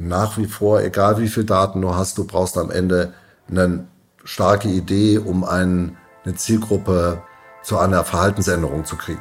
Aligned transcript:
nach 0.00 0.38
wie 0.38 0.46
vor, 0.46 0.80
egal 0.80 1.18
wie 1.18 1.28
viel 1.28 1.44
Daten 1.44 1.80
du 1.82 1.94
hast, 1.94 2.16
du 2.18 2.24
brauchst 2.26 2.56
am 2.56 2.70
Ende 2.70 3.12
eine 3.48 3.86
starke 4.24 4.68
Idee, 4.68 5.18
um 5.18 5.44
einen, 5.44 5.96
eine 6.24 6.34
Zielgruppe 6.34 7.22
zu 7.62 7.78
einer 7.78 8.04
Verhaltensänderung 8.04 8.84
zu 8.84 8.96
kriegen. 8.96 9.20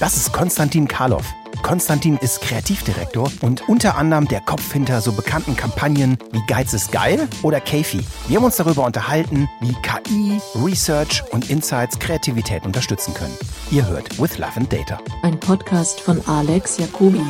Das 0.00 0.16
ist 0.16 0.32
Konstantin 0.32 0.88
Karloff. 0.88 1.26
Konstantin 1.62 2.16
ist 2.16 2.40
Kreativdirektor 2.40 3.30
und 3.40 3.68
unter 3.68 3.96
anderem 3.96 4.26
der 4.28 4.40
Kopf 4.40 4.72
hinter 4.72 5.00
so 5.00 5.12
bekannten 5.12 5.56
Kampagnen 5.56 6.18
wie 6.32 6.42
Geiz 6.46 6.72
ist 6.72 6.92
geil 6.92 7.28
oder 7.42 7.60
Kefi. 7.60 8.00
Wir 8.26 8.36
haben 8.38 8.44
uns 8.44 8.56
darüber 8.56 8.84
unterhalten, 8.84 9.48
wie 9.60 9.74
KI, 9.82 10.40
Research 10.64 11.22
und 11.32 11.50
Insights 11.50 11.98
Kreativität 11.98 12.64
unterstützen 12.64 13.14
können. 13.14 13.36
Ihr 13.70 13.86
hört 13.86 14.20
With 14.20 14.38
Love 14.38 14.56
and 14.56 14.72
Data. 14.72 14.98
Ein 15.22 15.38
Podcast 15.38 16.00
von 16.00 16.20
Alex 16.26 16.78
Jacobi. 16.78 17.22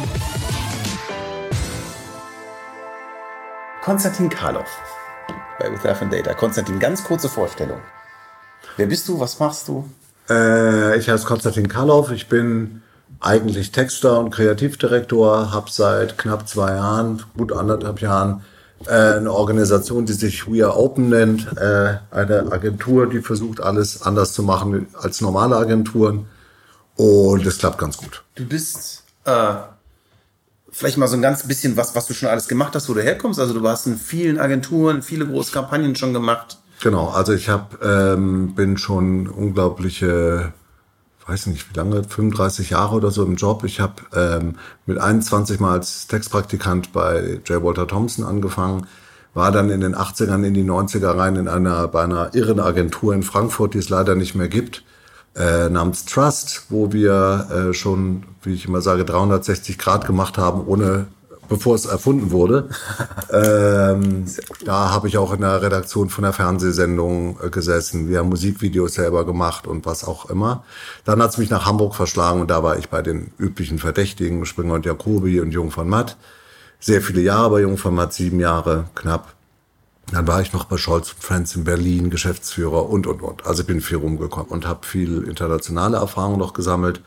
Konstantin 3.83 4.29
Karloff 4.29 4.69
bei 5.59 5.71
With 5.73 5.83
Love 5.83 6.03
and 6.03 6.13
Data. 6.13 6.35
Konstantin, 6.35 6.79
ganz 6.79 7.03
kurze 7.03 7.29
Vorstellung. 7.29 7.81
Wer 8.77 8.87
bist 8.87 9.09
du? 9.09 9.19
Was 9.19 9.39
machst 9.41 9.69
du? 9.69 9.89
Äh, 10.31 10.99
ich 10.99 11.09
heiße 11.09 11.27
Konstantin 11.27 11.69
Karloff. 11.69 12.11
Ich 12.13 12.29
bin 12.29 12.83
eigentlich 13.21 13.73
Texter 13.73 14.19
und 14.19 14.31
Kreativdirektor, 14.31 15.53
habe 15.53 15.71
seit 15.71 16.19
knapp 16.19 16.49
zwei 16.49 16.75
Jahren, 16.75 17.23
gut 17.37 17.53
anderthalb 17.53 18.01
Jahren, 18.01 18.43
äh, 18.87 18.93
eine 18.93 19.33
Organisation, 19.33 20.07
die 20.07 20.13
sich 20.13 20.51
We 20.51 20.65
Are 20.65 20.77
Open 20.77 21.09
nennt, 21.09 21.47
äh, 21.57 21.99
eine 22.11 22.53
Agentur, 22.53 23.09
die 23.09 23.21
versucht, 23.21 23.61
alles 23.61 24.03
anders 24.03 24.33
zu 24.33 24.43
machen 24.43 24.87
als 24.95 25.21
normale 25.21 25.57
Agenturen. 25.57 26.27
Und 26.97 27.47
es 27.47 27.59
klappt 27.59 27.79
ganz 27.79 27.97
gut. 27.97 28.25
Du 28.35 28.45
bist 28.45 29.05
äh, 29.25 29.55
vielleicht 30.71 30.97
mal 30.97 31.09
so 31.09 31.17
ein 31.17 31.23
ganz 31.23 31.47
bisschen 31.47 31.77
was, 31.77 31.95
was 31.95 32.07
du 32.07 32.15
schon 32.15 32.29
alles 32.29 32.49
gemacht 32.49 32.75
hast, 32.75 32.89
wo 32.89 32.95
du 32.95 33.03
herkommst. 33.03 33.41
Also 33.41 33.59
du 33.59 33.69
hast 33.69 33.87
in 33.87 33.97
vielen 33.97 34.39
Agenturen, 34.39 35.03
viele 35.03 35.27
große 35.27 35.53
Kampagnen 35.53 35.97
schon 35.97 36.13
gemacht. 36.13 36.59
Genau, 36.81 37.09
also 37.09 37.33
ich 37.33 37.49
hab, 37.49 37.85
ähm, 37.85 38.55
bin 38.55 38.79
schon 38.79 39.27
unglaubliche 39.27 40.53
weiß 41.29 41.47
nicht 41.47 41.71
wie 41.71 41.77
lange, 41.77 42.05
35 42.05 42.71
Jahre 42.71 42.97
oder 42.97 43.11
so 43.11 43.23
im 43.25 43.37
Job. 43.37 43.63
Ich 43.65 43.81
habe 43.81 43.95
ähm, 44.15 44.55
mit 44.87 44.99
21 44.99 45.61
Mal 45.61 45.73
als 45.73 46.07
Textpraktikant 46.07 46.93
bei 46.93 47.41
J. 47.45 47.63
Walter 47.63 47.87
Thompson 47.87 48.25
angefangen, 48.25 48.87
war 49.35 49.53
dann 49.53 49.69
in 49.69 49.83
den 49.83 49.95
80ern 49.95 50.43
in 50.45 50.55
die 50.55 50.65
90er 50.65 51.17
rein 51.17 51.37
in 51.37 51.47
einer, 51.47 51.87
bei 51.89 52.03
einer 52.03 52.35
irren 52.35 52.61
Agentur 52.61 53.15
in 53.15 53.23
Frankfurt, 53.23 53.75
die 53.75 53.79
es 53.79 53.91
leider 53.91 54.15
nicht 54.15 54.35
mehr 54.35 54.49
gibt, 54.49 54.85
äh, 55.37 55.69
namens 55.69 56.07
Trust, 56.07 56.65
wo 56.71 56.93
wir 56.93 57.49
äh, 57.71 57.75
schon, 57.75 58.25
wie 58.43 58.55
ich 58.55 58.67
immer 58.67 58.81
sage, 58.81 59.05
360 59.05 59.79
Grad 59.79 60.07
gemacht 60.07 60.39
haben, 60.39 60.67
ohne 60.67 61.09
bevor 61.49 61.75
es 61.75 61.87
erfunden 61.87 62.31
wurde. 62.31 62.69
ähm, 63.33 64.25
da 64.65 64.91
habe 64.91 65.09
ich 65.09 65.19
auch 65.19 65.33
in 65.33 65.41
der 65.41 65.63
Redaktion 65.63 66.11
von 66.11 66.23
der 66.23 66.33
Fernsehsendung 66.33 67.39
äh, 67.43 67.51
gesessen. 67.51 68.09
Wir 68.09 68.19
haben 68.19 68.29
Musikvideos 68.29 68.95
selber 68.95 69.25
gemacht 69.25 69.67
und 69.67 69.87
was 69.87 70.05
auch 70.05 70.31
immer. 70.31 70.65
Dann 71.05 71.23
hat 71.23 71.31
es 71.31 71.39
mich 71.39 71.51
nach 71.51 71.67
Hamburg 71.67 71.95
verschlagen 71.95 72.41
und 72.41 72.51
da 72.51 72.63
war 72.63 72.79
ich 72.79 72.89
bei 72.89 73.03
den 73.03 73.33
üblichen 73.39 73.79
Verdächtigen, 73.79 74.45
Springer 74.47 74.75
und 74.75 74.87
Jacobi 74.87 75.41
und 75.41 75.53
Jung 75.53 75.71
von 75.71 75.89
Matt. 75.89 76.17
Sehr 76.81 77.03
viele 77.03 77.21
Jahre 77.21 77.51
bei 77.51 77.61
Jung 77.61 77.77
von 77.77 77.95
Matt, 77.95 78.13
sieben 78.13 78.41
Jahre 78.41 78.85
knapp. 78.95 79.35
Dann 80.13 80.27
war 80.27 80.41
ich 80.41 80.53
noch 80.53 80.65
bei 80.65 80.77
Scholz 80.79 81.11
Friends 81.19 81.55
in 81.55 81.65
Berlin, 81.65 82.09
Geschäftsführer 82.09 82.89
und, 82.89 83.07
und, 83.07 83.21
und. 83.21 83.47
Also 83.47 83.63
ich 83.63 83.67
bin 83.67 83.81
viel 83.81 83.99
rumgekommen 83.99 84.51
und 84.51 84.67
habe 84.67 84.87
viel 84.87 85.25
internationale 85.25 85.99
Erfahrung 85.99 86.39
noch 86.39 86.55
gesammelt, 86.55 87.03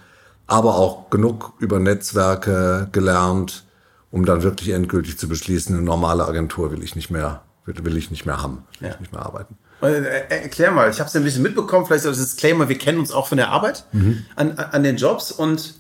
aber 0.46 0.76
auch 0.76 1.10
genug 1.10 1.54
über 1.60 1.80
Netzwerke 1.80 2.90
gelernt, 2.92 3.64
um 4.12 4.26
dann 4.26 4.44
wirklich 4.44 4.70
endgültig 4.70 5.18
zu 5.18 5.28
beschließen, 5.28 5.76
eine 5.76 5.84
normale 5.84 6.26
Agentur 6.26 6.72
will 6.72 6.84
ich 6.84 6.96
nicht 6.96 7.10
mehr, 7.10 7.44
will, 7.66 7.76
will 7.84 7.98
ich 7.98 8.12
nicht 8.12 8.26
mehr 8.26 8.42
haben, 8.42 8.66
will 8.80 8.90
ja. 8.90 8.94
ich 8.94 9.00
nicht 9.00 9.14
mehr 9.14 9.26
arbeiten. 9.26 9.58
Äh, 9.82 10.00
äh, 10.00 10.24
erklär 10.30 10.72
mal, 10.72 10.90
ich 10.90 11.00
habe 11.00 11.08
es 11.08 11.16
ein 11.16 11.24
bisschen 11.24 11.44
mitbekommen, 11.44 11.86
vielleicht 11.86 12.06
als 12.06 12.18
Disclaimer, 12.18 12.70
wir 12.70 12.78
kennen 12.78 13.00
uns 13.00 13.12
auch 13.12 13.28
von 13.28 13.38
der 13.38 13.50
Arbeit 13.50 13.86
mhm. 13.94 14.26
an, 14.36 14.52
an 14.58 14.84
den 14.84 14.98
Jobs 14.98 15.32
und 15.32 15.76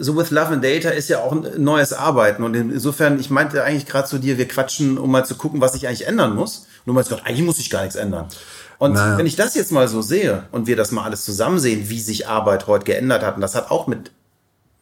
so 0.00 0.16
with 0.16 0.30
Love 0.30 0.52
and 0.52 0.64
Data 0.64 0.90
ist 0.90 1.08
ja 1.08 1.18
auch 1.18 1.32
ein 1.32 1.44
neues 1.62 1.92
Arbeiten 1.92 2.44
und 2.44 2.54
insofern, 2.54 3.18
ich 3.18 3.30
meinte 3.30 3.64
eigentlich 3.64 3.86
gerade 3.86 4.06
zu 4.06 4.18
dir, 4.18 4.38
wir 4.38 4.46
quatschen, 4.46 4.96
um 4.96 5.10
mal 5.10 5.26
zu 5.26 5.34
gucken, 5.34 5.60
was 5.60 5.72
sich 5.72 5.88
eigentlich 5.88 6.06
ändern 6.06 6.36
muss. 6.36 6.68
Und 6.84 6.86
du 6.86 6.92
meinst, 6.92 7.12
eigentlich 7.12 7.42
muss 7.42 7.56
sich 7.56 7.68
gar 7.68 7.80
nichts 7.82 7.96
ändern. 7.96 8.28
Und 8.78 8.92
naja. 8.92 9.18
wenn 9.18 9.26
ich 9.26 9.34
das 9.34 9.56
jetzt 9.56 9.72
mal 9.72 9.88
so 9.88 10.00
sehe 10.00 10.44
und 10.52 10.68
wir 10.68 10.76
das 10.76 10.92
mal 10.92 11.02
alles 11.02 11.24
zusammen 11.24 11.58
sehen, 11.58 11.88
wie 11.88 11.98
sich 11.98 12.28
Arbeit 12.28 12.68
heute 12.68 12.84
geändert 12.84 13.24
hat, 13.24 13.34
und 13.34 13.40
das 13.40 13.56
hat 13.56 13.72
auch 13.72 13.88
mit 13.88 14.12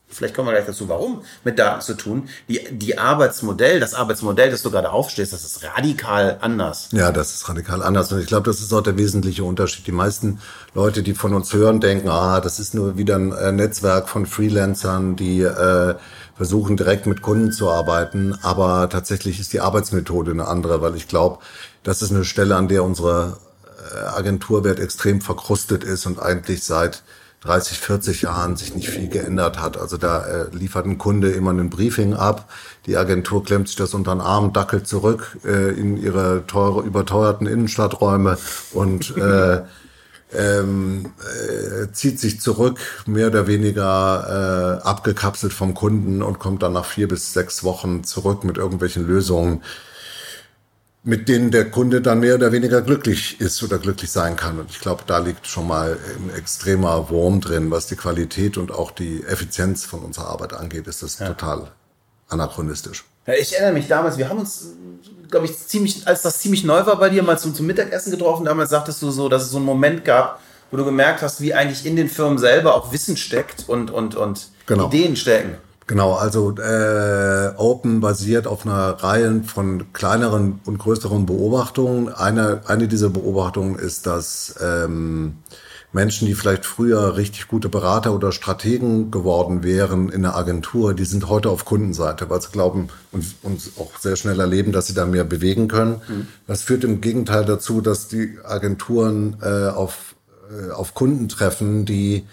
vielleicht 0.09 0.35
kommen 0.35 0.49
wir 0.49 0.53
gleich 0.53 0.67
dazu, 0.67 0.89
warum, 0.89 1.23
mit 1.45 1.59
Daten 1.59 1.81
zu 1.81 1.95
tun. 1.95 2.29
Die, 2.49 2.61
die 2.71 2.99
Arbeitsmodell, 2.99 3.81
das 3.81 3.95
Arbeitsmodell, 3.95 4.51
das 4.51 4.63
du 4.63 4.71
gerade 4.71 4.91
aufstehst, 4.91 5.33
das 5.33 5.45
ist 5.45 5.65
radikal 5.65 6.39
anders. 6.41 6.89
Ja, 6.93 7.13
das 7.13 7.35
ist 7.35 7.49
radikal 7.49 7.83
anders. 7.83 8.13
Und 8.13 8.21
ich 8.21 8.27
glaube, 8.27 8.49
das 8.49 8.61
ist 8.61 8.73
auch 8.73 8.83
der 8.83 8.97
wesentliche 8.97 9.45
Unterschied. 9.45 9.87
Die 9.87 9.93
meisten 9.93 10.41
Leute, 10.75 11.03
die 11.03 11.15
von 11.15 11.35
uns 11.35 11.53
hören, 11.53 11.81
denken, 11.81 12.09
ah, 12.09 12.41
das 12.41 12.59
ist 12.59 12.75
nur 12.75 12.97
wieder 12.97 13.17
ein 13.17 13.33
äh, 13.33 13.53
Netzwerk 13.53 14.09
von 14.09 14.27
Freelancern, 14.27 15.17
die 15.17 15.43
äh, 15.43 15.95
versuchen, 16.37 16.77
direkt 16.77 17.07
mit 17.07 17.23
Kunden 17.23 17.53
zu 17.53 17.71
arbeiten. 17.71 18.39
Aber 18.43 18.89
tatsächlich 18.89 19.41
ist 19.41 19.53
die 19.53 19.61
Arbeitsmethode 19.61 20.31
eine 20.31 20.47
andere, 20.47 20.83
weil 20.83 20.95
ich 20.95 21.09
glaube, 21.09 21.39
das 21.83 22.03
ist 22.03 22.13
eine 22.13 22.25
Stelle, 22.25 22.57
an 22.57 22.69
der 22.69 22.85
unsere 22.85 23.39
äh, 23.95 23.99
Agenturwert 24.07 24.79
extrem 24.79 25.21
verkrustet 25.21 25.85
ist 25.85 26.07
und 26.07 26.21
eigentlich 26.21 26.65
seit 26.65 27.03
30, 27.47 27.79
40 27.79 28.23
Jahren 28.23 28.57
sich 28.57 28.75
nicht 28.75 28.91
viel 28.91 29.09
geändert 29.09 29.61
hat. 29.61 29.79
Also 29.79 29.97
da 29.97 30.27
äh, 30.27 30.47
liefert 30.53 30.87
ein 30.87 30.99
Kunde 30.99 31.31
immer 31.31 31.53
ein 31.53 31.71
Briefing 31.71 32.15
ab. 32.15 32.51
Die 32.87 32.97
Agentur 32.97 33.45
klemmt 33.45 33.69
sich 33.69 33.77
das 33.77 33.95
unter 33.95 34.15
den 34.15 34.21
Arm, 34.21 34.53
dackelt 34.53 34.87
zurück 34.87 35.39
äh, 35.45 35.71
in 35.71 35.97
ihre 35.97 36.47
teure, 36.47 36.83
überteuerten 36.83 37.47
Innenstadträume 37.47 38.37
und 38.73 39.17
äh, 39.17 39.63
ähm, 40.35 41.13
äh, 41.21 41.93
zieht 41.93 42.19
sich 42.19 42.41
zurück, 42.41 42.79
mehr 43.07 43.29
oder 43.29 43.47
weniger 43.47 44.81
äh, 44.83 44.87
abgekapselt 44.87 45.53
vom 45.53 45.75
Kunden 45.75 46.23
und 46.23 46.39
kommt 46.39 46.63
dann 46.63 46.73
nach 46.73 46.85
vier 46.85 47.09
bis 47.09 47.33
sechs 47.33 47.63
Wochen 47.65 48.05
zurück 48.05 48.45
mit 48.45 48.59
irgendwelchen 48.59 49.07
Lösungen, 49.07 49.63
mit 51.07 51.29
denen 51.29 51.53
der 51.53 51.71
Kunde 51.71 52.01
dann 52.01 52.19
mehr 52.19 52.35
oder 52.35 52.51
weniger 52.51 52.83
glücklich 52.83 53.41
ist 53.41 53.63
oder 53.63 53.79
glücklich 53.79 54.11
sein 54.11 54.35
kann. 54.35 54.59
Und 54.59 54.73
ich 54.73 54.81
glaube, 54.81 55.05
da 55.07 55.19
liegt 55.19 55.47
schon 55.47 55.69
mal 55.69 55.97
ein 56.19 56.37
extremer 56.37 57.09
Wurm 57.11 57.41
drin, 57.41 57.71
was 57.71 57.87
die 57.87 57.95
Qualität 57.95 58.59
und 58.59 58.73
auch 58.73 58.91
die 58.91 59.23
Effizienz 59.23 59.85
von 59.85 60.01
unserer 60.01 60.27
Arbeit 60.27 60.53
angeht, 60.53 60.89
ist 60.89 61.05
das 61.05 61.21
ja. 61.21 61.29
total 61.29 61.69
anachronistisch. 62.27 63.05
Ja, 63.25 63.35
ich 63.35 63.55
erinnere 63.55 63.75
mich 63.75 63.87
damals, 63.87 64.19
wir 64.19 64.29
haben 64.29 64.41
uns, 64.41 64.73
glaube 65.31 65.47
ich, 65.47 65.57
ziemlich, 65.57 66.09
als 66.09 66.23
das 66.23 66.41
ziemlich 66.41 66.65
neu 66.65 66.85
war 66.87 66.99
bei 66.99 67.09
dir, 67.09 67.23
mal 67.23 67.39
zum, 67.39 67.55
zum 67.55 67.67
Mittagessen 67.67 68.11
getroffen. 68.11 68.45
Damals 68.45 68.71
sagtest 68.71 69.01
du 69.01 69.13
so, 69.13 69.29
dass 69.29 69.45
es 69.45 69.51
so 69.51 69.59
einen 69.59 69.67
Moment 69.67 70.05
gab, 70.05 70.41
wo 70.73 70.77
du 70.77 70.85
gemerkt 70.85 71.23
hast, 71.23 71.41
wie 71.41 71.55
eigentlich 71.55 71.87
in 71.87 71.95
den 71.95 72.09
Firmen 72.09 72.39
selber 72.39 72.75
auch 72.75 72.91
Wissen 72.91 73.17
steckt 73.17 73.69
und, 73.69 73.93
und, 73.93 74.17
und 74.17 74.49
genau. 74.67 74.89
Ideen 74.89 75.15
stecken. 75.15 75.55
Genau, 75.87 76.15
also 76.15 76.53
äh, 76.59 77.53
Open 77.57 78.01
basiert 78.01 78.49
auf 78.49 78.67
einer 78.67 78.91
Reihe 78.91 79.43
von 79.45 79.93
kleineren 79.93 80.61
und 80.65 80.79
größeren 80.79 81.27
Beobachtungen. 81.27 82.09
Eine, 82.09 82.63
eine 82.67 82.89
dieser 82.89 83.09
Beobachtungen 83.09 83.79
ist, 83.79 84.05
dass 84.05 84.57
ähm, 84.61 85.37
Menschen, 85.93 86.27
die 86.27 86.35
vielleicht 86.35 86.67
früher 86.67 87.17
richtig 87.17 87.47
gute 87.47 87.69
Berater 87.69 88.13
oder 88.13 88.33
Strategen 88.33 89.13
geworden 89.13 89.63
wären 89.63 90.09
in 90.09 90.23
der 90.23 90.35
Agentur, 90.35 90.93
die 90.93 91.05
sind 91.05 91.29
heute 91.29 91.51
auf 91.51 91.65
Kundenseite, 91.65 92.29
weil 92.29 92.43
sie 92.43 92.51
glauben 92.51 92.89
und, 93.13 93.25
und 93.43 93.61
auch 93.79 93.97
sehr 94.01 94.17
schnell 94.17 94.41
erleben, 94.41 94.73
dass 94.73 94.89
sie 94.89 94.95
da 94.95 95.07
mehr 95.07 95.25
bewegen 95.25 95.69
können. 95.69 96.03
Mhm. 96.09 96.27
Das 96.49 96.63
führt 96.63 96.83
im 96.83 97.01
Gegenteil 97.01 97.45
dazu, 97.45 97.81
dass 97.81 98.09
die 98.09 98.39
Agenturen 98.43 99.37
äh, 99.41 99.69
auf, 99.69 100.17
äh, 100.51 100.73
auf 100.73 100.95
Kunden 100.95 101.29
treffen, 101.29 101.85
die 101.85 102.25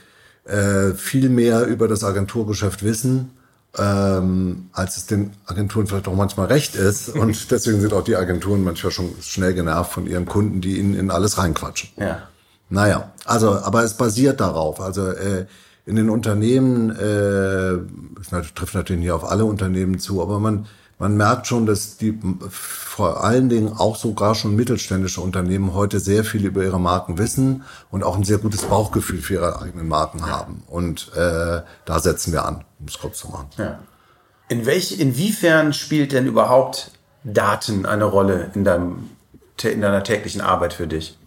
äh, 0.45 0.93
viel 0.93 1.29
mehr 1.29 1.67
über 1.67 1.87
das 1.87 2.03
Agenturgeschäft 2.03 2.83
wissen 2.83 3.29
ähm, 3.77 4.69
als 4.71 4.97
es 4.97 5.05
den 5.07 5.31
Agenturen 5.45 5.87
vielleicht 5.87 6.07
auch 6.07 6.15
manchmal 6.15 6.47
recht 6.47 6.75
ist. 6.75 7.09
Und 7.15 7.51
deswegen 7.51 7.81
sind 7.81 7.93
auch 7.93 8.03
die 8.03 8.15
Agenturen 8.15 8.63
manchmal 8.63 8.91
schon 8.91 9.09
schnell 9.21 9.53
genervt 9.53 9.93
von 9.93 10.05
ihren 10.05 10.25
Kunden, 10.25 10.61
die 10.61 10.77
ihnen 10.77 10.95
in 10.95 11.11
alles 11.11 11.37
reinquatschen. 11.37 11.89
Ja. 11.97 12.23
Naja, 12.69 13.11
also, 13.25 13.51
aber 13.51 13.83
es 13.83 13.95
basiert 13.95 14.39
darauf. 14.39 14.79
Also 14.79 15.07
äh, 15.07 15.45
in 15.85 15.95
den 15.95 16.09
Unternehmen, 16.09 16.91
äh, 16.91 17.73
es 18.21 18.29
trifft 18.55 18.75
natürlich 18.75 19.01
nicht 19.01 19.11
auf 19.11 19.29
alle 19.29 19.45
Unternehmen 19.45 19.99
zu, 19.99 20.21
aber 20.21 20.39
man 20.39 20.65
man 20.99 21.17
merkt 21.17 21.47
schon, 21.47 21.65
dass 21.65 21.97
die 21.97 22.17
vor 22.49 23.23
allen 23.23 23.49
Dingen 23.49 23.73
auch 23.73 23.95
sogar 23.95 24.35
schon 24.35 24.55
mittelständische 24.55 25.21
Unternehmen 25.21 25.73
heute 25.73 25.99
sehr 25.99 26.23
viel 26.23 26.45
über 26.45 26.63
ihre 26.63 26.79
Marken 26.79 27.17
wissen 27.17 27.63
und 27.91 28.03
auch 28.03 28.15
ein 28.15 28.23
sehr 28.23 28.37
gutes 28.37 28.63
Bauchgefühl 28.63 29.19
für 29.19 29.33
ihre 29.35 29.61
eigenen 29.61 29.87
Marken 29.87 30.29
haben. 30.29 30.63
Und 30.67 31.11
äh, 31.15 31.61
da 31.85 31.99
setzen 31.99 32.31
wir 32.31 32.45
an, 32.45 32.63
um 32.79 32.87
es 32.87 32.99
kurz 32.99 33.19
zu 33.19 33.29
machen. 33.29 33.49
Ja. 33.57 33.79
In 34.49 34.65
welch, 34.65 34.99
inwiefern 34.99 35.73
spielt 35.73 36.11
denn 36.11 36.27
überhaupt 36.27 36.91
Daten 37.23 37.85
eine 37.85 38.05
Rolle 38.05 38.51
in, 38.53 38.63
deinem, 38.63 39.09
in 39.63 39.81
deiner 39.81 40.03
täglichen 40.03 40.41
Arbeit 40.41 40.73
für 40.73 40.87
dich? 40.87 41.17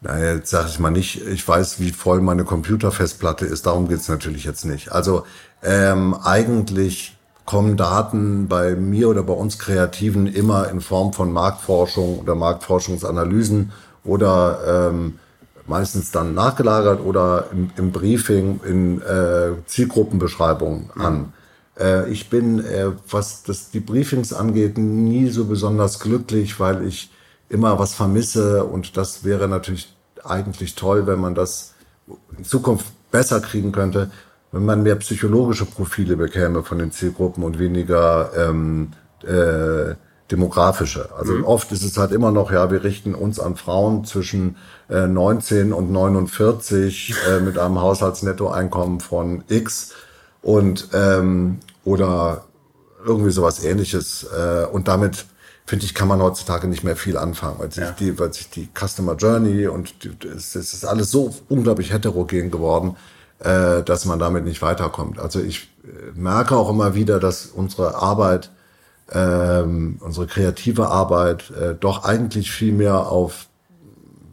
Naja, 0.00 0.34
jetzt 0.34 0.50
sage 0.50 0.68
ich 0.68 0.78
mal 0.80 0.90
nicht, 0.90 1.24
ich 1.26 1.46
weiß, 1.46 1.78
wie 1.78 1.92
voll 1.92 2.20
meine 2.20 2.44
Computerfestplatte 2.44 3.46
ist, 3.46 3.66
darum 3.66 3.88
geht's 3.88 4.08
natürlich 4.08 4.44
jetzt 4.44 4.64
nicht. 4.64 4.90
Also 4.90 5.24
ähm, 5.62 6.14
eigentlich 6.14 7.16
kommen 7.44 7.76
Daten 7.76 8.48
bei 8.48 8.74
mir 8.74 9.08
oder 9.08 9.22
bei 9.22 9.32
uns 9.32 9.58
Kreativen 9.58 10.26
immer 10.26 10.68
in 10.68 10.80
Form 10.80 11.12
von 11.12 11.32
Marktforschung 11.32 12.20
oder 12.20 12.34
Marktforschungsanalysen 12.34 13.72
oder 14.04 14.90
ähm, 14.90 15.18
meistens 15.66 16.10
dann 16.10 16.34
nachgelagert 16.34 17.00
oder 17.04 17.46
im, 17.52 17.70
im 17.76 17.92
Briefing 17.92 18.60
in 18.64 19.00
äh, 19.02 19.52
Zielgruppenbeschreibungen 19.66 20.90
an. 20.96 21.32
Äh, 21.78 22.10
ich 22.10 22.30
bin, 22.30 22.64
äh, 22.64 22.90
was 23.08 23.42
das, 23.42 23.70
die 23.70 23.80
Briefings 23.80 24.32
angeht, 24.32 24.78
nie 24.78 25.28
so 25.28 25.44
besonders 25.46 26.00
glücklich, 26.00 26.60
weil 26.60 26.86
ich 26.86 27.10
immer 27.48 27.78
was 27.78 27.94
vermisse 27.94 28.64
und 28.64 28.96
das 28.96 29.24
wäre 29.24 29.48
natürlich 29.48 29.94
eigentlich 30.24 30.74
toll, 30.74 31.06
wenn 31.06 31.20
man 31.20 31.34
das 31.34 31.74
in 32.36 32.44
Zukunft 32.44 32.86
besser 33.10 33.40
kriegen 33.40 33.72
könnte, 33.72 34.10
wenn 34.52 34.64
man 34.64 34.82
mehr 34.82 34.96
psychologische 34.96 35.64
Profile 35.64 36.16
bekäme 36.16 36.62
von 36.62 36.78
den 36.78 36.92
Zielgruppen 36.92 37.42
und 37.42 37.58
weniger 37.58 38.30
ähm, 38.36 38.92
äh, 39.24 39.94
demografische. 40.30 41.10
Also 41.16 41.32
mhm. 41.32 41.44
oft 41.44 41.72
ist 41.72 41.82
es 41.82 41.96
halt 41.96 42.12
immer 42.12 42.30
noch, 42.30 42.52
ja, 42.52 42.70
wir 42.70 42.84
richten 42.84 43.14
uns 43.14 43.40
an 43.40 43.56
Frauen 43.56 44.04
zwischen 44.04 44.56
äh, 44.88 45.06
19 45.06 45.72
und 45.72 45.90
49 45.90 47.14
äh, 47.28 47.40
mit 47.40 47.58
einem 47.58 47.80
Haushaltsnettoeinkommen 47.80 49.00
von 49.00 49.44
X 49.48 49.92
und 50.42 50.88
ähm, 50.92 51.58
oder 51.84 52.44
irgendwie 53.04 53.30
sowas 53.30 53.64
ähnliches. 53.64 54.24
Äh, 54.24 54.66
und 54.66 54.88
damit 54.88 55.26
finde 55.66 55.84
ich, 55.84 55.94
kann 55.94 56.08
man 56.08 56.20
heutzutage 56.20 56.66
nicht 56.66 56.84
mehr 56.84 56.96
viel 56.96 57.16
anfangen, 57.16 57.58
weil 57.58 57.72
sich, 57.72 57.84
ja. 57.84 57.92
die, 57.92 58.18
weil 58.18 58.32
sich 58.32 58.50
die 58.50 58.68
Customer 58.74 59.14
Journey 59.14 59.66
und 59.66 60.04
die, 60.04 60.10
es, 60.28 60.54
es 60.54 60.74
ist 60.74 60.84
alles 60.84 61.10
so 61.10 61.34
unglaublich 61.48 61.92
heterogen 61.92 62.50
geworden, 62.50 62.96
äh, 63.42 63.82
dass 63.82 64.04
man 64.04 64.18
damit 64.18 64.44
nicht 64.44 64.62
weiterkommt. 64.62 65.18
Also 65.18 65.40
ich 65.40 65.68
äh, 65.84 66.18
merke 66.18 66.56
auch 66.56 66.70
immer 66.70 66.94
wieder, 66.94 67.18
dass 67.18 67.46
unsere 67.46 67.96
Arbeit, 67.96 68.50
ähm, 69.10 69.96
unsere 70.00 70.26
kreative 70.26 70.88
Arbeit 70.88 71.50
äh, 71.50 71.74
doch 71.74 72.04
eigentlich 72.04 72.50
viel 72.52 72.72
mehr 72.72 73.08
auf, 73.08 73.46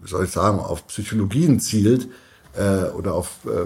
wie 0.03 0.09
soll 0.09 0.25
ich 0.25 0.31
sagen, 0.31 0.59
auf 0.59 0.87
Psychologien 0.87 1.59
zielt 1.59 2.07
äh, 2.53 2.89
oder 2.95 3.15
auf 3.15 3.31
äh, 3.45 3.65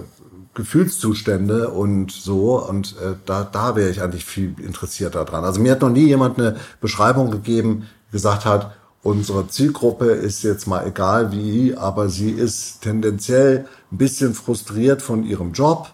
Gefühlszustände 0.54 1.68
und 1.70 2.10
so. 2.12 2.64
Und 2.66 2.96
äh, 3.02 3.14
da, 3.26 3.44
da 3.44 3.76
wäre 3.76 3.90
ich 3.90 4.00
eigentlich 4.00 4.24
viel 4.24 4.54
interessierter 4.60 5.24
dran. 5.24 5.44
Also 5.44 5.60
mir 5.60 5.72
hat 5.72 5.82
noch 5.82 5.90
nie 5.90 6.06
jemand 6.06 6.38
eine 6.38 6.56
Beschreibung 6.80 7.30
gegeben, 7.30 7.86
gesagt 8.12 8.44
hat, 8.44 8.72
unsere 9.04 9.46
Zielgruppe 9.46 10.06
ist 10.06 10.42
jetzt 10.42 10.66
mal 10.66 10.86
egal 10.86 11.30
wie, 11.30 11.76
aber 11.76 12.08
sie 12.08 12.30
ist 12.30 12.80
tendenziell 12.80 13.66
ein 13.92 13.98
bisschen 13.98 14.34
frustriert 14.34 15.02
von 15.02 15.24
ihrem 15.24 15.52
Job 15.52 15.90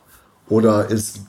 oder 0.48 0.88
ist 0.88 1.20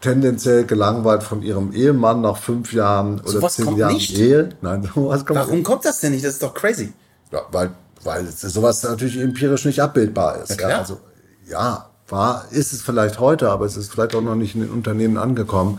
tendenziell 0.00 0.64
gelangweilt 0.64 1.22
von 1.22 1.42
ihrem 1.42 1.72
Ehemann 1.72 2.22
nach 2.22 2.38
fünf 2.38 2.72
Jahren 2.72 3.20
oder 3.20 3.32
sowas 3.32 3.54
zehn 3.54 3.76
Jahren 3.76 3.94
nicht? 3.94 4.18
Ehe. 4.18 4.48
Nein, 4.62 4.82
sowas 4.94 5.24
kommt 5.24 5.38
Warum 5.38 5.62
kommt 5.62 5.84
das 5.84 6.00
denn 6.00 6.12
nicht? 6.12 6.24
Das 6.24 6.32
ist 6.32 6.42
doch 6.42 6.54
crazy. 6.54 6.92
Ja, 7.30 7.42
weil, 7.52 7.70
weil 8.02 8.26
sowas 8.26 8.82
natürlich 8.82 9.18
empirisch 9.18 9.66
nicht 9.66 9.80
abbildbar 9.80 10.42
ist. 10.42 10.58
Ja. 10.58 10.70
Ja, 10.70 10.78
also, 10.78 10.98
ja, 11.46 11.90
war, 12.08 12.46
ist 12.50 12.72
es 12.72 12.80
vielleicht 12.80 13.20
heute, 13.20 13.50
aber 13.50 13.66
es 13.66 13.76
ist 13.76 13.92
vielleicht 13.92 14.14
auch 14.14 14.22
noch 14.22 14.34
nicht 14.34 14.54
in 14.54 14.62
den 14.62 14.70
Unternehmen 14.70 15.18
angekommen, 15.18 15.78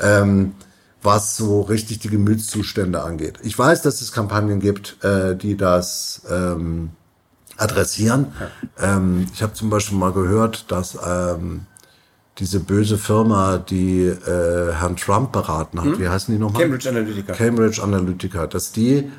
ähm, 0.00 0.54
was 1.02 1.36
so 1.36 1.62
richtig 1.62 1.98
die 1.98 2.08
Gemütszustände 2.08 3.02
angeht. 3.02 3.38
Ich 3.42 3.58
weiß, 3.58 3.82
dass 3.82 4.00
es 4.00 4.12
Kampagnen 4.12 4.60
gibt, 4.60 5.02
äh, 5.02 5.36
die 5.36 5.56
das 5.56 6.22
ähm, 6.30 6.90
adressieren. 7.56 8.28
Ähm, 8.80 9.26
ich 9.32 9.42
habe 9.42 9.52
zum 9.52 9.70
Beispiel 9.70 9.98
mal 9.98 10.12
gehört, 10.12 10.70
dass 10.70 10.96
ähm, 11.04 11.66
diese 12.38 12.60
böse 12.60 12.98
Firma, 12.98 13.58
die 13.58 14.04
äh, 14.04 14.72
Herrn 14.72 14.96
Trump 14.96 15.32
beraten 15.32 15.80
hat, 15.80 15.98
wie 15.98 16.08
heißen 16.08 16.34
die 16.34 16.40
nochmal? 16.40 16.62
Cambridge 16.62 16.88
Analytica. 16.88 17.32
Cambridge 17.34 17.82
Analytica, 17.82 18.46
dass 18.46 18.72
die 18.72 19.10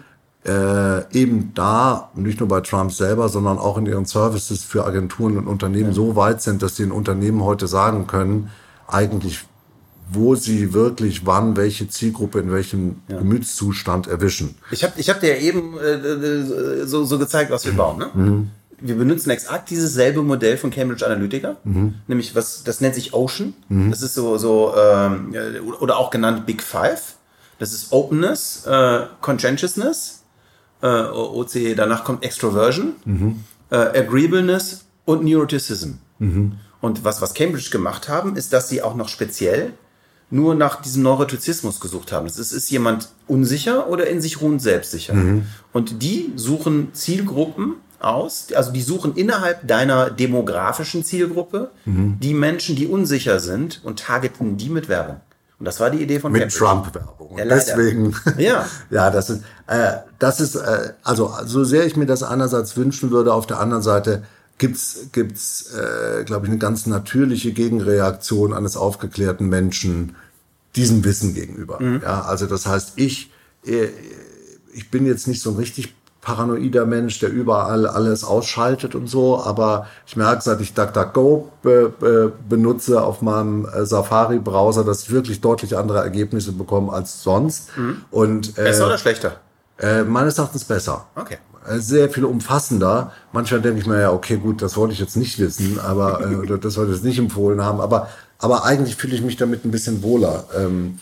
äh, 0.46 1.18
eben 1.18 1.54
da, 1.54 2.10
nicht 2.16 2.40
nur 2.40 2.50
bei 2.50 2.62
Trump 2.62 2.92
selber, 2.92 3.30
sondern 3.30 3.60
auch 3.60 3.78
in 3.78 3.86
ihren 3.86 4.06
Services 4.06 4.64
für 4.64 4.86
Agenturen 4.86 5.38
und 5.38 5.48
Unternehmen 5.48 5.94
so 5.94 6.16
weit 6.16 6.42
sind, 6.42 6.62
dass 6.62 6.76
die 6.76 6.84
in 6.84 6.92
Unternehmen 6.92 7.44
heute 7.44 7.68
sagen 7.68 8.08
können, 8.08 8.50
eigentlich, 8.88 9.46
wo 10.12 10.36
sie 10.36 10.74
wirklich 10.74 11.26
wann 11.26 11.56
welche 11.56 11.88
Zielgruppe 11.88 12.40
in 12.40 12.52
welchem 12.52 13.02
Gemütszustand 13.08 14.08
erwischen. 14.08 14.56
Ich 14.72 14.84
habe 14.84 14.94
ich 14.98 15.10
hab 15.10 15.20
dir 15.22 15.38
eben 15.40 15.78
äh, 15.78 15.94
äh, 15.94 16.86
so, 16.86 17.04
so 17.06 17.18
gezeigt, 17.20 17.52
was 17.52 17.66
wir 17.66 17.74
bauen. 17.74 17.98
Ne? 18.00 18.10
Mhm. 18.14 18.50
Wir 18.80 18.96
benutzen 18.96 19.30
exakt 19.30 19.70
dieses 19.70 19.94
selbe 19.94 20.24
Modell 20.24 20.58
von 20.58 20.70
Cambridge 20.70 21.06
Analytica, 21.06 21.56
Mhm. 21.64 21.96
nämlich 22.08 22.36
was 22.36 22.64
das 22.64 22.82
nennt 22.82 22.96
sich 22.96 23.14
Ocean. 23.14 23.54
Das 23.70 24.02
ist 24.02 24.14
so 24.14 24.38
so 24.38 24.74
ähm, 24.78 25.34
äh, 25.34 25.60
oder 25.60 25.98
auch 25.98 26.10
genannt 26.12 26.46
Big 26.46 26.62
Five. 26.62 27.16
Das 27.60 27.72
ist 27.72 27.92
Openness, 27.94 28.66
äh, 28.66 29.02
Conscientiousness, 29.22 30.24
äh, 30.82 30.88
OC. 30.88 31.76
Danach 31.76 32.04
kommt 32.04 32.24
Extroversion, 32.24 32.94
Mhm. 33.06 33.44
äh, 33.70 33.76
Agreeableness 33.76 34.86
und 35.06 35.24
Neuroticism. 35.24 35.92
Und 36.82 37.04
was 37.04 37.22
was 37.22 37.34
Cambridge 37.34 37.70
gemacht 37.70 38.10
haben, 38.10 38.36
ist, 38.36 38.54
dass 38.54 38.70
sie 38.70 38.82
auch 38.82 38.96
noch 38.96 39.08
speziell 39.10 39.74
nur 40.30 40.56
nach 40.56 40.82
diesem 40.82 41.04
Neurotizismus 41.04 41.80
gesucht 41.80 42.12
haben. 42.12 42.26
Das 42.28 42.40
ist, 42.40 42.52
ist 42.52 42.70
jemand 42.70 43.10
unsicher 43.28 43.90
oder 43.90 44.08
in 44.08 44.22
sich 44.22 44.42
ruhend 44.42 44.62
selbstsicher. 44.62 45.14
Und 45.72 46.02
die 46.02 46.34
suchen 46.36 46.94
Zielgruppen 46.94 47.76
aus, 48.00 48.48
also 48.54 48.72
die 48.72 48.82
suchen 48.82 49.16
innerhalb 49.16 49.68
deiner 49.68 50.10
demografischen 50.10 51.04
Zielgruppe 51.06 51.72
die 51.86 52.34
Menschen, 52.34 52.76
die 52.76 52.88
unsicher 52.88 53.40
sind 53.40 53.82
und 53.84 54.00
targeten 54.00 54.58
die 54.58 54.70
mit 54.70 54.90
Werbung. 54.90 55.22
Und 55.64 55.68
das 55.68 55.80
war 55.80 55.90
die 55.90 56.02
Idee 56.02 56.20
von 56.20 56.34
Mit. 56.34 56.54
Trump-Werbung. 56.54 57.38
Ja, 57.38 57.46
deswegen, 57.46 58.14
Ja. 58.38 58.66
ja, 58.90 59.10
das 59.10 59.30
ist, 59.30 59.44
äh, 59.68 59.94
das 60.20 60.42
ist, 60.42 60.56
äh, 60.56 60.92
also 61.04 61.34
so 61.46 61.64
sehr 61.64 61.86
ich 61.86 61.96
mir 61.96 62.06
das 62.06 62.22
einerseits 62.22 62.76
wünschen 62.76 63.12
würde, 63.12 63.34
auf 63.34 63.48
der 63.48 63.62
anderen 63.62 63.82
Seite 63.82 64.24
gibt's, 64.58 65.08
gibt's, 65.12 65.74
äh, 65.74 66.24
glaube 66.24 66.46
ich, 66.46 66.52
eine 66.52 66.60
ganz 66.60 66.86
natürliche 66.86 67.52
Gegenreaktion 67.52 68.54
eines 68.54 68.78
aufgeklärten 68.78 69.50
Menschen 69.50 70.16
diesem 70.76 71.04
Wissen 71.04 71.34
gegenüber. 71.34 71.80
Ja, 72.02 72.22
also 72.22 72.46
das 72.48 72.66
heißt, 72.66 72.94
ich, 72.96 73.32
äh, 73.66 73.90
ich 74.74 74.90
bin 74.90 75.06
jetzt 75.06 75.28
nicht 75.28 75.42
so 75.42 75.52
ein 75.52 75.58
richtig 75.58 75.94
paranoider 76.22 76.86
Mensch, 76.86 77.20
der 77.20 77.30
überall 77.30 77.86
alles 77.86 78.24
ausschaltet 78.24 78.96
und 78.96 79.08
so, 79.08 79.44
aber 79.44 79.88
ich 80.08 80.16
merke, 80.16 80.42
seit 80.42 80.62
ich 80.62 80.74
DuckDuckGo 80.74 81.52
be, 81.62 81.94
be, 82.00 82.32
benutze 82.48 83.04
auf 83.04 83.22
meinem 83.22 83.66
äh, 83.66 83.86
Safari-Browser, 83.86 84.86
dass 84.86 85.04
ich 85.04 85.12
wirklich 85.12 85.42
deutlich 85.42 85.78
andere 85.78 86.00
Ergebnisse 86.00 86.54
bekomme 86.54 86.94
als 86.94 87.22
sonst. 87.22 87.70
Und 88.10 88.58
äh, 88.58 88.64
Besser 88.64 88.88
oder 88.88 88.98
schlechter? 88.98 89.36
äh, 89.80 90.04
meines 90.04 90.38
Erachtens 90.38 90.64
besser. 90.64 91.06
Okay. 91.16 91.38
Äh, 91.68 91.80
Sehr 91.80 92.10
viel 92.10 92.26
umfassender. 92.26 93.12
Manchmal 93.32 93.62
denke 93.62 93.80
ich 93.80 93.88
mir 93.88 94.02
ja, 94.02 94.12
okay, 94.12 94.38
gut, 94.38 94.62
das 94.62 94.76
wollte 94.78 94.94
ich 94.94 95.00
jetzt 95.00 95.18
nicht 95.18 95.40
wissen, 95.40 95.80
aber 95.80 96.22
äh, 96.22 96.36
oder 96.44 96.58
das 96.58 96.78
wollte 96.78 96.92
ich 96.92 96.98
jetzt 96.98 97.06
nicht 97.06 97.20
empfohlen 97.20 97.62
haben. 97.62 97.80
Aber 97.80 98.10
aber 98.40 98.66
eigentlich 98.66 98.98
fühle 98.98 99.16
ich 99.16 99.22
mich 99.22 99.38
damit 99.38 99.64
ein 99.64 99.72
bisschen 99.72 100.04
wohler. 100.04 100.46
Ähm, 100.56 101.00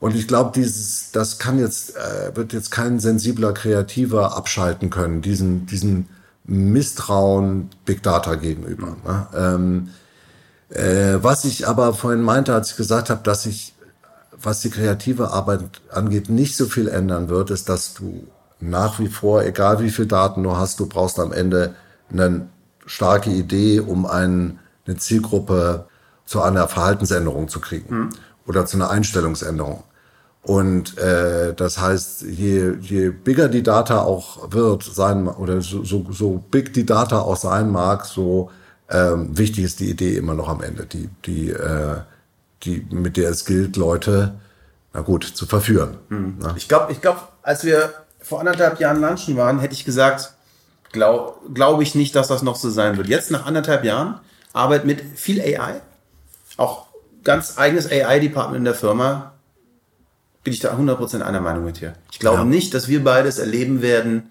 und 0.00 0.14
ich 0.14 0.26
glaube, 0.28 0.52
dieses, 0.54 1.10
das 1.12 1.38
kann 1.38 1.58
jetzt 1.58 1.96
äh, 1.96 2.34
wird 2.34 2.52
jetzt 2.52 2.70
kein 2.70 3.00
sensibler 3.00 3.52
Kreativer 3.52 4.36
abschalten 4.36 4.90
können. 4.90 5.20
Diesen 5.22 5.66
diesen 5.66 6.08
Misstrauen 6.44 7.68
Big 7.84 8.02
Data 8.02 8.36
gegenüber. 8.36 8.96
Ne? 9.04 9.26
Ähm, 9.34 9.88
äh, 10.70 11.18
was 11.22 11.44
ich 11.44 11.66
aber 11.68 11.94
vorhin 11.94 12.22
meinte, 12.22 12.54
als 12.54 12.70
ich 12.70 12.76
gesagt 12.76 13.10
habe, 13.10 13.20
dass 13.22 13.44
ich 13.46 13.74
was 14.40 14.60
die 14.60 14.70
kreative 14.70 15.32
Arbeit 15.32 15.62
angeht, 15.90 16.28
nicht 16.30 16.56
so 16.56 16.66
viel 16.66 16.88
ändern 16.88 17.28
wird, 17.28 17.50
ist, 17.50 17.68
dass 17.68 17.94
du 17.94 18.26
nach 18.60 18.98
wie 18.98 19.08
vor, 19.08 19.44
egal 19.44 19.80
wie 19.80 19.90
viel 19.90 20.06
Daten 20.06 20.42
du 20.42 20.56
hast, 20.56 20.80
du 20.80 20.86
brauchst 20.86 21.18
am 21.18 21.32
Ende 21.32 21.74
eine 22.10 22.48
starke 22.86 23.30
Idee, 23.30 23.80
um 23.80 24.06
einen, 24.06 24.58
eine 24.86 24.96
Zielgruppe 24.96 25.86
zu 26.24 26.42
einer 26.42 26.68
Verhaltensänderung 26.68 27.48
zu 27.48 27.60
kriegen 27.60 28.10
oder 28.46 28.66
zu 28.66 28.76
einer 28.76 28.90
Einstellungsänderung. 28.90 29.84
Und 30.42 30.96
äh, 30.98 31.52
das 31.54 31.78
heißt, 31.78 32.22
je, 32.22 32.74
je 32.80 33.10
bigger 33.10 33.48
die 33.48 33.62
Data 33.62 34.02
auch 34.02 34.50
wird, 34.52 34.82
sein 34.82 35.28
oder 35.28 35.60
so, 35.60 35.84
so, 35.84 36.06
so 36.10 36.42
big 36.50 36.72
die 36.72 36.86
Data 36.86 37.20
auch 37.20 37.36
sein 37.36 37.70
mag, 37.70 38.06
so 38.06 38.50
ähm, 38.88 39.36
wichtig 39.36 39.64
ist 39.64 39.80
die 39.80 39.90
Idee 39.90 40.16
immer 40.16 40.34
noch 40.34 40.48
am 40.48 40.62
Ende, 40.62 40.86
die, 40.86 41.10
die, 41.26 41.50
äh, 41.50 41.96
die, 42.62 42.86
mit 42.90 43.16
der 43.16 43.30
es 43.30 43.44
gilt, 43.44 43.76
Leute, 43.76 44.34
na 44.94 45.02
gut, 45.02 45.24
zu 45.24 45.44
verführen. 45.44 45.98
Ne? 46.38 46.54
Ich 46.56 46.68
glaube, 46.68 46.92
ich 46.92 47.02
glaub, 47.02 47.32
als 47.42 47.64
wir 47.64 47.92
vor 48.28 48.40
anderthalb 48.40 48.78
Jahren 48.78 49.00
lunchen 49.00 49.36
waren, 49.36 49.58
hätte 49.58 49.72
ich 49.74 49.84
gesagt, 49.84 50.34
glaube 50.92 51.34
glaub 51.54 51.80
ich 51.80 51.94
nicht, 51.94 52.14
dass 52.14 52.28
das 52.28 52.42
noch 52.42 52.56
so 52.56 52.68
sein 52.70 52.96
wird. 52.98 53.08
Jetzt 53.08 53.30
nach 53.30 53.46
anderthalb 53.46 53.84
Jahren 53.84 54.20
Arbeit 54.52 54.84
mit 54.84 55.02
viel 55.16 55.40
AI, 55.40 55.80
auch 56.56 56.86
ganz 57.24 57.56
eigenes 57.58 57.90
AI-Department 57.90 58.58
in 58.58 58.64
der 58.64 58.74
Firma, 58.74 59.32
bin 60.44 60.52
ich 60.52 60.60
da 60.60 60.74
100% 60.74 61.22
einer 61.22 61.40
Meinung 61.40 61.64
mit 61.64 61.80
dir. 61.80 61.94
Ich 62.12 62.18
glaube 62.18 62.38
Ja. 62.38 62.44
nicht, 62.44 62.74
dass 62.74 62.88
wir 62.88 63.02
beides 63.02 63.38
erleben 63.38 63.80
werden, 63.82 64.30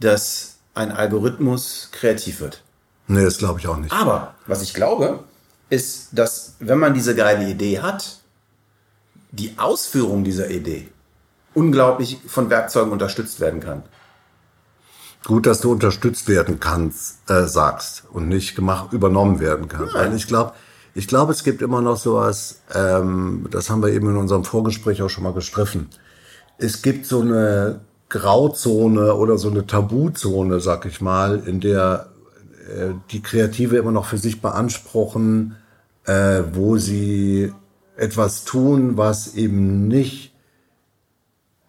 dass 0.00 0.56
ein 0.74 0.90
Algorithmus 0.90 1.90
kreativ 1.92 2.40
wird. 2.40 2.62
Nee, 3.06 3.24
das 3.24 3.38
glaube 3.38 3.60
ich 3.60 3.66
auch 3.68 3.76
nicht. 3.76 3.92
Aber 3.92 4.34
was 4.46 4.62
ich 4.62 4.72
glaube, 4.74 5.24
ist, 5.68 6.08
dass 6.12 6.54
wenn 6.60 6.78
man 6.78 6.94
diese 6.94 7.14
geile 7.14 7.48
Idee 7.48 7.80
hat, 7.80 8.16
die 9.32 9.54
Ausführung 9.58 10.24
dieser 10.24 10.48
Idee 10.50 10.88
unglaublich 11.54 12.18
von 12.26 12.50
Werkzeugen 12.50 12.92
unterstützt 12.92 13.40
werden 13.40 13.60
kann. 13.60 13.82
Gut, 15.24 15.46
dass 15.46 15.60
du 15.60 15.72
unterstützt 15.72 16.28
werden 16.28 16.60
kannst, 16.60 17.30
äh, 17.30 17.46
sagst 17.46 18.04
und 18.12 18.28
nicht 18.28 18.54
gemacht, 18.54 18.92
übernommen 18.92 19.40
werden 19.40 19.68
kann. 19.68 19.86
Nein. 19.86 19.94
Weil 19.94 20.16
ich 20.16 20.26
glaube, 20.26 20.52
ich 20.94 21.08
glaube, 21.08 21.32
es 21.32 21.42
gibt 21.42 21.62
immer 21.62 21.80
noch 21.80 21.96
sowas, 21.96 22.60
ähm, 22.74 23.46
das 23.50 23.70
haben 23.70 23.82
wir 23.82 23.88
eben 23.88 24.10
in 24.10 24.16
unserem 24.16 24.44
Vorgespräch 24.44 25.00
auch 25.02 25.08
schon 25.08 25.24
mal 25.24 25.32
gestriffen. 25.32 25.88
Es 26.58 26.82
gibt 26.82 27.06
so 27.06 27.22
eine 27.22 27.80
Grauzone 28.10 29.14
oder 29.14 29.38
so 29.38 29.50
eine 29.50 29.66
Tabuzone, 29.66 30.60
sag 30.60 30.84
ich 30.84 31.00
mal, 31.00 31.42
in 31.46 31.60
der 31.60 32.10
äh, 32.68 32.90
die 33.10 33.22
Kreative 33.22 33.76
immer 33.76 33.92
noch 33.92 34.04
für 34.04 34.18
sich 34.18 34.42
beanspruchen, 34.42 35.56
äh, 36.04 36.42
wo 36.52 36.76
sie 36.76 37.52
etwas 37.96 38.44
tun, 38.44 38.96
was 38.96 39.34
eben 39.34 39.88
nicht 39.88 40.33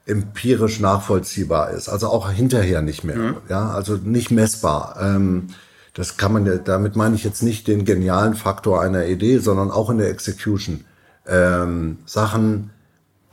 empirisch 0.06 0.80
nachvollziehbar 0.80 1.72
ist, 1.72 1.90
also 1.90 2.10
auch 2.10 2.30
hinterher 2.30 2.82
nicht 2.82 3.04
mehr, 3.04 3.38
ja, 3.50 3.70
also 3.72 3.96
nicht 3.96 4.30
messbar. 4.32 4.98
Ähm, 5.02 5.48
das 5.94 6.18
kann 6.18 6.34
man, 6.34 6.64
damit 6.66 6.96
meine 6.96 7.16
ich 7.16 7.24
jetzt 7.24 7.42
nicht 7.42 7.68
den 7.68 7.86
genialen 7.86 8.36
Faktor 8.36 8.82
einer 8.82 9.06
Idee, 9.06 9.40
sondern 9.40 9.72
auch 9.72 9.90
in 9.90 9.98
der 9.98 10.10
Execution. 10.10 10.84
Ähm, 11.26 12.00
Sachen, 12.06 12.72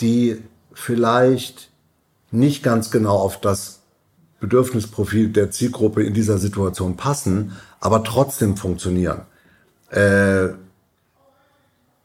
die 0.01 0.41
vielleicht 0.73 1.71
nicht 2.31 2.63
ganz 2.63 2.91
genau 2.91 3.17
auf 3.17 3.41
das 3.41 3.81
Bedürfnisprofil 4.41 5.29
der 5.29 5.51
Zielgruppe 5.51 6.03
in 6.03 6.15
dieser 6.15 6.39
Situation 6.39 6.97
passen, 6.97 7.53
aber 7.81 8.03
trotzdem 8.05 8.57
funktionieren. 8.57 9.23
Äh, 9.91 10.49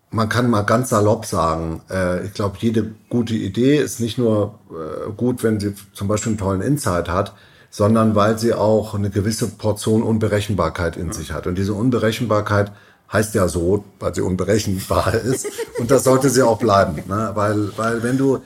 man 0.09 0.29
kann 0.29 0.49
mal 0.49 0.61
ganz 0.61 0.89
salopp 0.89 1.25
sagen, 1.25 1.81
äh, 1.89 2.25
ich 2.25 2.33
glaube, 2.33 2.57
jede 2.59 2.91
gute 3.09 3.33
Idee 3.33 3.77
ist 3.77 3.99
nicht 3.99 4.17
nur 4.17 4.59
äh, 4.71 5.11
gut, 5.11 5.43
wenn 5.43 5.59
sie 5.59 5.73
zum 5.93 6.07
Beispiel 6.07 6.31
einen 6.31 6.39
tollen 6.39 6.61
Insight 6.61 7.09
hat, 7.09 7.33
sondern 7.69 8.15
weil 8.15 8.39
sie 8.39 8.53
auch 8.53 8.95
eine 8.95 9.09
gewisse 9.09 9.47
Portion 9.47 10.03
Unberechenbarkeit 10.03 10.95
in 10.97 11.11
sich 11.11 11.33
hat. 11.33 11.47
Und 11.47 11.57
diese 11.57 11.73
Unberechenbarkeit 11.73 12.71
heißt 13.11 13.35
ja 13.35 13.47
so, 13.47 13.83
weil 13.99 14.15
sie 14.15 14.21
unberechenbar 14.21 15.13
ist. 15.25 15.47
Und 15.79 15.91
das 15.91 16.05
sollte 16.05 16.29
sie 16.29 16.41
auch 16.41 16.59
bleiben. 16.59 17.03
Ne? 17.07 17.31
Weil, 17.33 17.77
weil 17.77 18.03
wenn 18.03 18.17
du, 18.17 18.39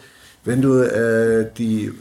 wenn 0.44 0.62
du 0.62 0.82
äh, 0.82 1.52
die 1.58 1.94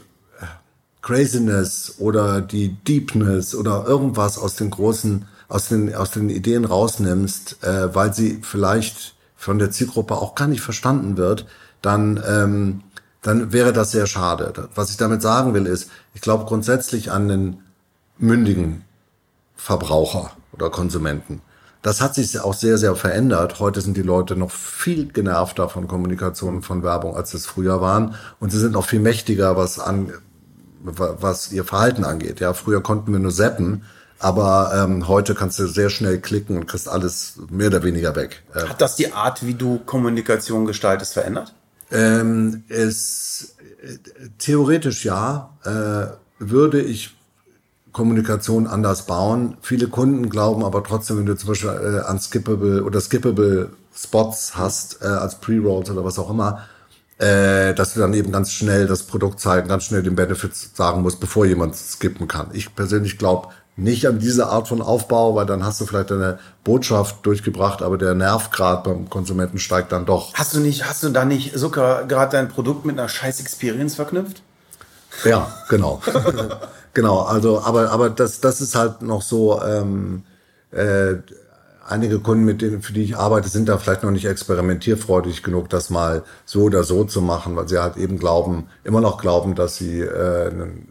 Craziness 1.01 1.95
oder 1.99 2.41
die 2.41 2.69
Deepness 2.69 3.55
oder 3.55 3.85
irgendwas 3.87 4.37
aus 4.37 4.55
den 4.55 4.69
großen, 4.69 5.25
aus 5.47 5.67
den, 5.67 5.93
aus 5.93 6.11
den 6.11 6.29
Ideen 6.29 6.65
rausnimmst, 6.65 7.63
äh, 7.63 7.93
weil 7.93 8.13
sie 8.13 8.39
vielleicht 8.41 9.15
von 9.41 9.57
der 9.57 9.71
Zielgruppe 9.71 10.15
auch 10.15 10.35
gar 10.35 10.47
nicht 10.47 10.61
verstanden 10.61 11.17
wird, 11.17 11.47
dann, 11.81 12.21
ähm, 12.27 12.81
dann 13.23 13.51
wäre 13.51 13.73
das 13.73 13.91
sehr 13.91 14.05
schade. 14.05 14.69
Was 14.75 14.91
ich 14.91 14.97
damit 14.97 15.23
sagen 15.23 15.55
will, 15.55 15.65
ist, 15.65 15.89
ich 16.13 16.21
glaube 16.21 16.45
grundsätzlich 16.45 17.11
an 17.11 17.27
den 17.27 17.57
mündigen 18.19 18.83
Verbraucher 19.55 20.31
oder 20.53 20.69
Konsumenten. 20.69 21.41
Das 21.81 22.01
hat 22.01 22.13
sich 22.13 22.39
auch 22.39 22.53
sehr, 22.53 22.77
sehr 22.77 22.95
verändert. 22.95 23.59
Heute 23.59 23.81
sind 23.81 23.97
die 23.97 24.03
Leute 24.03 24.35
noch 24.35 24.51
viel 24.51 25.07
genervter 25.07 25.69
von 25.69 25.87
Kommunikation 25.87 26.57
und 26.57 26.61
von 26.61 26.83
Werbung, 26.83 27.15
als 27.15 27.33
es 27.33 27.47
früher 27.47 27.81
waren. 27.81 28.13
Und 28.39 28.51
sie 28.51 28.59
sind 28.59 28.73
noch 28.73 28.85
viel 28.85 28.99
mächtiger, 28.99 29.57
was 29.57 29.79
an, 29.79 30.13
was 30.83 31.51
ihr 31.51 31.63
Verhalten 31.63 32.03
angeht. 32.03 32.39
Ja, 32.39 32.53
früher 32.53 32.83
konnten 32.83 33.11
wir 33.11 33.19
nur 33.19 33.31
zappen, 33.31 33.85
aber 34.21 34.71
ähm, 34.75 35.07
heute 35.07 35.35
kannst 35.35 35.59
du 35.59 35.67
sehr 35.67 35.89
schnell 35.89 36.19
klicken 36.19 36.57
und 36.57 36.67
kriegst 36.67 36.87
alles 36.87 37.39
mehr 37.49 37.67
oder 37.67 37.83
weniger 37.83 38.15
weg. 38.15 38.43
Äh, 38.53 38.67
Hat 38.67 38.79
das 38.81 38.95
die 38.95 39.11
Art, 39.11 39.45
wie 39.45 39.55
du 39.55 39.79
Kommunikation 39.79 40.65
gestaltest, 40.65 41.13
verändert? 41.13 41.53
Ähm, 41.91 42.63
es 42.69 43.55
äh, 43.81 43.97
theoretisch 44.37 45.03
ja, 45.05 45.49
äh, 45.63 46.13
würde 46.39 46.81
ich 46.81 47.15
Kommunikation 47.91 48.67
anders 48.67 49.05
bauen. 49.05 49.57
Viele 49.61 49.87
Kunden 49.87 50.29
glauben 50.29 50.63
aber 50.63 50.83
trotzdem, 50.83 51.17
wenn 51.17 51.25
du 51.25 51.35
zum 51.35 51.49
Beispiel 51.49 51.69
äh, 51.69 52.07
an 52.07 52.19
Skippable 52.19 52.83
oder 52.83 53.01
Skippable 53.01 53.71
Spots 53.93 54.55
hast, 54.55 55.01
äh, 55.01 55.07
als 55.07 55.35
Pre-Rolls 55.35 55.89
oder 55.89 56.05
was 56.05 56.17
auch 56.17 56.29
immer, 56.29 56.63
äh, 57.17 57.73
dass 57.73 57.93
du 57.93 57.99
dann 57.99 58.13
eben 58.13 58.31
ganz 58.31 58.51
schnell 58.51 58.87
das 58.87 59.03
Produkt 59.03 59.39
zeigen, 59.39 59.67
ganz 59.67 59.83
schnell 59.85 60.03
den 60.03 60.15
Benefits 60.15 60.71
sagen 60.73 61.01
musst, 61.01 61.19
bevor 61.19 61.45
jemand 61.45 61.75
skippen 61.75 62.27
kann. 62.27 62.47
Ich 62.53 62.75
persönlich 62.75 63.17
glaube 63.17 63.49
nicht 63.81 64.07
an 64.07 64.19
diese 64.19 64.47
Art 64.47 64.67
von 64.67 64.81
Aufbau, 64.81 65.35
weil 65.35 65.45
dann 65.45 65.65
hast 65.65 65.81
du 65.81 65.85
vielleicht 65.85 66.11
deine 66.11 66.39
Botschaft 66.63 67.25
durchgebracht, 67.25 67.81
aber 67.81 67.97
der 67.97 68.13
Nervgrad 68.13 68.83
beim 68.83 69.09
Konsumenten 69.09 69.57
steigt 69.57 69.91
dann 69.91 70.05
doch. 70.05 70.33
Hast 70.35 70.53
du 70.53 70.59
nicht, 70.59 70.87
hast 70.87 71.03
du 71.03 71.09
da 71.09 71.25
nicht 71.25 71.57
sogar 71.57 72.05
gerade 72.05 72.31
dein 72.31 72.47
Produkt 72.49 72.85
mit 72.85 72.97
einer 72.99 73.09
scheiß 73.09 73.39
Experience 73.39 73.95
verknüpft? 73.95 74.43
Ja, 75.25 75.51
genau. 75.67 76.01
genau, 76.93 77.21
also, 77.21 77.61
aber, 77.61 77.91
aber 77.91 78.09
das, 78.09 78.39
das 78.39 78.61
ist 78.61 78.75
halt 78.75 79.01
noch 79.01 79.21
so, 79.21 79.61
ähm, 79.61 80.23
äh, 80.71 81.15
einige 81.87 82.19
Kunden, 82.19 82.45
mit 82.45 82.61
denen, 82.61 82.81
für 82.81 82.93
die 82.93 83.03
ich 83.03 83.17
arbeite, 83.17 83.49
sind 83.49 83.67
da 83.67 83.77
vielleicht 83.77 84.03
noch 84.03 84.11
nicht 84.11 84.25
experimentierfreudig 84.25 85.43
genug, 85.43 85.69
das 85.69 85.89
mal 85.89 86.23
so 86.45 86.61
oder 86.63 86.83
so 86.83 87.03
zu 87.03 87.21
machen, 87.21 87.55
weil 87.55 87.67
sie 87.67 87.79
halt 87.79 87.97
eben 87.97 88.17
glauben, 88.19 88.67
immer 88.83 89.01
noch 89.01 89.19
glauben, 89.19 89.55
dass 89.55 89.77
sie, 89.77 90.01
äh, 90.01 90.49
einen- 90.49 90.87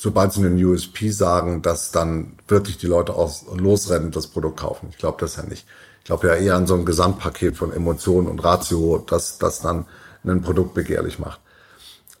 sobald 0.00 0.32
sie 0.32 0.44
einen 0.44 0.64
USP 0.64 1.10
sagen, 1.10 1.60
dass 1.60 1.92
dann 1.92 2.32
wirklich 2.48 2.78
die 2.78 2.86
Leute 2.86 3.14
aus, 3.14 3.44
losrennen 3.54 4.06
und 4.06 4.16
das 4.16 4.28
Produkt 4.28 4.60
kaufen. 4.60 4.88
Ich 4.90 4.96
glaube 4.96 5.18
das 5.20 5.36
ja 5.36 5.42
nicht. 5.42 5.66
Ich 5.98 6.04
glaube 6.06 6.28
ja 6.28 6.34
eher 6.34 6.54
an 6.56 6.66
so 6.66 6.74
ein 6.74 6.86
Gesamtpaket 6.86 7.54
von 7.54 7.70
Emotionen 7.70 8.26
und 8.26 8.42
Ratio, 8.42 9.04
das, 9.06 9.36
das 9.36 9.60
dann 9.60 9.84
ein 10.24 10.40
Produkt 10.40 10.72
begehrlich 10.72 11.18
macht. 11.18 11.40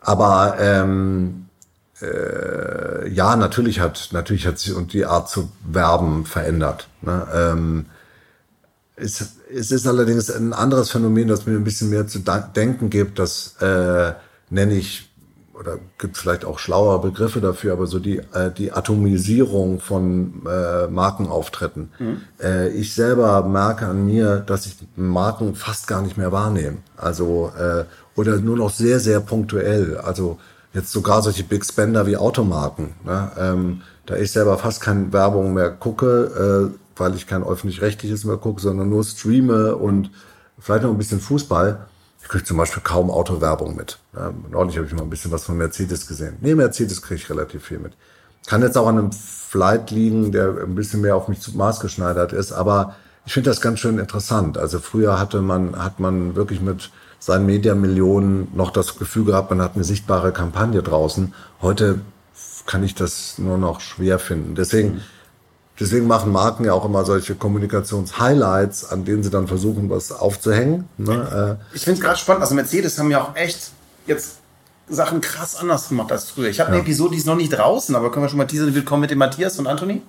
Aber 0.00 0.56
ähm, 0.60 1.46
äh, 2.02 3.08
ja, 3.08 3.34
natürlich 3.36 3.80
hat 3.80 4.10
natürlich 4.12 4.46
hat 4.46 4.58
sich 4.58 4.74
und 4.74 4.92
die 4.92 5.06
Art 5.06 5.30
zu 5.30 5.50
werben 5.66 6.26
verändert. 6.26 6.86
Ne? 7.00 7.26
Ähm, 7.32 7.86
es, 8.96 9.24
es 9.50 9.70
ist 9.70 9.86
allerdings 9.86 10.30
ein 10.30 10.52
anderes 10.52 10.90
Phänomen, 10.90 11.28
das 11.28 11.46
mir 11.46 11.56
ein 11.56 11.64
bisschen 11.64 11.88
mehr 11.88 12.06
zu 12.06 12.18
denken 12.18 12.90
gibt. 12.90 13.18
Das 13.18 13.56
äh, 13.62 14.12
nenne 14.50 14.74
ich 14.74 15.09
oder 15.60 15.78
gibt 15.98 16.16
vielleicht 16.16 16.46
auch 16.46 16.58
schlauere 16.58 17.00
Begriffe 17.00 17.42
dafür, 17.42 17.74
aber 17.74 17.86
so 17.86 17.98
die 17.98 18.18
äh, 18.32 18.50
die 18.56 18.72
Atomisierung 18.72 19.78
von 19.78 20.42
äh, 20.46 20.86
Markenauftritten. 20.86 21.90
Äh, 22.42 22.70
ich 22.70 22.94
selber 22.94 23.46
merke 23.46 23.86
an 23.86 24.06
mir, 24.06 24.38
dass 24.38 24.64
ich 24.64 24.76
Marken 24.96 25.54
fast 25.54 25.86
gar 25.86 26.00
nicht 26.00 26.16
mehr 26.16 26.32
wahrnehme. 26.32 26.78
Also 26.96 27.52
äh, 27.58 27.84
oder 28.16 28.38
nur 28.38 28.56
noch 28.56 28.70
sehr 28.70 29.00
sehr 29.00 29.20
punktuell. 29.20 29.98
Also 29.98 30.38
jetzt 30.72 30.92
sogar 30.92 31.20
solche 31.20 31.44
Big 31.44 31.64
Spender 31.64 32.06
wie 32.06 32.16
Automarken. 32.16 32.94
Ne? 33.04 33.30
Ähm, 33.38 33.82
da 34.06 34.16
ich 34.16 34.32
selber 34.32 34.56
fast 34.56 34.80
keine 34.80 35.12
Werbung 35.12 35.52
mehr 35.52 35.70
gucke, 35.70 36.72
äh, 36.72 36.98
weil 36.98 37.14
ich 37.14 37.26
kein 37.26 37.44
öffentlich-rechtliches 37.44 38.24
mehr 38.24 38.38
gucke, 38.38 38.62
sondern 38.62 38.88
nur 38.88 39.04
streame 39.04 39.76
und 39.76 40.10
vielleicht 40.58 40.84
noch 40.84 40.90
ein 40.90 40.98
bisschen 40.98 41.20
Fußball. 41.20 41.86
Ich 42.30 42.32
kriege 42.32 42.44
zum 42.44 42.58
Beispiel 42.58 42.80
kaum 42.84 43.10
Autowerbung 43.10 43.74
mit. 43.74 43.98
Ja, 44.14 44.32
neulich 44.52 44.76
habe 44.76 44.86
ich 44.86 44.92
mal 44.92 45.02
ein 45.02 45.10
bisschen 45.10 45.32
was 45.32 45.42
von 45.42 45.58
Mercedes 45.58 46.06
gesehen. 46.06 46.36
Nee, 46.40 46.54
Mercedes 46.54 47.02
kriege 47.02 47.16
ich 47.16 47.28
relativ 47.28 47.64
viel 47.64 47.80
mit. 47.80 47.94
Kann 48.46 48.62
jetzt 48.62 48.78
auch 48.78 48.86
an 48.86 48.98
einem 48.98 49.10
Flight 49.10 49.90
liegen, 49.90 50.30
der 50.30 50.62
ein 50.62 50.76
bisschen 50.76 51.00
mehr 51.00 51.16
auf 51.16 51.26
mich 51.26 51.40
zu 51.40 51.56
maßgeschneidert 51.56 52.32
ist, 52.32 52.52
aber 52.52 52.94
ich 53.26 53.32
finde 53.32 53.50
das 53.50 53.60
ganz 53.60 53.80
schön 53.80 53.98
interessant. 53.98 54.58
Also 54.58 54.78
früher 54.78 55.18
hatte 55.18 55.40
man, 55.42 55.82
hat 55.82 55.98
man 55.98 56.36
wirklich 56.36 56.60
mit 56.60 56.92
seinen 57.18 57.46
Mediamillionen 57.46 58.46
noch 58.54 58.70
das 58.70 58.96
Gefühl 58.96 59.24
gehabt, 59.24 59.50
man 59.50 59.60
hat 59.60 59.74
eine 59.74 59.82
sichtbare 59.82 60.30
Kampagne 60.30 60.84
draußen. 60.84 61.34
Heute 61.60 61.98
kann 62.64 62.84
ich 62.84 62.94
das 62.94 63.38
nur 63.38 63.58
noch 63.58 63.80
schwer 63.80 64.20
finden. 64.20 64.54
Deswegen, 64.54 65.00
deswegen 65.80 66.06
machen 66.06 66.30
Marken 66.30 66.64
ja 66.64 66.72
auch 66.74 66.84
immer 66.84 67.04
solche 67.04 67.34
Kommunikations-Highlights, 67.34 68.90
an 68.90 69.04
denen 69.04 69.22
sie 69.22 69.30
dann 69.30 69.48
versuchen, 69.48 69.88
was 69.90 70.12
aufzuhängen. 70.12 70.88
Ne? 70.98 71.58
Äh, 71.60 71.76
Ich 71.76 71.82
finde 71.82 71.98
es 71.98 72.04
gerade 72.04 72.18
spannend. 72.18 72.42
Also 72.42 72.54
Mercedes 72.54 72.98
haben 72.98 73.10
ja 73.10 73.22
auch 73.22 73.34
echt 73.34 73.70
jetzt 74.06 74.36
Sachen 74.88 75.20
krass 75.20 75.56
anders 75.56 75.88
gemacht 75.88 76.12
als 76.12 76.30
früher. 76.30 76.48
Ich 76.48 76.60
habe 76.60 76.70
eine 76.70 76.80
Episode, 76.80 77.12
die 77.12 77.18
ist 77.18 77.26
noch 77.26 77.36
nicht 77.36 77.50
draußen, 77.50 77.94
aber 77.96 78.10
können 78.10 78.24
wir 78.24 78.28
schon 78.28 78.38
mal 78.38 78.46
teasern. 78.46 78.74
Willkommen 78.74 79.02
mit 79.02 79.10
dem 79.10 79.18
Matthias 79.18 79.58
und 79.58 79.66
Anthony. 79.66 80.02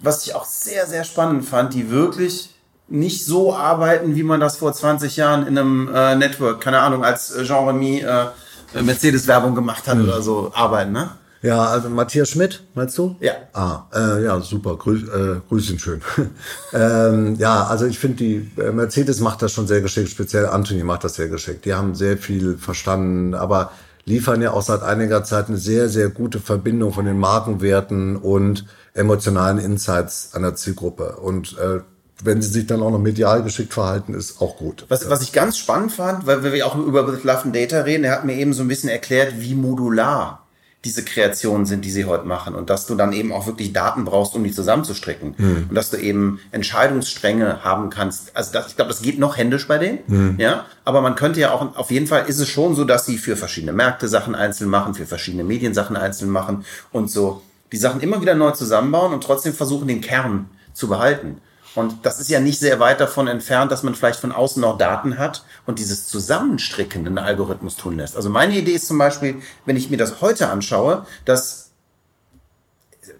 Was 0.00 0.26
ich 0.26 0.34
auch 0.34 0.44
sehr, 0.44 0.86
sehr 0.86 1.04
spannend 1.04 1.44
fand, 1.44 1.72
die 1.74 1.90
wirklich 1.90 2.50
nicht 2.88 3.24
so 3.24 3.54
arbeiten, 3.54 4.14
wie 4.14 4.22
man 4.22 4.40
das 4.40 4.56
vor 4.58 4.72
20 4.72 5.16
Jahren 5.16 5.46
in 5.46 5.56
einem 5.58 5.90
äh, 5.94 6.14
Network, 6.16 6.60
keine 6.60 6.80
Ahnung, 6.80 7.04
als 7.04 7.34
Jean-Remy 7.42 8.00
äh, 8.00 8.82
Mercedes-Werbung 8.82 9.54
gemacht 9.54 9.86
hat 9.86 9.98
oder 9.98 10.20
so, 10.20 10.50
arbeiten, 10.54 10.92
ne? 10.92 11.10
Ja, 11.44 11.66
also 11.66 11.90
Matthias 11.90 12.30
Schmidt, 12.30 12.62
meinst 12.72 12.96
du? 12.96 13.16
Ja. 13.20 13.32
Ah, 13.52 13.82
äh, 13.94 14.24
ja, 14.24 14.40
super, 14.40 14.76
grüß, 14.76 15.02
äh, 15.10 15.40
grüß 15.46 15.72
ihn 15.72 15.78
schön. 15.78 16.00
ähm, 16.72 17.36
ja, 17.36 17.66
also 17.66 17.84
ich 17.84 17.98
finde, 17.98 18.16
die 18.16 18.50
äh, 18.56 18.72
Mercedes 18.72 19.20
macht 19.20 19.42
das 19.42 19.52
schon 19.52 19.66
sehr 19.66 19.82
geschickt, 19.82 20.08
speziell 20.08 20.46
Anthony 20.46 20.84
macht 20.84 21.04
das 21.04 21.16
sehr 21.16 21.28
geschickt. 21.28 21.66
Die 21.66 21.74
haben 21.74 21.94
sehr 21.94 22.16
viel 22.16 22.56
verstanden, 22.56 23.34
aber 23.34 23.72
liefern 24.06 24.40
ja 24.40 24.52
auch 24.52 24.62
seit 24.62 24.82
einiger 24.82 25.22
Zeit 25.22 25.48
eine 25.48 25.58
sehr, 25.58 25.90
sehr 25.90 26.08
gute 26.08 26.40
Verbindung 26.40 26.94
von 26.94 27.04
den 27.04 27.18
Markenwerten 27.18 28.16
und 28.16 28.64
emotionalen 28.94 29.58
Insights 29.58 30.30
einer 30.32 30.54
Zielgruppe. 30.54 31.16
Und 31.16 31.58
äh, 31.58 31.80
wenn 32.22 32.40
sie 32.40 32.48
sich 32.48 32.66
dann 32.66 32.82
auch 32.82 32.90
noch 32.90 32.98
medial 32.98 33.42
geschickt 33.42 33.74
verhalten, 33.74 34.14
ist 34.14 34.40
auch 34.40 34.56
gut. 34.56 34.86
Was, 34.88 35.10
was 35.10 35.20
ich 35.20 35.32
ganz 35.34 35.58
spannend 35.58 35.92
fand, 35.92 36.26
weil 36.26 36.42
wir 36.42 36.66
auch 36.66 36.76
über 36.76 37.02
Love 37.02 37.42
and 37.44 37.54
Data 37.54 37.82
reden, 37.82 38.04
er 38.04 38.12
hat 38.12 38.24
mir 38.24 38.34
eben 38.34 38.54
so 38.54 38.62
ein 38.62 38.68
bisschen 38.68 38.88
erklärt, 38.88 39.34
wie 39.40 39.54
modular 39.54 40.43
diese 40.84 41.04
Kreationen 41.04 41.66
sind, 41.66 41.84
die 41.84 41.90
sie 41.90 42.04
heute 42.04 42.26
machen. 42.26 42.54
Und 42.54 42.70
dass 42.70 42.86
du 42.86 42.94
dann 42.94 43.12
eben 43.12 43.32
auch 43.32 43.46
wirklich 43.46 43.72
Daten 43.72 44.04
brauchst, 44.04 44.34
um 44.34 44.44
die 44.44 44.52
zusammenzustricken. 44.52 45.34
Mhm. 45.36 45.66
Und 45.68 45.74
dass 45.74 45.90
du 45.90 45.96
eben 45.96 46.40
Entscheidungsstränge 46.52 47.64
haben 47.64 47.90
kannst. 47.90 48.36
Also 48.36 48.52
das, 48.52 48.68
ich 48.68 48.76
glaube, 48.76 48.90
das 48.90 49.02
geht 49.02 49.18
noch 49.18 49.36
händisch 49.36 49.66
bei 49.66 49.78
denen. 49.78 49.98
Mhm. 50.06 50.34
Ja. 50.38 50.66
Aber 50.84 51.00
man 51.00 51.14
könnte 51.14 51.40
ja 51.40 51.52
auch, 51.52 51.76
auf 51.76 51.90
jeden 51.90 52.06
Fall 52.06 52.26
ist 52.26 52.38
es 52.38 52.48
schon 52.48 52.74
so, 52.74 52.84
dass 52.84 53.06
sie 53.06 53.18
für 53.18 53.36
verschiedene 53.36 53.72
Märkte 53.72 54.08
Sachen 54.08 54.34
einzeln 54.34 54.68
machen, 54.68 54.94
für 54.94 55.06
verschiedene 55.06 55.44
Medien 55.44 55.74
Sachen 55.74 55.96
einzeln 55.96 56.30
machen 56.30 56.64
und 56.92 57.10
so 57.10 57.42
die 57.72 57.76
Sachen 57.78 58.00
immer 58.00 58.20
wieder 58.20 58.34
neu 58.34 58.52
zusammenbauen 58.52 59.12
und 59.12 59.24
trotzdem 59.24 59.52
versuchen, 59.52 59.88
den 59.88 60.00
Kern 60.00 60.48
zu 60.74 60.88
behalten. 60.88 61.38
Und 61.74 62.06
das 62.06 62.20
ist 62.20 62.30
ja 62.30 62.40
nicht 62.40 62.58
sehr 62.58 62.78
weit 62.78 63.00
davon 63.00 63.26
entfernt, 63.26 63.72
dass 63.72 63.82
man 63.82 63.94
vielleicht 63.94 64.20
von 64.20 64.32
außen 64.32 64.60
noch 64.60 64.78
Daten 64.78 65.18
hat 65.18 65.44
und 65.66 65.78
dieses 65.78 66.06
Zusammenstricken 66.06 67.06
in 67.06 67.18
Algorithmus 67.18 67.76
tun 67.76 67.96
lässt. 67.96 68.16
Also 68.16 68.30
meine 68.30 68.56
Idee 68.56 68.72
ist 68.72 68.86
zum 68.86 68.98
Beispiel, 68.98 69.42
wenn 69.66 69.76
ich 69.76 69.90
mir 69.90 69.96
das 69.96 70.20
heute 70.20 70.48
anschaue, 70.48 71.06
dass, 71.24 71.70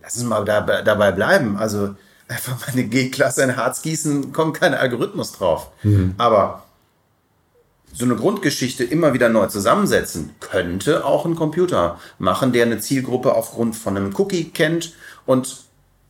lass 0.03 0.17
uns 0.17 0.25
mal 0.25 0.45
da, 0.45 0.83
dabei 0.83 1.11
bleiben, 1.11 1.57
also 1.57 1.97
einfach 2.29 2.61
mal 2.61 2.73
eine 2.73 2.85
G-Klasse 2.85 3.43
in 3.43 3.57
Harz 3.57 3.83
gießen, 3.83 4.33
kommt 4.33 4.59
kein 4.59 4.75
Algorithmus 4.75 5.33
drauf. 5.33 5.71
Mhm. 5.83 6.15
Aber 6.17 6.63
so 7.93 8.05
eine 8.05 8.17
Grundgeschichte 8.17 8.85
immer 8.85 9.15
wieder 9.15 9.29
neu 9.29 9.47
zusammensetzen, 9.47 10.31
könnte 10.41 11.05
auch 11.05 11.25
ein 11.27 11.37
Computer 11.37 11.99
machen, 12.19 12.53
der 12.53 12.67
eine 12.67 12.79
Zielgruppe 12.79 13.35
aufgrund 13.35 13.77
von 13.77 13.97
einem 13.97 14.15
Cookie 14.17 14.51
kennt 14.51 14.95
und 15.27 15.64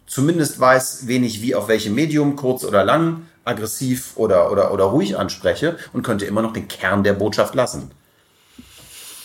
zumindest 0.06 0.60
weiß, 0.60 1.06
wen 1.06 1.24
ich 1.24 1.42
wie 1.42 1.54
auf 1.54 1.68
welchem 1.68 1.94
Medium, 1.94 2.36
kurz 2.36 2.64
oder 2.64 2.84
lang, 2.84 3.22
aggressiv 3.44 4.12
oder, 4.16 4.50
oder, 4.50 4.72
oder 4.72 4.84
ruhig 4.84 5.18
anspreche 5.18 5.76
und 5.92 6.02
könnte 6.02 6.24
immer 6.24 6.42
noch 6.42 6.52
den 6.52 6.68
Kern 6.68 7.04
der 7.04 7.14
Botschaft 7.14 7.54
lassen. 7.54 7.90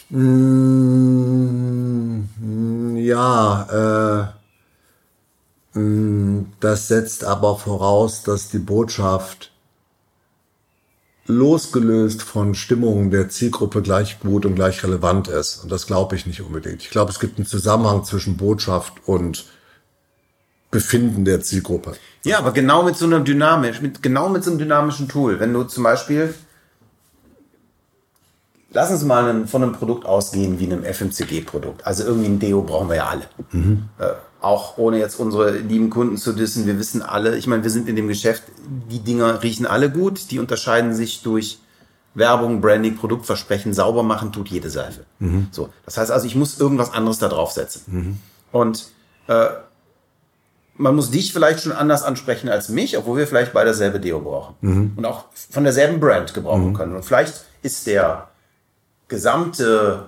Mm, 0.10 2.26
ja, 2.98 4.34
äh, 5.76 5.80
mm, 5.80 6.54
das 6.60 6.88
setzt 6.88 7.24
aber 7.24 7.58
voraus, 7.58 8.24
dass 8.24 8.50
die 8.50 8.60
Botschaft 8.60 9.52
losgelöst 11.28 12.24
von 12.24 12.56
Stimmungen 12.56 13.12
der 13.12 13.30
Zielgruppe 13.30 13.84
gleich 13.84 14.20
gut 14.20 14.48
und 14.48 14.56
gleich 14.56 14.84
relevant 14.84 15.28
ist. 15.28 15.64
Und 15.64 15.72
das 15.72 15.86
glaube 15.86 16.16
ich 16.16 16.26
nicht 16.26 16.42
unbedingt. 16.42 16.82
Ich 16.82 16.90
glaube, 16.90 17.12
es 17.12 17.20
gibt 17.20 17.38
einen 17.38 17.46
Zusammenhang 17.46 18.04
zwischen 18.04 18.36
Botschaft 18.36 18.94
und 19.06 19.46
Befinden 20.72 21.26
der 21.26 21.42
Zielgruppe. 21.42 21.96
Ja, 22.24 22.40
aber 22.40 22.52
genau 22.52 22.84
mit 22.84 22.96
so 22.96 23.06
einem 23.06 23.26
dynamisch, 23.26 23.82
mit, 23.82 24.04
genau 24.04 24.30
mit 24.30 24.44
so 24.44 24.52
einem 24.52 24.60
dynamischen 24.60 25.08
Tool. 25.08 25.40
Wenn 25.40 25.54
du 25.54 25.64
zum 25.64 25.84
Beispiel, 25.84 26.34
lass 28.72 28.92
uns 28.92 29.04
mal 29.04 29.28
einen, 29.28 29.48
von 29.48 29.64
einem 29.64 29.74
Produkt 29.74 30.06
ausgehen 30.06 30.60
wie 30.60 30.66
einem 30.66 30.84
FMCG-Produkt. 30.84 31.88
Also 31.88 32.04
irgendwie 32.04 32.28
ein 32.28 32.40
Deo 32.40 32.62
brauchen 32.62 32.90
wir 32.90 32.98
ja 32.98 33.08
alle. 33.08 33.24
Mhm. 33.52 33.90
Äh, 33.98 34.10
auch 34.42 34.78
ohne 34.78 35.00
jetzt 35.00 35.20
unsere 35.20 35.58
lieben 35.58 35.90
Kunden 35.90 36.18
zu 36.18 36.34
dissen, 36.34 36.66
wir 36.66 36.80
wissen 36.80 37.02
alle, 37.02 37.38
ich 37.38 37.48
meine, 37.48 37.64
wir 37.64 37.70
sind 37.70 37.90
in 37.90 37.96
dem 37.96 38.08
Geschäft, 38.08 38.44
die 38.90 39.00
Dinger 39.00 39.44
riechen 39.44 39.66
alle 39.66 39.90
gut, 39.90 40.32
die 40.32 40.40
unterscheiden 40.40 40.94
sich 40.94 41.24
durch 41.24 41.60
Werbung, 42.14 42.62
Branding, 42.62 42.96
Produktversprechen, 42.96 43.74
sauber 43.74 44.04
machen 44.04 44.32
tut 44.32 44.50
jede 44.50 44.70
Seife. 44.70 45.02
Mhm. 45.20 45.48
So, 45.52 45.70
das 45.86 45.98
heißt 45.98 46.12
also, 46.12 46.26
ich 46.26 46.36
muss 46.36 46.60
irgendwas 46.60 46.94
anderes 46.94 47.20
da 47.20 47.28
draufsetzen. 47.28 47.82
Mhm. 47.88 48.18
Und 48.52 48.88
äh, 49.28 49.48
man 50.80 50.96
muss 50.96 51.12
dich 51.12 51.34
vielleicht 51.34 51.62
schon 51.62 51.74
anders 51.74 52.04
ansprechen 52.04 52.48
als 52.48 52.70
mich, 52.70 52.98
obwohl 52.98 53.18
wir 53.18 53.28
vielleicht 53.28 53.52
beide 53.52 53.72
dasselbe 53.72 54.00
Deo 54.00 54.20
brauchen. 54.22 54.56
Mhm. 54.62 54.94
Und 54.96 55.06
auch 55.06 55.26
von 55.52 55.66
derselben 55.66 56.00
Brand 56.00 56.34
gebrauchen 56.34 56.70
mhm. 56.70 56.74
können. 56.74 56.96
Und 56.96 57.04
vielleicht 57.04 57.34
ist 57.62 57.86
der 57.86 58.30
gesamte 59.10 60.06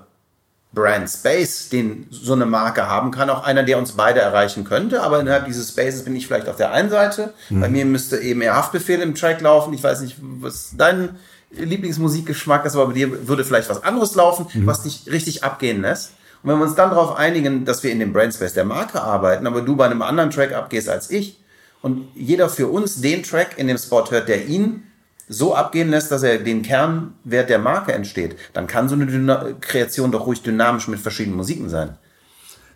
Brand 0.71 1.09
Space, 1.09 1.67
den 1.67 2.07
so 2.09 2.31
eine 2.31 2.45
Marke 2.45 2.87
haben 2.87 3.11
kann, 3.11 3.29
auch 3.29 3.43
einer, 3.43 3.63
der 3.63 3.77
uns 3.77 3.91
beide 3.91 4.21
erreichen 4.21 4.63
könnte. 4.63 5.03
Aber 5.03 5.19
innerhalb 5.19 5.45
dieses 5.45 5.67
Spaces 5.69 6.05
bin 6.05 6.15
ich 6.15 6.25
vielleicht 6.25 6.47
auf 6.47 6.55
der 6.55 6.71
einen 6.71 6.89
Seite. 6.89 7.33
Mhm. 7.49 7.59
Bei 7.59 7.67
mir 7.67 7.83
müsste 7.83 8.17
eben 8.19 8.41
eher 8.41 8.55
Haftbefehl 8.55 9.01
im 9.01 9.13
Track 9.13 9.41
laufen. 9.41 9.73
Ich 9.73 9.83
weiß 9.83 9.99
nicht, 9.99 10.15
was 10.21 10.73
dein 10.77 11.17
Lieblingsmusikgeschmack 11.51 12.65
ist, 12.65 12.75
aber 12.75 12.87
bei 12.87 12.93
dir 12.93 13.27
würde 13.27 13.43
vielleicht 13.43 13.69
was 13.69 13.83
anderes 13.83 14.15
laufen, 14.15 14.47
mhm. 14.53 14.65
was 14.65 14.83
dich 14.83 15.03
richtig 15.07 15.43
abgehen 15.43 15.81
lässt. 15.81 16.13
Und 16.43 16.49
wenn 16.49 16.57
wir 16.57 16.65
uns 16.65 16.75
dann 16.75 16.89
darauf 16.89 17.15
einigen, 17.15 17.65
dass 17.65 17.83
wir 17.83 17.91
in 17.91 17.99
dem 17.99 18.13
Brandspace 18.13 18.53
der 18.53 18.65
Marke 18.65 19.01
arbeiten, 19.01 19.47
aber 19.47 19.61
du 19.61 19.75
bei 19.75 19.85
einem 19.85 20.01
anderen 20.01 20.31
Track 20.31 20.53
abgehst 20.53 20.89
als 20.89 21.11
ich 21.11 21.39
und 21.81 22.07
jeder 22.15 22.49
für 22.49 22.67
uns 22.67 23.01
den 23.01 23.23
Track 23.23 23.57
in 23.57 23.67
dem 23.67 23.77
Spot 23.77 24.09
hört, 24.09 24.27
der 24.27 24.47
ihn 24.47 24.83
so 25.27 25.55
abgehen 25.55 25.89
lässt, 25.89 26.11
dass 26.11 26.23
er 26.23 26.39
den 26.39 26.61
Kernwert 26.61 27.49
der 27.49 27.59
Marke 27.59 27.93
entsteht, 27.93 28.35
dann 28.53 28.67
kann 28.67 28.89
so 28.89 28.95
eine 28.95 29.05
Dyna 29.05 29.53
Kreation 29.61 30.11
doch 30.11 30.25
ruhig 30.25 30.41
dynamisch 30.41 30.87
mit 30.87 30.99
verschiedenen 30.99 31.37
Musiken 31.37 31.69
sein. 31.69 31.97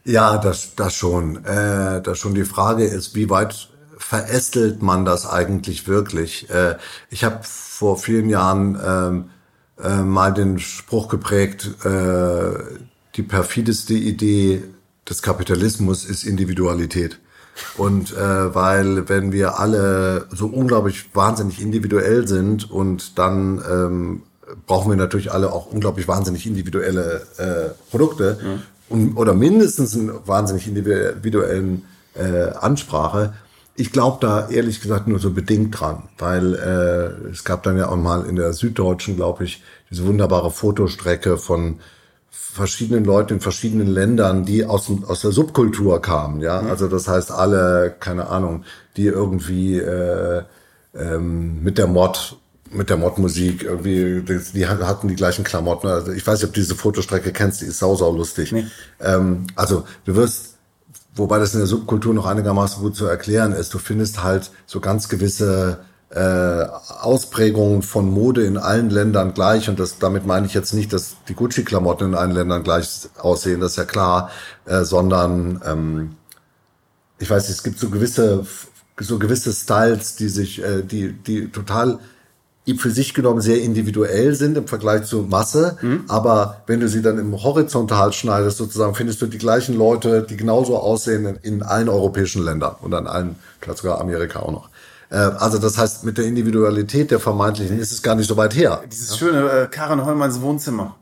Ja, 0.06 0.38
das, 0.38 0.75
das 0.75 0.93
schon. 0.93 1.43
Äh, 1.43 2.01
das 2.01 2.19
schon. 2.19 2.36
Die 2.36 2.45
Frage 2.45 2.86
ist, 2.86 3.15
wie 3.15 3.30
weit 3.30 3.69
verästelt 3.97 4.82
man 4.82 5.04
das 5.04 5.28
eigentlich 5.28 5.88
wirklich? 5.88 6.49
Äh, 6.49 6.75
ich 7.10 7.23
habe 7.23 7.39
vor 7.43 7.97
vielen 7.97 8.30
Jahren 8.30 8.80
ähm, 8.86 9.30
äh, 9.84 10.01
mal 10.04 10.32
den 10.32 10.60
Spruch 10.60 11.10
geprägt, 11.10 11.69
äh, 11.84 12.51
die 13.15 13.23
perfideste 13.23 13.93
Idee 13.93 14.63
des 15.10 15.21
Kapitalismus 15.21 16.06
ist 16.06 16.23
Individualität. 16.23 17.19
Und 17.78 18.12
äh, 18.12 18.54
weil 18.54 19.08
wenn 19.08 19.32
wir 19.32 19.60
alle 19.60 20.28
so 20.32 20.47
unglaublich 20.47 21.15
wahnsinnig 21.15 21.62
individuell 21.62 22.28
sind 22.28 22.69
und 22.69 23.17
dann 23.17 23.63
ähm, 23.69 24.23
brauchen 24.67 24.91
wir 24.91 24.97
natürlich 24.97 25.32
alle 25.32 25.54
auch 25.54 25.67
unglaublich 25.67 26.08
wahnsinnig 26.08 26.45
individuelle 26.45 27.21
äh, 27.38 27.69
Produkte 27.89 28.38
mhm. 28.43 28.62
und, 28.89 29.17
oder 29.17 29.34
mindestens 29.34 29.95
einen 29.95 30.12
wahnsinnig 30.25 30.67
individuellen 30.67 31.86
äh, 32.13 32.49
Ansprache. 32.60 33.34
Ich 33.78 33.91
glaube 33.91 34.17
da 34.19 34.49
ehrlich 34.49 34.82
gesagt 34.82 35.08
nur 35.08 35.19
so 35.19 35.32
bedingt 35.32 35.80
dran, 35.80 36.04
weil 36.17 36.56
äh, 36.56 37.30
es 37.30 37.45
gab 37.45 37.63
dann 37.63 37.78
ja 37.78 37.88
auch 37.88 37.95
mal 37.95 38.25
in 38.25 38.36
der 38.36 38.51
Süddeutschen, 38.51 39.15
glaube 39.15 39.45
ich, 39.45 39.63
diese 39.89 40.06
wunderbare 40.06 40.51
Fotostrecke 40.51 41.38
von 41.38 41.80
verschiedenen 42.36 43.06
Leuten 43.06 43.36
in 43.36 43.39
verschiedenen 43.41 43.88
Ländern, 43.88 44.45
die 44.45 44.65
aus, 44.65 44.91
aus 45.08 45.21
der 45.21 45.32
Subkultur 45.32 46.02
kamen, 46.02 46.41
ja. 46.41 46.62
Mhm. 46.62 46.69
Also 46.69 46.88
das 46.88 47.08
heißt 47.08 47.32
alle, 47.32 47.95
keine 48.00 48.28
Ahnung, 48.28 48.63
die 48.98 49.06
irgendwie 49.06 49.78
äh, 49.78 50.43
ähm, 50.93 51.63
mit 51.63 51.78
der 51.78 51.88
Mod 51.88 52.38
mit 52.71 52.89
der 52.89 52.98
Mod-Musik 52.98 53.63
irgendwie, 53.63 54.21
die 54.54 54.67
hatten 54.67 55.08
die 55.08 55.15
gleichen 55.15 55.45
Klamotten. 55.45 55.88
Also 55.88 56.12
ich 56.12 56.26
weiß 56.26 56.39
nicht, 56.39 56.50
ob 56.50 56.54
du 56.54 56.60
diese 56.60 56.76
Fotostrecke 56.76 57.32
kennst, 57.32 57.62
die 57.62 57.67
ist 57.67 57.80
sau, 57.80 57.95
sau 57.95 58.12
lustig. 58.12 58.52
Nee. 58.52 58.65
Ähm, 59.00 59.48
also 59.56 59.86
du 60.04 60.15
wirst, 60.15 60.56
wobei 61.15 61.39
das 61.39 61.54
in 61.54 61.60
der 61.60 61.67
Subkultur 61.67 62.13
noch 62.13 62.26
einigermaßen 62.26 62.82
gut 62.82 62.98
zu 62.98 63.06
erklären 63.06 63.54
ist, 63.54 63.74
du 63.74 63.78
findest 63.78 64.24
halt 64.24 64.52
so 64.65 64.82
ganz 64.82 65.08
gewisse 65.08 65.80
äh, 66.15 66.65
Ausprägungen 67.01 67.82
von 67.82 68.10
Mode 68.10 68.45
in 68.45 68.58
allen 68.58 68.89
Ländern 68.89 69.34
gleich. 69.34 69.67
Und 69.67 69.80
das, 69.80 69.99
damit 69.99 70.25
meine 70.25 70.47
ich 70.47 70.54
jetzt 70.54 70.73
nicht, 70.73 70.93
dass 70.93 71.17
die 71.28 71.36
Gucci-Klamotten 71.36 72.08
in 72.08 72.15
allen 72.15 72.32
Ländern 72.32 72.63
gleich 72.63 73.10
aussehen, 73.17 73.60
das 73.60 73.71
ist 73.71 73.78
ja 73.78 73.84
klar, 73.84 74.32
äh, 74.65 74.84
sondern 74.84 75.62
ähm, 75.65 76.15
ich 77.19 77.30
weiß, 77.30 77.49
es 77.49 77.63
gibt 77.63 77.80
so 77.80 77.89
gewisse, 77.89 78.45
so 78.97 79.19
gewisse 79.19 79.51
Styles, 79.51 80.15
die 80.15 80.30
sich, 80.30 80.63
äh, 80.63 80.84
die, 80.84 81.12
die 81.12 81.49
total 81.49 81.99
für 82.78 82.89
sich 82.89 83.13
genommen 83.13 83.41
sehr 83.41 83.62
individuell 83.62 84.34
sind 84.34 84.58
im 84.58 84.67
Vergleich 84.67 85.04
zur 85.04 85.28
Masse. 85.28 85.78
Mhm. 85.82 86.06
Aber 86.08 86.63
wenn 86.65 86.80
du 86.80 86.88
sie 86.88 87.01
dann 87.01 87.19
im 87.19 87.43
Horizontal 87.43 88.12
schneidest, 88.13 88.58
sozusagen, 88.58 88.95
findest 88.95 89.21
du 89.21 89.28
die 89.28 89.38
gleichen 89.38 89.78
Leute, 89.78 90.25
die 90.28 90.38
genauso 90.38 90.78
aussehen 90.78 91.25
in, 91.25 91.36
in 91.36 91.62
allen 91.62 91.89
europäischen 91.89 92.43
Ländern 92.43 92.75
und 92.82 92.93
an 92.93 93.06
allen, 93.06 93.36
vielleicht 93.60 93.80
sogar 93.80 93.99
Amerika 93.99 94.39
auch 94.39 94.51
noch. 94.51 94.69
Äh, 95.09 95.15
also 95.15 95.57
das 95.57 95.77
heißt, 95.77 96.03
mit 96.03 96.17
der 96.17 96.25
Individualität 96.25 97.11
der 97.11 97.19
vermeintlichen 97.19 97.79
ist 97.79 97.91
es 97.91 98.01
gar 98.01 98.15
nicht 98.15 98.27
so 98.27 98.37
weit 98.37 98.55
her. 98.55 98.83
Dieses 98.91 99.11
ja? 99.11 99.17
schöne 99.17 99.49
äh, 99.49 99.67
Karen 99.67 100.05
Heumanns 100.05 100.41
Wohnzimmer. 100.41 100.95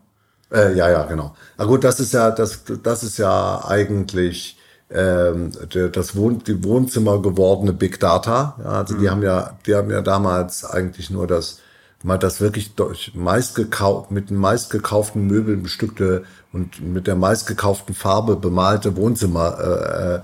Äh, 0.51 0.75
ja, 0.75 0.89
ja, 0.89 1.03
genau. 1.03 1.35
Na 1.57 1.65
gut, 1.65 1.83
das 1.83 1.99
ist 1.99 2.13
ja, 2.13 2.31
das, 2.31 2.61
das 2.83 3.03
ist 3.03 3.17
ja 3.17 3.65
eigentlich 3.65 4.57
ähm, 4.91 5.51
das 5.91 6.15
Wohn 6.15 6.43
die 6.43 6.63
Wohnzimmer 6.63 7.21
gewordene 7.21 7.73
Big 7.73 7.99
Data. 7.99 8.55
Ja, 8.63 8.69
also 8.69 8.95
mhm. 8.95 8.99
die 8.99 9.09
haben 9.09 9.23
ja, 9.23 9.57
die 9.65 9.75
haben 9.75 9.89
ja 9.89 10.01
damals 10.01 10.63
eigentlich 10.65 11.09
nur 11.09 11.27
das 11.27 11.59
mal 12.03 12.17
das 12.17 12.41
wirklich 12.41 12.75
durch 12.75 13.13
meistgekauft 13.15 14.11
mit 14.11 14.29
den 14.29 14.37
meistgekauften 14.37 15.25
Möbeln 15.25 15.63
bestückte 15.63 16.25
und 16.51 16.81
mit 16.81 17.07
der 17.07 17.15
meistgekauften 17.15 17.95
Farbe 17.95 18.35
bemalte 18.35 18.97
Wohnzimmer 18.97 19.57
äh, 19.59 20.15
äh 20.15 20.21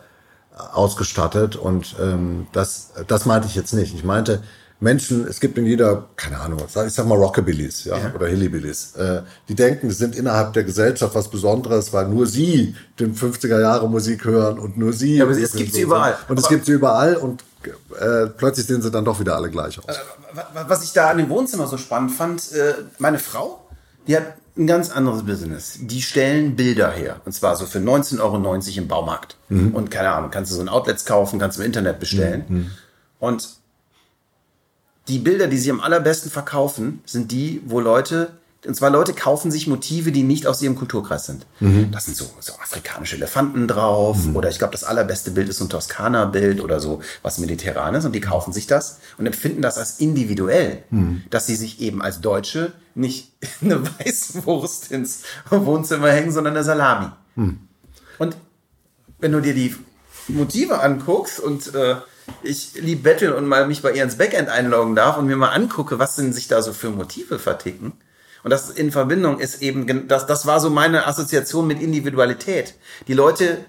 ausgestattet 0.73 1.55
und 1.55 1.95
ähm, 2.01 2.47
das, 2.51 2.91
das 3.07 3.25
meinte 3.25 3.47
ich 3.47 3.55
jetzt 3.55 3.73
nicht. 3.73 3.93
Ich 3.95 4.03
meinte, 4.03 4.41
Menschen, 4.81 5.27
es 5.27 5.39
gibt 5.41 5.57
in 5.57 5.65
jeder, 5.65 6.05
keine 6.15 6.39
Ahnung, 6.39 6.59
ich 6.65 6.93
sag 6.93 7.05
mal 7.05 7.17
Rockabillys, 7.17 7.83
ja, 7.83 7.97
Ja. 7.97 8.13
oder 8.15 8.27
Hillybillys, 8.27 8.95
äh, 8.95 9.23
die 9.49 9.55
denken, 9.55 9.89
sie 9.89 9.95
sind 9.97 10.15
innerhalb 10.15 10.53
der 10.53 10.63
Gesellschaft 10.63 11.13
was 11.15 11.27
Besonderes, 11.29 11.91
weil 11.91 12.07
nur 12.07 12.25
sie 12.27 12.75
den 12.99 13.13
50er 13.13 13.59
Jahre 13.59 13.89
Musik 13.89 14.23
hören 14.23 14.57
und 14.57 14.77
nur 14.77 14.93
sie. 14.93 15.17
Ja, 15.17 15.25
aber 15.25 15.37
es 15.37 15.51
gibt 15.53 15.73
sie 15.73 15.81
überall. 15.81 16.15
Und 16.29 16.39
es 16.39 16.45
Aber- 16.45 16.53
gibt 16.55 16.65
sie 16.65 16.71
überall 16.73 17.15
und 17.17 17.43
äh, 17.99 18.27
plötzlich 18.27 18.67
sehen 18.67 18.81
sie 18.81 18.89
dann 18.89 19.03
doch 19.03 19.19
wieder 19.19 19.35
alle 19.35 19.49
gleich 19.49 19.77
aus. 19.79 19.97
Wa- 20.33 20.65
Was 20.69 20.83
ich 20.85 20.93
da 20.93 21.09
an 21.09 21.17
dem 21.17 21.27
Wohnzimmer 21.29 21.67
so 21.67 21.75
spannend 21.77 22.11
fand, 22.13 22.51
äh, 22.53 22.73
meine 22.99 23.19
Frau, 23.19 23.67
die 24.07 24.15
hat 24.15 24.23
ein 24.59 24.67
ganz 24.67 24.91
anderes 24.91 25.23
Business. 25.23 25.79
Die 25.81 26.01
stellen 26.01 26.55
Bilder 26.55 26.91
her. 26.91 27.21
Und 27.25 27.31
zwar 27.31 27.55
so 27.55 27.65
für 27.65 27.79
19,90 27.79 28.19
Euro 28.21 28.77
im 28.77 28.87
Baumarkt. 28.87 29.37
Und 29.73 29.89
keine 29.89 30.11
Ahnung, 30.11 30.31
kannst 30.31 30.51
du 30.51 30.55
so 30.55 30.61
ein 30.61 30.69
Outlets 30.69 31.05
kaufen, 31.05 31.39
kannst 31.39 31.57
du 31.57 31.61
im 31.61 31.67
Internet 31.67 31.99
bestellen. 31.99 32.71
Und 33.19 33.49
die 35.07 35.19
Bilder, 35.19 35.47
die 35.47 35.57
sie 35.57 35.71
am 35.71 35.79
allerbesten 35.79 36.29
verkaufen, 36.29 37.01
sind 37.05 37.31
die, 37.31 37.61
wo 37.65 37.79
Leute, 37.79 38.31
und 38.65 38.75
zwar 38.75 38.89
Leute 38.89 39.13
kaufen 39.13 39.51
sich 39.51 39.67
Motive, 39.67 40.11
die 40.11 40.23
nicht 40.23 40.45
aus 40.45 40.61
ihrem 40.61 40.75
Kulturkreis 40.75 41.25
sind. 41.25 41.45
Das 41.91 42.05
sind 42.05 42.17
so, 42.17 42.25
so 42.39 42.53
afrikanische 42.61 43.15
Elefanten 43.15 43.67
drauf, 43.67 44.17
oder 44.33 44.49
ich 44.49 44.57
glaube, 44.57 44.73
das 44.73 44.83
allerbeste 44.83 45.31
Bild 45.31 45.47
ist 45.47 45.57
so 45.59 45.65
ein 45.65 45.69
Toskana-Bild 45.69 46.61
oder 46.61 46.79
so 46.79 47.01
was 47.21 47.37
Mediterranes, 47.37 48.03
und 48.05 48.13
die 48.13 48.21
kaufen 48.21 48.51
sich 48.51 48.67
das 48.67 48.99
und 49.17 49.25
empfinden 49.25 49.61
das 49.61 49.77
als 49.77 49.99
individuell, 49.99 50.83
dass 51.29 51.47
sie 51.47 51.55
sich 51.55 51.79
eben 51.79 52.01
als 52.01 52.19
Deutsche 52.21 52.73
nicht 52.95 53.31
eine 53.61 53.81
Weißwurst 53.85 54.91
ins 54.91 55.23
Wohnzimmer 55.49 56.11
hängen, 56.11 56.31
sondern 56.31 56.55
eine 56.55 56.63
Salami. 56.63 57.07
Und 58.17 58.35
wenn 59.19 59.31
du 59.31 59.41
dir 59.41 59.53
die 59.53 59.73
Motive 60.27 60.81
anguckst 60.81 61.39
und 61.39 61.73
äh, 61.73 61.95
ich 62.43 62.73
lieb 62.75 63.03
betteln 63.03 63.33
und 63.33 63.47
mal 63.47 63.67
mich 63.67 63.81
bei 63.81 63.91
ihr 63.91 64.03
ins 64.03 64.17
Backend 64.17 64.49
einloggen 64.49 64.95
darf 64.95 65.17
und 65.17 65.25
mir 65.25 65.35
mal 65.35 65.49
angucke, 65.49 65.97
was 65.97 66.15
denn 66.17 66.33
sich 66.33 66.47
da 66.47 66.61
so 66.61 66.73
für 66.73 66.89
Motive 66.89 67.39
verticken. 67.39 67.93
Und 68.43 68.51
das 68.51 68.69
in 68.69 68.91
Verbindung 68.91 69.39
ist 69.39 69.61
eben, 69.61 70.07
das, 70.07 70.25
das 70.25 70.45
war 70.45 70.59
so 70.59 70.69
meine 70.69 71.07
Assoziation 71.07 71.67
mit 71.67 71.81
Individualität. 71.81 72.75
Die 73.07 73.13
Leute 73.13 73.65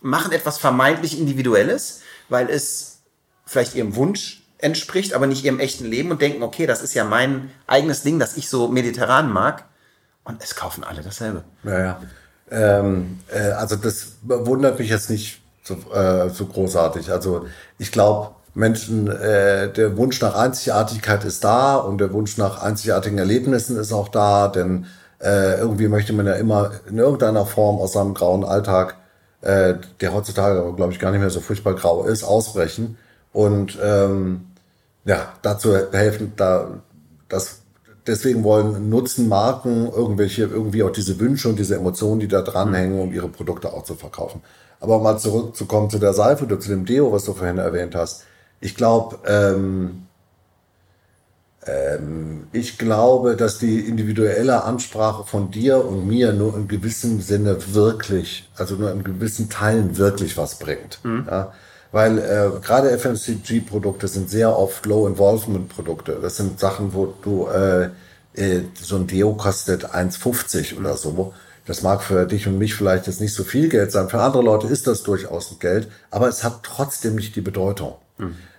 machen 0.00 0.32
etwas 0.32 0.58
vermeintlich 0.58 1.18
Individuelles, 1.18 2.00
weil 2.28 2.50
es 2.50 2.98
vielleicht 3.46 3.74
ihrem 3.74 3.96
Wunsch 3.96 4.42
entspricht, 4.58 5.14
aber 5.14 5.26
nicht 5.26 5.44
ihrem 5.44 5.60
echten 5.60 5.84
Leben 5.84 6.10
und 6.10 6.22
denken, 6.22 6.42
okay, 6.42 6.66
das 6.66 6.82
ist 6.82 6.94
ja 6.94 7.04
mein 7.04 7.50
eigenes 7.66 8.02
Ding, 8.02 8.18
das 8.18 8.36
ich 8.36 8.48
so 8.48 8.68
mediterran 8.68 9.32
mag. 9.32 9.64
Und 10.24 10.42
es 10.42 10.54
kaufen 10.54 10.84
alle 10.84 11.02
dasselbe. 11.02 11.44
Naja. 11.62 12.00
Ähm, 12.50 13.20
äh, 13.28 13.50
also 13.50 13.76
das 13.76 14.12
wundert 14.22 14.78
mich 14.78 14.88
jetzt 14.88 15.10
nicht 15.10 15.42
so, 15.62 15.74
äh, 15.92 16.30
so 16.30 16.46
großartig. 16.46 17.10
Also 17.10 17.46
ich 17.78 17.92
glaube, 17.92 18.34
Menschen, 18.54 19.08
äh, 19.08 19.72
der 19.72 19.96
Wunsch 19.96 20.20
nach 20.20 20.34
Einzigartigkeit 20.34 21.24
ist 21.24 21.42
da 21.44 21.76
und 21.76 21.98
der 21.98 22.12
Wunsch 22.12 22.38
nach 22.38 22.62
einzigartigen 22.62 23.18
Erlebnissen 23.18 23.76
ist 23.76 23.92
auch 23.92 24.08
da, 24.08 24.48
denn 24.48 24.86
äh, 25.20 25.58
irgendwie 25.58 25.88
möchte 25.88 26.12
man 26.12 26.26
ja 26.26 26.34
immer 26.34 26.70
in 26.88 26.98
irgendeiner 26.98 27.46
Form 27.46 27.78
aus 27.78 27.92
seinem 27.92 28.14
grauen 28.14 28.44
Alltag, 28.44 28.96
äh, 29.40 29.74
der 30.00 30.14
heutzutage 30.14 30.60
aber 30.60 30.74
glaube 30.76 30.92
ich 30.92 31.00
gar 31.00 31.10
nicht 31.10 31.20
mehr 31.20 31.30
so 31.30 31.40
furchtbar 31.40 31.74
grau 31.74 32.04
ist, 32.04 32.22
ausbrechen 32.22 32.96
und 33.32 33.78
ähm, 33.82 34.46
ja, 35.04 35.32
dazu 35.42 35.74
helfen, 35.92 36.32
da 36.36 36.80
das 37.28 37.60
deswegen 38.06 38.44
wollen 38.44 38.88
nutzen 38.88 39.28
Marken 39.28 39.90
irgendwelche 39.90 40.44
irgendwie 40.44 40.82
auch 40.82 40.90
diese 40.90 41.18
Wünsche 41.18 41.48
und 41.48 41.58
diese 41.58 41.76
Emotionen, 41.76 42.20
die 42.20 42.28
da 42.28 42.42
dranhängen, 42.42 43.00
um 43.00 43.12
ihre 43.12 43.28
Produkte 43.28 43.72
auch 43.72 43.84
zu 43.84 43.94
verkaufen. 43.94 44.42
Aber 44.80 45.00
mal 45.00 45.18
zurückzukommen 45.18 45.90
zu 45.90 45.98
der 45.98 46.12
Seife 46.12 46.44
oder 46.44 46.60
zu 46.60 46.68
dem 46.68 46.84
Deo, 46.84 47.12
was 47.12 47.24
du 47.24 47.32
vorhin 47.32 47.58
erwähnt 47.58 47.94
hast. 47.94 48.24
Ich 48.60 48.74
glaube, 48.74 49.18
ähm, 49.26 50.06
ähm, 51.66 52.46
ich 52.52 52.78
glaube, 52.78 53.36
dass 53.36 53.58
die 53.58 53.80
individuelle 53.80 54.64
Ansprache 54.64 55.24
von 55.24 55.50
dir 55.50 55.84
und 55.84 56.06
mir 56.06 56.32
nur 56.32 56.56
in 56.56 56.68
gewissem 56.68 57.20
Sinne 57.20 57.56
wirklich, 57.74 58.48
also 58.56 58.74
nur 58.76 58.90
in 58.92 59.04
gewissen 59.04 59.48
Teilen 59.48 59.96
wirklich 59.96 60.36
was 60.36 60.58
bringt. 60.58 60.98
Ja? 61.26 61.52
Weil 61.92 62.18
äh, 62.18 62.50
gerade 62.60 62.90
FMCG-Produkte 62.98 64.08
sind 64.08 64.28
sehr 64.28 64.58
oft 64.58 64.84
Low-Involvement-Produkte. 64.84 66.18
Das 66.20 66.36
sind 66.36 66.58
Sachen, 66.58 66.92
wo 66.92 67.14
du 67.22 67.46
äh, 67.46 67.90
äh, 68.34 68.62
so 68.80 68.96
ein 68.96 69.06
Deo 69.06 69.34
kostet 69.34 69.94
1,50 69.94 70.76
oder 70.78 70.96
so. 70.96 71.32
Das 71.66 71.82
mag 71.82 72.02
für 72.02 72.26
dich 72.26 72.46
und 72.46 72.58
mich 72.58 72.74
vielleicht 72.74 73.06
jetzt 73.06 73.20
nicht 73.20 73.32
so 73.32 73.44
viel 73.44 73.68
Geld 73.68 73.92
sein. 73.92 74.08
Für 74.08 74.20
andere 74.20 74.42
Leute 74.42 74.66
ist 74.66 74.86
das 74.86 75.02
durchaus 75.02 75.50
ein 75.50 75.60
Geld, 75.60 75.88
aber 76.10 76.28
es 76.28 76.44
hat 76.44 76.62
trotzdem 76.62 77.14
nicht 77.14 77.36
die 77.36 77.40
Bedeutung. 77.40 77.94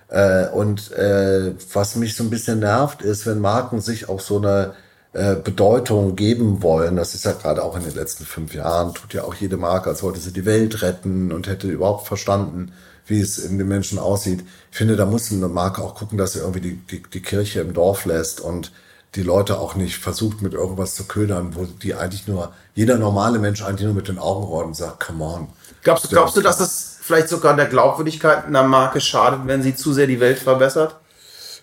Äh, 0.08 0.48
und 0.48 0.92
äh, 0.92 1.54
was 1.72 1.96
mich 1.96 2.14
so 2.14 2.24
ein 2.24 2.30
bisschen 2.30 2.60
nervt, 2.60 3.02
ist, 3.02 3.26
wenn 3.26 3.40
Marken 3.40 3.80
sich 3.80 4.08
auch 4.08 4.20
so 4.20 4.38
eine 4.38 4.74
äh, 5.12 5.34
Bedeutung 5.34 6.14
geben 6.14 6.62
wollen. 6.62 6.96
Das 6.96 7.14
ist 7.14 7.24
ja 7.24 7.32
gerade 7.32 7.64
auch 7.64 7.76
in 7.76 7.84
den 7.84 7.94
letzten 7.94 8.24
fünf 8.24 8.54
Jahren, 8.54 8.94
tut 8.94 9.14
ja 9.14 9.24
auch 9.24 9.34
jede 9.34 9.56
Marke, 9.56 9.88
als 9.88 10.02
wollte 10.02 10.20
sie 10.20 10.32
die 10.32 10.44
Welt 10.44 10.82
retten 10.82 11.32
und 11.32 11.46
hätte 11.48 11.68
überhaupt 11.68 12.06
verstanden, 12.06 12.72
wie 13.06 13.20
es 13.20 13.38
in 13.38 13.56
den 13.58 13.68
Menschen 13.68 13.98
aussieht. 13.98 14.44
Ich 14.70 14.76
finde, 14.76 14.96
da 14.96 15.06
muss 15.06 15.32
eine 15.32 15.48
Marke 15.48 15.82
auch 15.82 15.94
gucken, 15.94 16.18
dass 16.18 16.34
sie 16.34 16.40
irgendwie 16.40 16.60
die, 16.60 16.76
die, 16.76 17.02
die 17.02 17.22
Kirche 17.22 17.60
im 17.60 17.72
Dorf 17.72 18.04
lässt 18.04 18.40
und 18.40 18.72
die 19.14 19.22
Leute 19.22 19.58
auch 19.58 19.74
nicht 19.74 19.96
versucht, 19.96 20.42
mit 20.42 20.52
irgendwas 20.52 20.94
zu 20.94 21.04
ködern, 21.04 21.56
wo 21.56 21.64
die 21.64 21.94
eigentlich 21.94 22.28
nur, 22.28 22.52
jeder 22.74 22.98
normale 22.98 23.38
Mensch 23.38 23.62
eigentlich 23.62 23.86
nur 23.86 23.94
mit 23.94 24.08
den 24.08 24.18
Augen 24.18 24.44
rollt 24.44 24.66
und 24.66 24.76
sagt, 24.76 25.00
come 25.00 25.24
on. 25.24 25.48
Glaubst, 25.86 26.04
du- 26.04 26.08
glaubst 26.08 26.36
du, 26.36 26.40
dass 26.40 26.58
das 26.58 26.96
vielleicht 27.00 27.28
sogar 27.28 27.54
der 27.54 27.66
Glaubwürdigkeit 27.66 28.44
einer 28.46 28.64
Marke 28.64 29.00
schadet, 29.00 29.40
wenn 29.44 29.62
sie 29.62 29.76
zu 29.76 29.92
sehr 29.92 30.08
die 30.08 30.18
Welt 30.18 30.40
verbessert? 30.40 30.96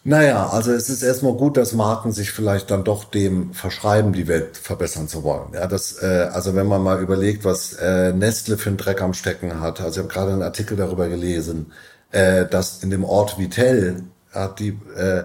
Naja, 0.05 0.47
also 0.49 0.71
es 0.71 0.89
ist 0.89 1.03
erstmal 1.03 1.33
gut, 1.33 1.57
dass 1.57 1.73
Marken 1.73 2.13
sich 2.13 2.31
vielleicht 2.31 2.71
dann 2.71 2.86
doch 2.86 3.03
dem 3.03 3.53
verschreiben, 3.53 4.13
die 4.13 4.29
Welt 4.29 4.55
verbessern 4.55 5.09
zu 5.09 5.23
wollen. 5.23 5.53
Ja, 5.53 5.67
das, 5.67 6.01
äh, 6.01 6.29
also 6.31 6.55
wenn 6.55 6.67
man 6.67 6.81
mal 6.81 7.01
überlegt, 7.01 7.43
was 7.43 7.73
äh, 7.73 8.13
Nestle 8.13 8.57
für 8.57 8.69
einen 8.69 8.77
Dreck 8.77 9.01
am 9.01 9.13
Stecken 9.13 9.59
hat, 9.59 9.81
also 9.81 9.99
ich 9.99 10.05
habe 10.05 10.13
gerade 10.13 10.31
einen 10.31 10.41
Artikel 10.43 10.77
darüber 10.77 11.09
gelesen, 11.09 11.73
äh, 12.12 12.45
dass 12.45 12.81
in 12.81 12.91
dem 12.91 13.03
Ort 13.03 13.38
Vitell 13.38 14.03
hat 14.31 14.59
die 14.59 14.79
äh, 14.95 15.23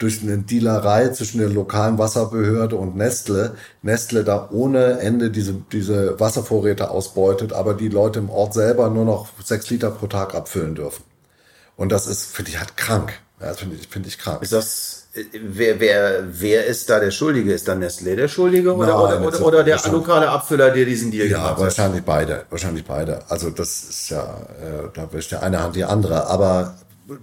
durch 0.00 0.22
eine 0.22 0.38
Dealerei 0.38 1.08
zwischen 1.10 1.38
der 1.40 1.50
lokalen 1.50 1.98
Wasserbehörde 1.98 2.74
und 2.74 2.96
Nestle, 2.96 3.54
Nestle 3.82 4.24
da 4.24 4.48
ohne 4.50 4.98
Ende 4.98 5.30
diese, 5.30 5.54
diese 5.70 6.18
Wasservorräte 6.18 6.90
ausbeutet, 6.90 7.52
aber 7.52 7.74
die 7.74 7.88
Leute 7.88 8.18
im 8.18 8.30
Ort 8.30 8.54
selber 8.54 8.88
nur 8.88 9.04
noch 9.04 9.28
sechs 9.44 9.68
Liter 9.68 9.90
pro 9.90 10.06
Tag 10.06 10.34
abfüllen 10.34 10.74
dürfen. 10.74 11.04
Und 11.76 11.92
das 11.92 12.06
ist, 12.06 12.24
finde 12.24 12.50
ich, 12.50 12.58
halt 12.58 12.78
krank. 12.78 13.12
Ja, 13.40 13.48
das 13.48 13.58
finde 13.60 13.76
ich, 13.76 13.88
finde 13.88 14.08
ich 14.08 14.18
krank. 14.18 14.42
Ist 14.42 14.54
das, 14.54 15.08
äh, 15.14 15.24
wer, 15.42 15.80
wer, 15.80 16.24
wer 16.30 16.64
ist 16.64 16.88
da 16.88 16.98
der 16.98 17.10
Schuldige? 17.10 17.52
Ist 17.52 17.68
da 17.68 17.74
Nestlé 17.74 18.16
der 18.16 18.28
Schuldige 18.28 18.74
oder, 18.74 18.94
Nein, 18.94 19.18
oder, 19.22 19.26
oder, 19.26 19.46
oder 19.46 19.64
der 19.64 19.78
lokale 19.92 20.30
Abfüller, 20.30 20.70
der 20.70 20.86
diesen 20.86 21.10
Deal 21.10 21.26
Ja, 21.26 21.36
gemacht 21.36 21.50
hat? 21.52 21.60
wahrscheinlich 21.60 22.04
beide. 22.04 22.44
Wahrscheinlich 22.48 22.86
beide. 22.86 23.20
Also 23.28 23.50
das 23.50 23.84
ist 23.84 24.08
ja, 24.08 24.22
äh, 24.22 24.88
da 24.94 25.12
wischt 25.12 25.32
ja 25.32 25.40
eine 25.40 25.62
Hand 25.62 25.76
die 25.76 25.84
andere. 25.84 26.26
Aber 26.26 26.74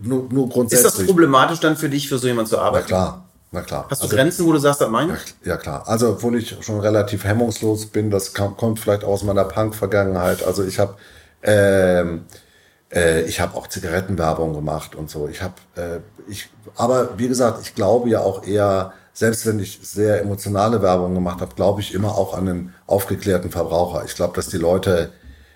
nur, 0.01 0.27
nur 0.31 0.47
Ist 0.47 0.53
grundsätzlich. 0.53 0.93
das 0.93 1.05
problematisch 1.05 1.59
dann 1.59 1.77
für 1.77 1.89
dich, 1.89 2.07
für 2.09 2.17
so 2.17 2.27
jemanden 2.27 2.49
zu 2.49 2.57
Na 2.57 2.61
arbeiten? 2.63 2.87
klar, 2.87 3.25
na 3.51 3.61
klar. 3.61 3.87
Hast 3.89 4.01
du 4.01 4.05
Also- 4.05 4.15
Grenzen, 4.15 4.45
wo 4.45 4.51
du 4.51 4.59
sagst, 4.59 4.81
das 4.81 4.89
meine 4.89 5.13
ich? 5.15 5.47
Ja 5.47 5.57
klar, 5.57 5.87
also 5.87 6.09
obwohl 6.11 6.35
ich 6.37 6.57
schon 6.61 6.79
relativ 6.79 7.23
hemmungslos 7.23 7.85
bin, 7.87 8.09
das 8.11 8.33
kam, 8.33 8.57
kommt 8.57 8.79
vielleicht 8.79 9.03
aus 9.03 9.23
meiner 9.23 9.45
Punk-Vergangenheit. 9.45 10.43
Also 10.43 10.63
ich 10.65 10.79
habe 10.79 10.95
ähm, 11.43 12.25
äh, 12.93 13.21
ich 13.23 13.39
habe 13.39 13.55
auch 13.55 13.67
Zigarettenwerbung 13.67 14.53
gemacht 14.53 14.95
und 14.95 15.09
so. 15.09 15.27
Ich 15.27 15.41
habe 15.41 15.53
äh, 15.75 15.99
ich, 16.29 16.49
aber 16.75 17.17
wie 17.17 17.27
gesagt, 17.27 17.59
ich 17.61 17.75
glaube 17.75 18.09
ja 18.09 18.19
auch 18.21 18.43
eher, 18.45 18.93
selbst 19.13 19.45
wenn 19.45 19.59
ich 19.59 19.79
sehr 19.83 20.21
emotionale 20.21 20.81
Werbung 20.81 21.13
gemacht 21.13 21.41
habe, 21.41 21.53
glaube 21.55 21.81
ich 21.81 21.93
immer 21.93 22.15
auch 22.17 22.33
an 22.37 22.45
den 22.45 22.73
aufgeklärten 22.85 23.51
Verbraucher. 23.51 24.03
Ich 24.05 24.15
glaube, 24.15 24.35
dass 24.35 24.47
die 24.49 24.57
Leute 24.57 25.11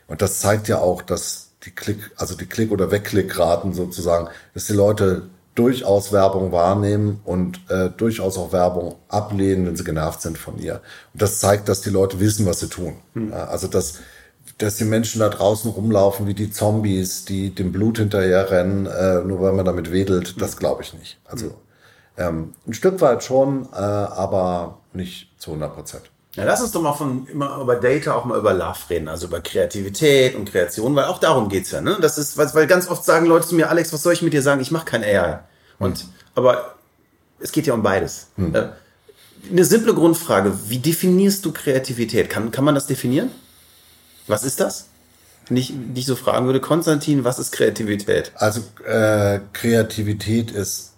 und 0.07 0.21
das 0.21 0.39
zeigt 0.39 0.67
ja 0.67 0.79
auch, 0.79 1.01
dass 1.01 1.50
die 1.65 1.71
Klick, 1.71 2.11
also 2.17 2.35
die 2.35 2.45
Klick- 2.45 2.71
oder 2.71 2.91
Wegklickraten 2.91 3.73
sozusagen, 3.73 4.27
dass 4.53 4.65
die 4.65 4.73
Leute 4.73 5.29
durchaus 5.55 6.11
Werbung 6.11 6.51
wahrnehmen 6.51 7.19
und 7.25 7.59
äh, 7.69 7.89
durchaus 7.89 8.37
auch 8.37 8.53
Werbung 8.53 8.95
ablehnen, 9.09 9.65
wenn 9.65 9.75
sie 9.75 9.83
genervt 9.83 10.21
sind 10.21 10.37
von 10.37 10.57
ihr. 10.57 10.81
Und 11.13 11.21
das 11.21 11.39
zeigt, 11.39 11.67
dass 11.67 11.81
die 11.81 11.89
Leute 11.89 12.19
wissen, 12.19 12.45
was 12.45 12.61
sie 12.61 12.69
tun. 12.69 12.95
Ja, 13.15 13.45
also 13.47 13.67
dass, 13.67 13.99
dass 14.57 14.77
die 14.77 14.85
Menschen 14.85 15.19
da 15.19 15.29
draußen 15.29 15.69
rumlaufen 15.69 16.25
wie 16.25 16.33
die 16.33 16.51
Zombies, 16.51 17.25
die 17.25 17.53
dem 17.53 17.71
Blut 17.73 17.97
hinterherrennen, 17.97 18.85
äh, 18.85 19.21
nur 19.23 19.41
weil 19.41 19.51
man 19.53 19.65
damit 19.65 19.91
wedelt, 19.91 20.41
das 20.41 20.55
glaube 20.55 20.83
ich 20.83 20.93
nicht. 20.93 21.19
Also 21.25 21.53
ähm, 22.17 22.53
ein 22.65 22.73
Stück 22.73 23.01
weit 23.01 23.23
schon, 23.23 23.67
äh, 23.73 23.75
aber 23.75 24.79
nicht 24.93 25.31
zu 25.37 25.51
100 25.51 25.75
Prozent. 25.75 26.11
Ja, 26.35 26.45
lass 26.45 26.61
uns 26.61 26.71
doch 26.71 26.81
mal 26.81 26.93
von 26.93 27.27
immer 27.27 27.57
über 27.57 27.75
Data 27.75 28.13
auch 28.13 28.23
mal 28.23 28.39
über 28.39 28.53
Love 28.53 28.79
reden, 28.89 29.09
also 29.09 29.27
über 29.27 29.41
Kreativität 29.41 30.35
und 30.35 30.49
Kreation, 30.49 30.95
weil 30.95 31.05
auch 31.05 31.19
darum 31.19 31.49
geht's 31.49 31.71
ja, 31.71 31.81
ne? 31.81 31.97
Das 31.99 32.17
ist, 32.17 32.37
weil, 32.37 32.67
ganz 32.67 32.89
oft 32.89 33.03
sagen 33.03 33.25
Leute 33.25 33.47
zu 33.47 33.55
mir, 33.55 33.69
Alex, 33.69 33.91
was 33.91 34.01
soll 34.01 34.13
ich 34.13 34.21
mit 34.21 34.31
dir 34.31 34.41
sagen? 34.41 34.61
Ich 34.61 34.71
mache 34.71 34.85
kein 34.85 35.03
AI. 35.03 35.39
Und 35.77 36.05
aber 36.33 36.75
es 37.39 37.51
geht 37.51 37.67
ja 37.67 37.73
um 37.73 37.83
beides. 37.83 38.27
Äh, 38.37 38.69
Eine 39.49 39.65
simple 39.65 39.93
Grundfrage: 39.93 40.53
Wie 40.69 40.79
definierst 40.79 41.43
du 41.43 41.51
Kreativität? 41.51 42.29
Kann, 42.29 42.51
kann 42.51 42.63
man 42.63 42.75
das 42.75 42.87
definieren? 42.87 43.31
Was 44.27 44.43
ist 44.43 44.61
das? 44.61 44.85
Wenn 45.47 45.57
ich 45.57 45.73
dich 45.75 46.05
so 46.05 46.15
fragen 46.15 46.45
würde, 46.45 46.61
Konstantin, 46.61 47.25
was 47.25 47.39
ist 47.39 47.51
Kreativität? 47.51 48.31
Also 48.35 48.61
äh, 48.85 49.39
Kreativität 49.51 50.51
ist 50.51 50.90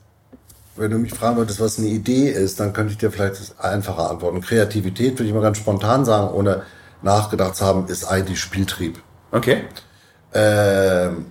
wenn 0.76 0.92
du 0.92 0.98
mich 0.98 1.14
fragen 1.14 1.38
würdest, 1.38 1.60
was 1.60 1.78
eine 1.78 1.88
Idee 1.88 2.30
ist, 2.30 2.60
dann 2.60 2.74
könnte 2.74 2.94
ich 2.94 2.98
dir 2.98 3.12
vielleicht 3.12 3.40
das 3.40 3.60
einfacher 3.60 4.10
antworten. 4.10 4.42
Kreativität, 4.42 5.14
würde 5.20 5.28
ich 5.28 5.34
mal 5.34 5.42
ganz 5.42 5.58
spontan 5.58 6.06
sagen, 6.06 6.34
ohne 6.34 6.64
nachgedacht 7.02 7.56
zu 7.56 7.66
haben, 7.66 7.88
ist 7.88 8.06
eigentlich 8.06 8.40
Spieltrieb. 8.40 9.02
Okay. 9.32 9.64
Ähm, 10.34 11.26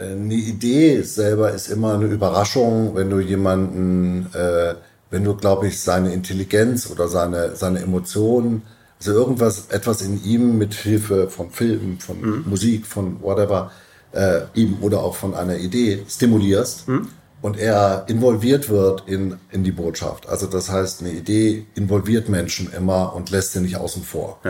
eine 0.00 0.34
Idee 0.34 1.02
selber 1.02 1.52
ist 1.52 1.68
immer 1.68 1.94
eine 1.94 2.06
Überraschung, 2.06 2.94
wenn 2.96 3.08
du 3.08 3.20
jemanden, 3.20 4.26
äh, 4.34 4.74
wenn 5.10 5.24
du, 5.24 5.34
glaube 5.36 5.68
ich, 5.68 5.80
seine 5.80 6.12
Intelligenz 6.12 6.90
oder 6.90 7.08
seine, 7.08 7.54
seine 7.56 7.80
Emotionen, 7.80 8.62
also 8.98 9.12
irgendwas, 9.12 9.66
etwas 9.68 10.02
in 10.02 10.22
ihm 10.24 10.58
mit 10.58 10.74
Hilfe 10.74 11.28
von 11.28 11.50
Filmen, 11.50 11.98
von 12.00 12.20
Mhm. 12.20 12.44
Musik, 12.46 12.86
von 12.86 13.22
whatever, 13.22 13.70
äh, 14.12 14.40
ihm 14.54 14.78
oder 14.80 15.00
auch 15.02 15.14
von 15.14 15.34
einer 15.34 15.56
Idee 15.56 16.02
stimulierst 16.08 16.88
Mhm. 16.88 17.08
Und 17.42 17.58
er 17.58 18.04
involviert 18.08 18.68
wird 18.68 19.04
in, 19.06 19.38
in 19.50 19.62
die 19.62 19.72
Botschaft. 19.72 20.28
Also 20.28 20.46
das 20.46 20.70
heißt, 20.70 21.00
eine 21.00 21.10
Idee 21.10 21.66
involviert 21.74 22.28
Menschen 22.28 22.72
immer 22.72 23.14
und 23.14 23.30
lässt 23.30 23.52
sie 23.52 23.60
nicht 23.60 23.76
außen 23.76 24.02
vor. 24.02 24.40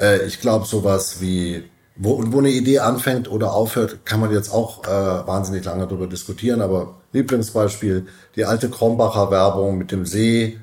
Äh, 0.00 0.26
ich 0.26 0.40
glaube, 0.40 0.66
sowas 0.66 1.20
wie, 1.20 1.64
wo, 1.96 2.22
wo 2.26 2.38
eine 2.38 2.50
Idee 2.50 2.80
anfängt 2.80 3.30
oder 3.30 3.52
aufhört, 3.52 4.04
kann 4.04 4.20
man 4.20 4.32
jetzt 4.32 4.52
auch 4.52 4.84
äh, 4.84 4.88
wahnsinnig 4.88 5.64
lange 5.64 5.86
darüber 5.86 6.06
diskutieren, 6.06 6.60
aber 6.60 6.96
Lieblingsbeispiel, 7.12 8.06
die 8.36 8.44
alte 8.44 8.68
Krombacher 8.68 9.30
Werbung 9.30 9.78
mit 9.78 9.92
dem 9.92 10.04
See 10.04 10.58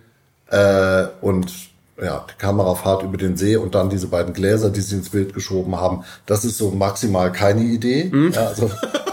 äh, 0.50 1.06
und 1.22 1.52
ja, 2.02 2.26
die 2.30 2.38
Kamera 2.38 2.76
fahrt 2.76 3.04
über 3.04 3.18
den 3.18 3.38
See 3.38 3.56
und 3.56 3.76
dann 3.76 3.90
diese 3.90 4.08
beiden 4.08 4.34
Gläser, 4.34 4.72
die 4.72 4.82
sie 4.82 4.96
ins 4.96 5.10
Bild 5.10 5.34
geschoben 5.34 5.76
haben. 5.76 6.04
Das 6.26 6.44
ist 6.44 6.58
so 6.58 6.72
maximal 6.72 7.32
keine 7.32 7.62
Idee. 7.62 8.12
Ja, 8.34 8.48
also 8.48 8.72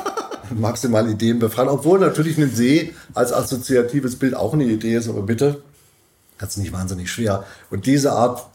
maximal 0.54 1.08
Ideen 1.08 1.38
befreien, 1.38 1.68
obwohl 1.68 1.98
natürlich 1.98 2.38
ein 2.38 2.50
See 2.50 2.94
als 3.14 3.32
assoziatives 3.32 4.16
Bild 4.16 4.34
auch 4.34 4.52
eine 4.52 4.64
Idee 4.64 4.96
ist, 4.96 5.08
aber 5.08 5.22
bitte, 5.22 5.62
das 6.38 6.50
ist 6.50 6.58
nicht 6.58 6.72
wahnsinnig 6.72 7.10
schwer. 7.10 7.44
Und 7.70 7.86
diese 7.86 8.12
Art, 8.12 8.46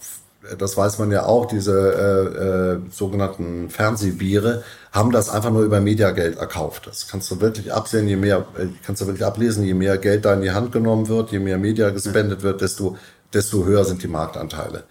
das 0.58 0.77
weiß 0.77 0.99
man 0.99 1.12
ja 1.12 1.25
auch, 1.25 1.45
diese 1.45 1.73
äh, 1.73 2.75
äh, 2.75 2.79
sogenannten 2.91 3.69
Fernsehbiere, 3.69 4.63
haben 4.91 5.12
das 5.12 5.29
einfach 5.29 5.51
nur 5.51 5.63
über 5.63 5.79
Mediageld 5.79 6.38
erkauft. 6.38 6.88
Das 6.88 7.08
kannst 7.08 7.29
du 7.32 7.41
wirklich 7.41 7.73
absehen, 7.73 8.08
je 8.08 8.15
mehr, 8.15 8.45
äh, 8.58 8.67
kannst 8.86 9.01
du 9.01 9.08
wirklich 9.08 9.25
ablesen, 9.25 9.63
je 9.63 9.73
mehr 9.73 9.97
Geld 9.97 10.25
da 10.25 10.34
in 10.34 10.41
die 10.41 10.51
Hand 10.51 10.71
genommen 10.71 11.08
wird, 11.08 11.32
je 11.32 11.39
mehr 11.39 11.58
Media 11.58 11.89
gespendet 11.89 12.41
wird, 12.43 12.62
desto, 12.62 12.97
desto 13.34 13.65
höher 13.65 13.86
sind 13.86 14.03
die 14.03 14.08
Marktanteile. 14.08 14.84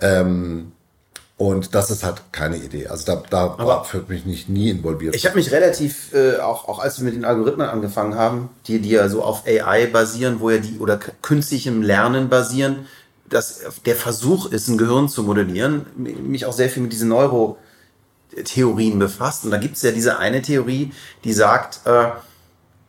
Ähm, 0.00 0.72
und 1.36 1.74
das 1.74 1.90
ist 1.90 2.04
halt 2.04 2.22
keine 2.30 2.56
Idee. 2.56 2.86
Also 2.86 3.06
da, 3.06 3.22
da 3.28 3.58
war 3.58 3.84
für 3.84 4.04
mich 4.06 4.24
nicht 4.24 4.48
nie 4.48 4.70
involviert. 4.70 5.16
Ich 5.16 5.26
habe 5.26 5.36
mich 5.36 5.50
relativ, 5.50 6.12
äh, 6.14 6.38
auch, 6.38 6.68
auch 6.68 6.78
als 6.78 6.98
wir 6.98 7.06
mit 7.06 7.14
den 7.14 7.24
Algorithmen 7.24 7.68
angefangen 7.68 8.14
haben, 8.14 8.50
die, 8.68 8.78
die 8.80 8.90
ja 8.90 9.08
so 9.08 9.22
auf 9.22 9.44
AI 9.46 9.86
basieren, 9.86 10.38
wo 10.38 10.50
ja 10.50 10.58
die 10.58 10.78
oder 10.78 10.96
künstlichem 10.96 11.82
Lernen 11.82 12.28
basieren, 12.28 12.86
dass 13.28 13.62
der 13.84 13.96
Versuch 13.96 14.46
ist, 14.46 14.68
ein 14.68 14.78
Gehirn 14.78 15.08
zu 15.08 15.24
modellieren, 15.24 15.86
mich 15.96 16.46
auch 16.46 16.52
sehr 16.52 16.68
viel 16.68 16.84
mit 16.84 16.92
diesen 16.92 17.08
Neurotheorien 17.08 19.00
befasst. 19.00 19.44
Und 19.44 19.50
da 19.50 19.56
gibt 19.56 19.74
es 19.74 19.82
ja 19.82 19.90
diese 19.90 20.18
eine 20.18 20.40
Theorie, 20.40 20.92
die 21.24 21.32
sagt, 21.32 21.80
äh, 21.84 22.10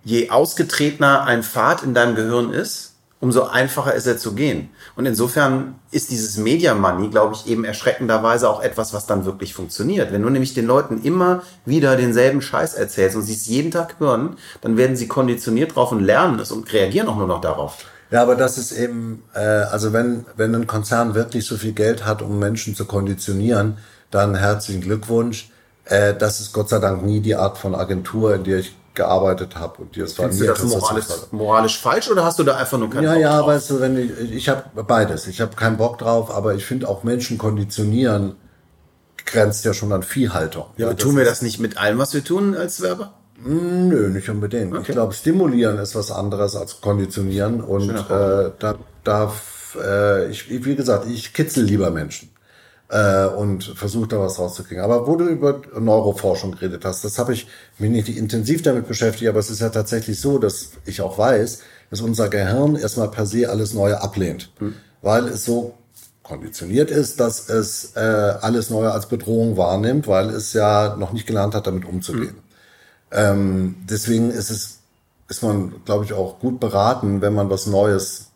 je 0.04 0.30
ausgetretener 0.30 1.24
ein 1.24 1.42
Pfad 1.42 1.82
in 1.82 1.96
deinem 1.96 2.16
Gehirn 2.16 2.54
ist, 2.54 2.95
umso 3.20 3.44
einfacher 3.44 3.94
ist 3.94 4.08
er 4.08 4.18
zu 4.18 4.34
gehen. 4.34 4.70
Und 4.96 5.06
insofern 5.06 5.76
ist 5.92 6.12
dieses 6.12 6.38
Media 6.38 6.74
Money, 6.76 7.10
glaube 7.10 7.36
ich, 7.36 7.48
eben 7.48 7.64
erschreckenderweise 7.64 8.50
auch 8.50 8.62
etwas, 8.62 8.94
was 8.94 9.08
dann 9.08 9.26
wirklich 9.26 9.54
funktioniert. 9.54 10.12
Wenn 10.12 10.22
du 10.22 10.30
nämlich 10.30 10.54
den 10.54 10.66
Leuten 10.66 11.02
immer 11.02 11.42
wieder 11.66 11.96
denselben 11.96 12.42
Scheiß 12.42 12.74
erzählst 12.74 13.16
und 13.16 13.24
sie 13.24 13.34
es 13.34 13.48
jeden 13.48 13.72
Tag 13.72 13.96
hören, 14.00 14.38
dann 14.62 14.78
werden 14.78 14.96
sie 14.96 15.08
konditioniert 15.08 15.76
drauf 15.76 15.92
und 15.92 16.02
lernen 16.04 16.40
es 16.40 16.52
und 16.52 16.72
reagieren 16.72 17.08
auch 17.08 17.18
nur 17.18 17.28
noch 17.28 17.42
darauf. 17.42 17.86
Ja, 18.12 18.22
aber 18.22 18.36
das 18.36 18.58
ist 18.58 18.72
eben, 18.72 19.24
äh, 19.34 19.40
also 19.40 19.92
wenn, 19.92 20.26
wenn 20.36 20.54
ein 20.54 20.68
Konzern 20.68 21.16
wirklich 21.16 21.46
so 21.46 21.58
viel 21.58 21.74
Geld 21.74 22.06
hat, 22.06 22.22
um 22.22 22.38
Menschen 22.38 22.76
zu 22.76 22.86
konditionieren, 22.86 23.78
dann 24.12 24.36
herzlichen 24.36 24.82
Glückwunsch. 24.82 25.50
Äh, 25.86 26.14
das 26.14 26.40
ist 26.40 26.54
Gott 26.54 26.70
sei 26.70 26.80
Dank 26.80 27.04
nie 27.04 27.22
die 27.22 27.36
Art 27.36 27.58
von 27.58 27.74
Agentur, 27.74 28.36
in 28.36 28.44
der 28.44 28.60
ich 28.60 28.76
gearbeitet 28.96 29.56
habe. 29.56 29.82
Und 29.82 29.96
die 29.96 30.02
es 30.02 30.18
war 30.18 30.30
Findest 30.30 30.42
nie 30.42 30.48
du 30.48 30.54
das 30.54 30.64
moralisch, 30.64 31.06
moralisch 31.32 31.80
falsch 31.80 32.10
oder 32.10 32.24
hast 32.26 32.40
du 32.40 32.44
da 32.44 32.56
einfach 32.56 32.78
nur 32.78 32.90
keinen 32.90 33.04
Ja, 33.04 33.14
Bock 33.14 33.22
ja, 33.22 33.38
drauf? 33.38 33.48
weißt 33.48 33.70
du, 33.70 33.80
wenn 33.82 33.98
ich, 33.98 34.32
ich 34.34 34.50
habe 34.50 34.84
beides. 34.84 35.28
Ich 35.28 35.42
habe 35.42 35.56
keinen 35.56 35.78
Bock 35.78 35.98
drauf, 35.98 36.32
aber 36.32 36.56
ich 36.56 36.66
finde 36.66 36.88
auch 36.88 37.04
Menschen 37.04 37.38
konditionieren 37.38 38.36
grenzt 39.26 39.66
ja 39.66 39.74
schon 39.74 39.92
an 39.92 40.04
Viehhaltung. 40.04 40.66
Ja, 40.78 40.88
aber 40.88 40.98
tun 40.98 41.18
wir 41.18 41.26
das 41.26 41.42
nicht 41.42 41.60
mit 41.60 41.78
allem, 41.78 41.98
was 41.98 42.14
wir 42.14 42.24
tun 42.24 42.56
als 42.56 42.82
Werber? 42.82 43.14
Nö, 43.44 44.10
nicht 44.10 44.30
unbedingt. 44.30 44.78
Ich 44.78 44.88
glaube, 44.88 45.14
stimulieren 45.14 45.78
ist 45.80 45.96
was 45.96 46.12
anderes 46.12 46.56
als 46.56 46.80
konditionieren. 46.80 47.62
Und 47.62 47.90
äh, 47.90 48.52
da 48.60 48.76
darf, 49.04 49.78
äh, 49.84 50.30
ich, 50.30 50.50
wie 50.50 50.76
gesagt, 50.76 51.08
ich 51.08 51.34
kitzel 51.34 51.64
lieber 51.64 51.90
Menschen 51.92 52.30
äh, 52.90 53.26
und 53.26 53.64
versuche 53.64 54.08
da 54.08 54.20
was 54.20 54.40
rauszukriegen. 54.40 54.84
Aber 54.84 55.08
wo 55.08 55.16
du 55.16 55.26
über 55.26 55.62
Neuroforschung 55.80 56.52
geredet 56.52 56.86
hast, 56.86 57.04
das 57.04 57.18
habe 57.18 57.34
ich 57.34 57.48
mich 57.78 57.90
nicht 57.90 58.10
intensiv 58.10 58.62
damit 58.62 58.88
beschäftigt, 58.88 59.30
aber 59.30 59.40
es 59.40 59.50
ist 59.50 59.62
ja 59.62 59.70
tatsächlich 59.70 60.20
so, 60.20 60.38
dass 60.38 60.72
ich 60.86 61.02
auch 61.02 61.18
weiß, 61.18 61.60
dass 61.90 62.02
unser 62.02 62.30
Gehirn 62.30 62.76
erstmal 62.76 63.10
per 63.10 63.26
se 63.26 63.50
alles 63.50 63.74
Neue 63.74 64.02
ablehnt, 64.02 64.52
weil 65.02 65.28
es 65.28 65.46
so 65.46 65.74
konditioniert 66.24 66.90
ist, 66.90 67.20
dass 67.20 67.50
es 67.50 67.96
äh, 67.96 68.00
alles 68.00 68.70
Neue 68.70 68.92
als 68.92 69.08
Bedrohung 69.08 69.58
wahrnimmt, 69.58 70.08
weil 70.08 70.30
es 70.30 70.54
ja 70.54 70.96
noch 70.98 71.14
nicht 71.14 71.28
gelernt 71.28 71.54
hat, 71.54 71.68
damit 71.68 71.86
umzugehen. 71.86 72.36
Ähm, 73.12 73.76
deswegen 73.88 74.32
ist 74.32 74.50
es, 74.50 74.80
ist 75.30 75.44
man, 75.44 75.84
glaube 75.86 76.06
ich, 76.06 76.14
auch 76.14 76.40
gut 76.40 76.60
beraten, 76.60 77.22
wenn 77.22 77.34
man 77.34 77.50
was 77.50 77.68
Neues 77.68 78.32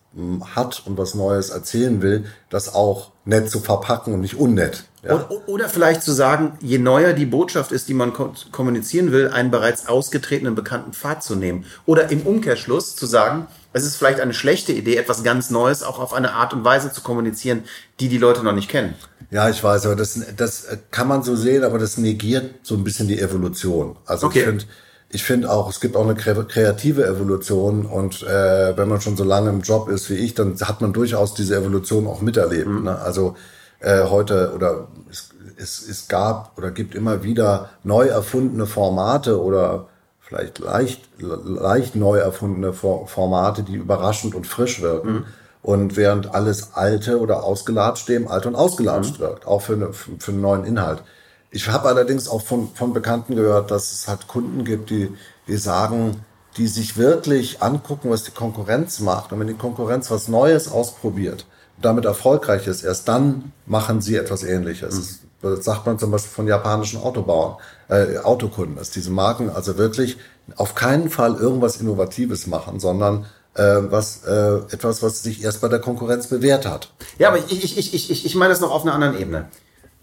hat 0.56 0.82
und 0.86 0.98
was 0.98 1.14
Neues 1.14 1.50
erzählen 1.50 2.02
will, 2.02 2.24
das 2.48 2.74
auch 2.74 3.12
nett 3.24 3.48
zu 3.48 3.60
verpacken 3.60 4.12
und 4.12 4.20
nicht 4.20 4.34
unnett. 4.34 4.84
Ja? 5.04 5.28
Oder, 5.46 5.68
vielleicht 5.68 6.02
zu 6.02 6.12
sagen, 6.12 6.58
je 6.60 6.78
neuer 6.78 7.12
die 7.12 7.26
Botschaft 7.26 7.70
ist, 7.72 7.88
die 7.88 7.94
man 7.94 8.12
ko- 8.12 8.32
kommunizieren 8.50 9.12
will, 9.12 9.28
einen 9.28 9.50
bereits 9.50 9.88
ausgetretenen 9.88 10.54
bekannten 10.56 10.92
Pfad 10.92 11.22
zu 11.22 11.36
nehmen. 11.36 11.64
Oder 11.86 12.10
im 12.10 12.22
Umkehrschluss 12.22 12.96
zu 12.96 13.06
sagen, 13.06 13.46
es 13.72 13.84
ist 13.84 13.96
vielleicht 13.96 14.18
eine 14.20 14.34
schlechte 14.34 14.72
Idee, 14.72 14.96
etwas 14.96 15.22
ganz 15.22 15.48
Neues 15.50 15.82
auch 15.84 16.00
auf 16.00 16.12
eine 16.12 16.32
Art 16.32 16.52
und 16.52 16.64
Weise 16.64 16.92
zu 16.92 17.02
kommunizieren, 17.02 17.62
die 18.00 18.08
die 18.08 18.18
Leute 18.18 18.42
noch 18.42 18.52
nicht 18.52 18.68
kennen. 18.68 18.94
Ja, 19.30 19.48
ich 19.48 19.62
weiß, 19.62 19.86
aber 19.86 19.94
das, 19.96 20.20
das 20.36 20.66
kann 20.90 21.06
man 21.06 21.22
so 21.22 21.36
sehen, 21.36 21.62
aber 21.62 21.78
das 21.78 21.96
negiert 21.96 22.56
so 22.62 22.74
ein 22.74 22.82
bisschen 22.82 23.06
die 23.06 23.20
Evolution. 23.20 23.96
Also 24.06 24.26
Okay. 24.26 24.40
ich 24.40 24.44
finde, 24.44 24.64
ich 25.12 25.24
finde 25.24 25.50
auch, 25.50 25.68
es 25.68 25.80
gibt 25.80 25.96
auch 25.96 26.04
eine 26.04 26.14
kreative 26.14 27.04
Evolution 27.04 27.84
und 27.84 28.22
äh, 28.22 28.76
wenn 28.76 28.88
man 28.88 29.00
schon 29.00 29.16
so 29.16 29.24
lange 29.24 29.50
im 29.50 29.60
Job 29.60 29.88
ist 29.88 30.08
wie 30.08 30.14
ich, 30.14 30.34
dann 30.34 30.58
hat 30.60 30.80
man 30.80 30.92
durchaus 30.92 31.34
diese 31.34 31.56
Evolution 31.56 32.06
auch 32.06 32.20
miterlebt. 32.20 32.68
Ne? 32.84 32.96
Also 32.96 33.34
äh, 33.80 34.04
heute 34.04 34.52
oder 34.54 34.86
es, 35.10 35.30
es, 35.56 35.88
es 35.88 36.08
gab 36.08 36.56
oder 36.56 36.70
gibt 36.70 36.94
immer 36.94 37.24
wieder 37.24 37.70
neu 37.82 38.06
erfundene 38.06 38.66
Formate 38.66 39.42
oder 39.42 39.86
vielleicht 40.20 40.60
leicht, 40.60 41.00
leicht 41.18 41.96
neu 41.96 42.18
erfundene 42.18 42.72
For- 42.72 43.08
Formate, 43.08 43.64
die 43.64 43.74
überraschend 43.74 44.36
und 44.36 44.46
frisch 44.46 44.80
wirken. 44.80 45.24
Und 45.62 45.96
während 45.96 46.34
alles 46.34 46.74
Alte 46.74 47.18
oder 47.18 47.42
ausgelatscht 47.42 48.08
dem 48.08 48.28
alt 48.28 48.46
und 48.46 48.54
ausgelatscht 48.54 49.18
wirkt, 49.18 49.46
auch 49.46 49.60
für, 49.60 49.74
eine, 49.74 49.92
für, 49.92 50.12
für 50.18 50.30
einen 50.30 50.40
neuen 50.40 50.64
Inhalt. 50.64 51.02
Ich 51.50 51.68
habe 51.68 51.88
allerdings 51.88 52.28
auch 52.28 52.42
von, 52.42 52.70
von 52.74 52.92
Bekannten 52.92 53.34
gehört, 53.34 53.70
dass 53.70 53.92
es 53.92 54.08
halt 54.08 54.28
Kunden 54.28 54.64
gibt, 54.64 54.90
die, 54.90 55.12
die 55.48 55.56
sagen, 55.56 56.24
die 56.56 56.68
sich 56.68 56.96
wirklich 56.96 57.62
angucken, 57.62 58.10
was 58.10 58.24
die 58.24 58.30
Konkurrenz 58.30 59.00
macht. 59.00 59.32
Und 59.32 59.40
wenn 59.40 59.46
die 59.46 59.54
Konkurrenz 59.54 60.10
was 60.10 60.28
Neues 60.28 60.70
ausprobiert 60.70 61.46
und 61.76 61.84
damit 61.84 62.04
erfolgreich 62.04 62.66
ist, 62.66 62.84
erst 62.84 63.08
dann 63.08 63.52
machen 63.66 64.00
sie 64.00 64.16
etwas 64.16 64.42
Ähnliches. 64.42 65.20
Das 65.42 65.64
sagt 65.64 65.86
man 65.86 65.98
zum 65.98 66.10
Beispiel 66.10 66.30
von 66.30 66.46
japanischen 66.46 67.00
Autobauern, 67.00 67.56
äh, 67.88 68.18
Autokunden, 68.18 68.76
dass 68.76 68.90
diese 68.90 69.10
Marken 69.10 69.48
also 69.48 69.78
wirklich 69.78 70.18
auf 70.56 70.74
keinen 70.74 71.08
Fall 71.08 71.36
irgendwas 71.36 71.80
Innovatives 71.80 72.46
machen, 72.46 72.78
sondern 72.78 73.26
äh, 73.54 73.62
was 73.62 74.24
äh, 74.24 74.56
etwas, 74.70 75.02
was 75.02 75.22
sich 75.22 75.42
erst 75.42 75.60
bei 75.60 75.68
der 75.68 75.80
Konkurrenz 75.80 76.26
bewährt 76.26 76.66
hat. 76.66 76.92
Ja, 77.18 77.28
aber 77.28 77.38
ich, 77.38 77.64
ich, 77.64 77.78
ich, 77.78 77.94
ich, 77.94 78.10
ich, 78.10 78.26
ich 78.26 78.34
meine 78.34 78.50
das 78.50 78.60
noch 78.60 78.70
auf 78.70 78.82
einer 78.82 78.92
anderen 78.92 79.18
Ebene. 79.18 79.48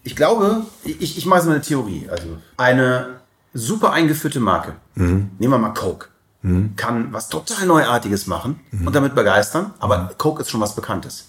Ich 0.08 0.16
glaube, 0.16 0.62
ich, 0.86 1.18
ich 1.18 1.26
mache 1.26 1.40
jetzt 1.40 1.48
mal 1.48 1.56
eine 1.56 1.62
Theorie. 1.62 2.08
Also 2.10 2.38
eine 2.56 3.18
super 3.54 3.92
eingeführte 3.92 4.40
Marke, 4.40 4.76
nehmen 4.96 5.52
wir 5.52 5.58
mal 5.58 5.74
Coke, 5.74 6.08
kann 6.78 7.12
was 7.12 7.28
total 7.28 7.66
Neuartiges 7.68 8.26
machen 8.26 8.62
und 8.86 8.96
damit 8.96 9.16
begeistern, 9.16 9.74
aber 9.80 10.14
Coke 10.18 10.44
ist 10.44 10.50
schon 10.50 10.62
was 10.62 10.76
Bekanntes. 10.76 11.28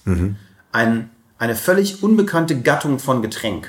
Ein, 0.70 1.10
eine 1.38 1.56
völlig 1.56 2.04
unbekannte 2.04 2.60
Gattung 2.60 3.00
von 3.00 3.20
Getränk. 3.20 3.68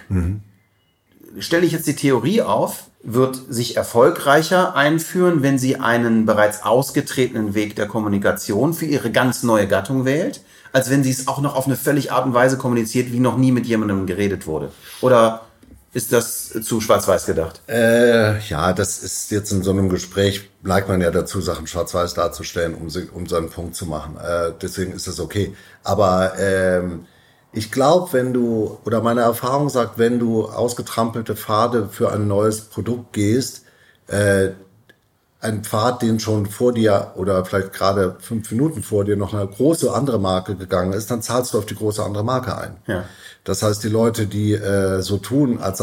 Stelle 1.39 1.65
ich 1.65 1.71
jetzt 1.71 1.87
die 1.87 1.95
Theorie 1.95 2.43
auf, 2.43 2.83
wird 3.01 3.35
sich 3.49 3.77
erfolgreicher 3.77 4.75
einführen, 4.75 5.41
wenn 5.41 5.57
sie 5.57 5.77
einen 5.77 6.27
bereits 6.27 6.61
ausgetretenen 6.63 7.55
Weg 7.55 7.75
der 7.75 7.87
Kommunikation 7.87 8.75
für 8.75 8.85
ihre 8.85 9.09
ganz 9.11 9.41
neue 9.41 9.67
Gattung 9.67 10.05
wählt, 10.05 10.41
als 10.71 10.89
wenn 10.89 11.03
sie 11.03 11.11
es 11.11 11.27
auch 11.27 11.41
noch 11.41 11.55
auf 11.55 11.65
eine 11.65 11.75
völlig 11.75 12.11
Art 12.11 12.25
und 12.25 12.33
Weise 12.33 12.57
kommuniziert, 12.57 13.11
wie 13.11 13.19
noch 13.19 13.37
nie 13.37 13.51
mit 13.51 13.65
jemandem 13.65 14.05
geredet 14.05 14.47
wurde. 14.47 14.71
Oder 15.01 15.41
ist 15.91 16.13
das 16.13 16.49
zu 16.49 16.81
schwarz-weiß 16.81 17.25
gedacht? 17.25 17.61
Äh, 17.67 18.39
ja, 18.41 18.73
das 18.73 19.01
ist 19.01 19.31
jetzt 19.31 19.51
in 19.51 19.63
so 19.63 19.71
einem 19.71 19.89
Gespräch, 19.89 20.49
neigt 20.61 20.87
man 20.87 21.01
ja 21.01 21.09
dazu, 21.09 21.41
Sachen 21.41 21.65
schwarz-weiß 21.65 22.13
darzustellen, 22.13 22.75
um, 22.75 22.89
sie, 22.89 23.09
um 23.11 23.27
seinen 23.27 23.49
Punkt 23.49 23.75
zu 23.75 23.85
machen. 23.87 24.17
Äh, 24.17 24.51
deswegen 24.61 24.93
ist 24.93 25.07
das 25.07 25.19
okay. 25.19 25.55
Aber 25.83 26.33
ähm, 26.37 27.05
ich 27.51 27.71
glaube, 27.71 28.13
wenn 28.13 28.33
du, 28.33 28.77
oder 28.85 29.01
meine 29.01 29.21
Erfahrung 29.21 29.69
sagt, 29.69 29.97
wenn 29.97 30.19
du 30.19 30.45
ausgetrampelte 30.45 31.35
Pfade 31.35 31.89
für 31.89 32.11
ein 32.11 32.27
neues 32.27 32.61
Produkt 32.61 33.13
gehst, 33.13 33.65
äh, 34.07 34.49
ein 35.41 35.63
Pfad, 35.63 36.01
den 36.01 36.19
schon 36.19 36.47
vor 36.47 36.73
dir 36.73 37.13
oder 37.15 37.45
vielleicht 37.45 37.71
gerade 37.71 38.17
fünf 38.19 38.51
Minuten 38.51 38.83
vor 38.83 39.05
dir 39.05 39.15
noch 39.15 39.33
eine 39.33 39.47
große 39.47 39.93
andere 39.93 40.19
Marke 40.19 40.55
gegangen 40.55 40.93
ist, 40.93 41.09
dann 41.09 41.21
zahlst 41.21 41.53
du 41.53 41.59
auf 41.59 41.65
die 41.65 41.75
große 41.75 42.03
andere 42.03 42.23
Marke 42.25 42.57
ein. 42.57 42.77
Ja. 42.87 43.05
Das 43.45 43.63
heißt, 43.63 43.83
die 43.83 43.89
Leute, 43.89 44.27
die 44.27 44.53
äh, 44.53 45.01
so 45.01 45.17
tun, 45.17 45.59
als 45.59 45.81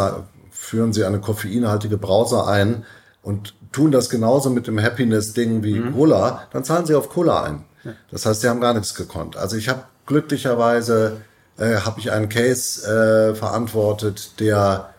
führen 0.51 0.93
sie 0.93 1.05
eine 1.05 1.21
koffeinhaltige 1.21 1.97
Brause 1.97 2.45
ein 2.47 2.85
und 3.23 3.55
tun 3.73 3.93
das 3.93 4.11
genauso 4.11 4.51
mit 4.51 4.67
dem 4.67 4.81
Happiness-Ding 4.81 5.63
wie 5.63 5.81
Cola, 5.93 6.43
dann 6.53 6.65
zahlen 6.65 6.87
sie 6.87 6.95
auf 6.95 7.09
Cola 7.09 7.43
ein. 7.45 7.65
Das 8.11 8.27
heißt, 8.27 8.41
sie 8.41 8.49
haben 8.49 8.61
gar 8.61 8.75
nichts 8.75 8.95
gekonnt. 8.95 9.37
Also 9.37 9.57
ich 9.57 9.69
habe 9.69 9.85
glücklicherweise 10.07 11.19
äh, 11.57 11.77
habe 11.77 12.01
ich 12.01 12.11
einen 12.11 12.29
Case 12.29 12.87
äh, 12.87 13.35
verantwortet, 13.35 14.41
der 14.41 14.91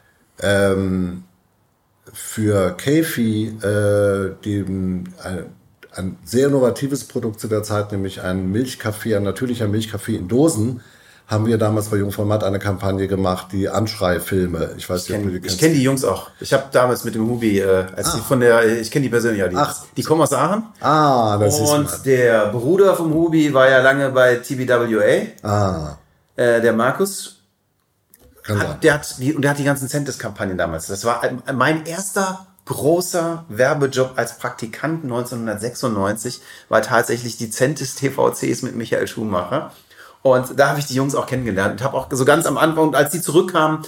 ähm, 0.42 1.24
für 2.18 2.72
Kefi 2.76 3.48
äh, 3.62 4.32
dem, 4.44 5.06
ein, 5.24 5.46
ein 5.94 6.18
sehr 6.26 6.48
innovatives 6.48 7.04
Produkt 7.06 7.40
zu 7.40 7.48
der 7.48 7.64
Zeit, 7.64 7.92
nämlich 7.92 8.22
ein 8.22 8.52
Milchkaffee, 8.52 9.16
ein 9.16 9.24
natürlicher 9.24 9.68
Milchkaffee 9.68 10.16
in 10.16 10.28
Dosen, 10.28 10.82
haben 11.28 11.46
wir 11.46 11.58
damals 11.58 11.90
bei 11.90 11.98
Jungformat 11.98 12.44
eine 12.44 12.58
Kampagne 12.58 13.08
gemacht, 13.08 13.48
die 13.52 13.68
Anschreifilme. 13.68 14.72
Ich 14.78 14.90
weiß 14.90 15.10
nicht, 15.10 15.18
ob 15.18 15.24
du 15.26 15.30
die 15.32 15.36
Ich 15.38 15.42
kennst. 15.44 15.60
kenne 15.60 15.74
die 15.74 15.84
Jungs 15.84 16.04
auch. 16.06 16.30
Ich 16.40 16.54
habe 16.54 16.64
damals 16.72 17.04
mit 17.04 17.16
dem 17.16 17.28
Hubi, 17.28 17.60
äh, 17.60 17.86
als 17.96 18.14
die 18.14 18.22
von 18.22 18.40
der, 18.40 18.80
ich 18.80 18.90
kenne 18.90 19.04
die 19.04 19.10
persönlich, 19.10 19.40
ja, 19.40 19.48
die, 19.50 19.56
Ach. 19.58 19.76
die 19.96 20.04
kommen 20.04 20.22
aus 20.22 20.32
Aachen. 20.34 20.64
Ah, 20.80 21.38
das 21.38 21.60
ist 21.60 21.70
Und 21.70 22.06
der 22.06 22.48
Bruder 22.48 22.96
vom 22.96 23.14
Hubi 23.14 23.54
war 23.54 23.70
ja 23.70 23.80
lange 23.82 24.10
bei 24.12 24.36
TBWA, 24.36 25.28
Ah, 25.44 25.98
äh, 26.38 26.62
der 26.62 26.74
Markus. 26.74 27.37
Kann 28.48 28.58
sein. 28.58 28.80
Der 28.82 28.94
hat 28.96 29.16
die, 29.20 29.34
und 29.34 29.42
der 29.44 29.52
hat 29.52 29.60
die 29.60 29.64
ganzen 29.64 29.88
Centis-Kampagnen 29.88 30.58
damals. 30.58 30.88
Das 30.88 31.06
war 31.06 31.22
ein- 31.24 31.42
mein 31.54 31.86
erster 31.86 32.48
großer 32.66 33.46
Werbejob 33.50 34.14
als 34.18 34.38
Praktikant 34.38 35.04
1996, 35.04 36.42
war 36.70 36.82
tatsächlich 36.82 37.38
die 37.38 37.50
Centis 37.50 37.96
TVCs 37.96 38.62
mit 38.62 38.76
Michael 38.76 39.08
Schumacher. 39.08 39.72
Und 40.22 40.60
da 40.60 40.70
habe 40.70 40.80
ich 40.80 40.86
die 40.88 40.96
Jungs 40.96 41.16
auch 41.16 41.28
kennengelernt 41.28 41.80
und 41.80 41.84
habe 41.86 41.96
auch 41.96 42.08
so 42.12 42.26
ganz 42.26 42.46
am 42.46 42.58
Anfang, 42.58 42.94
als 42.96 43.12
die 43.12 43.22
zurückkamen, 43.22 43.80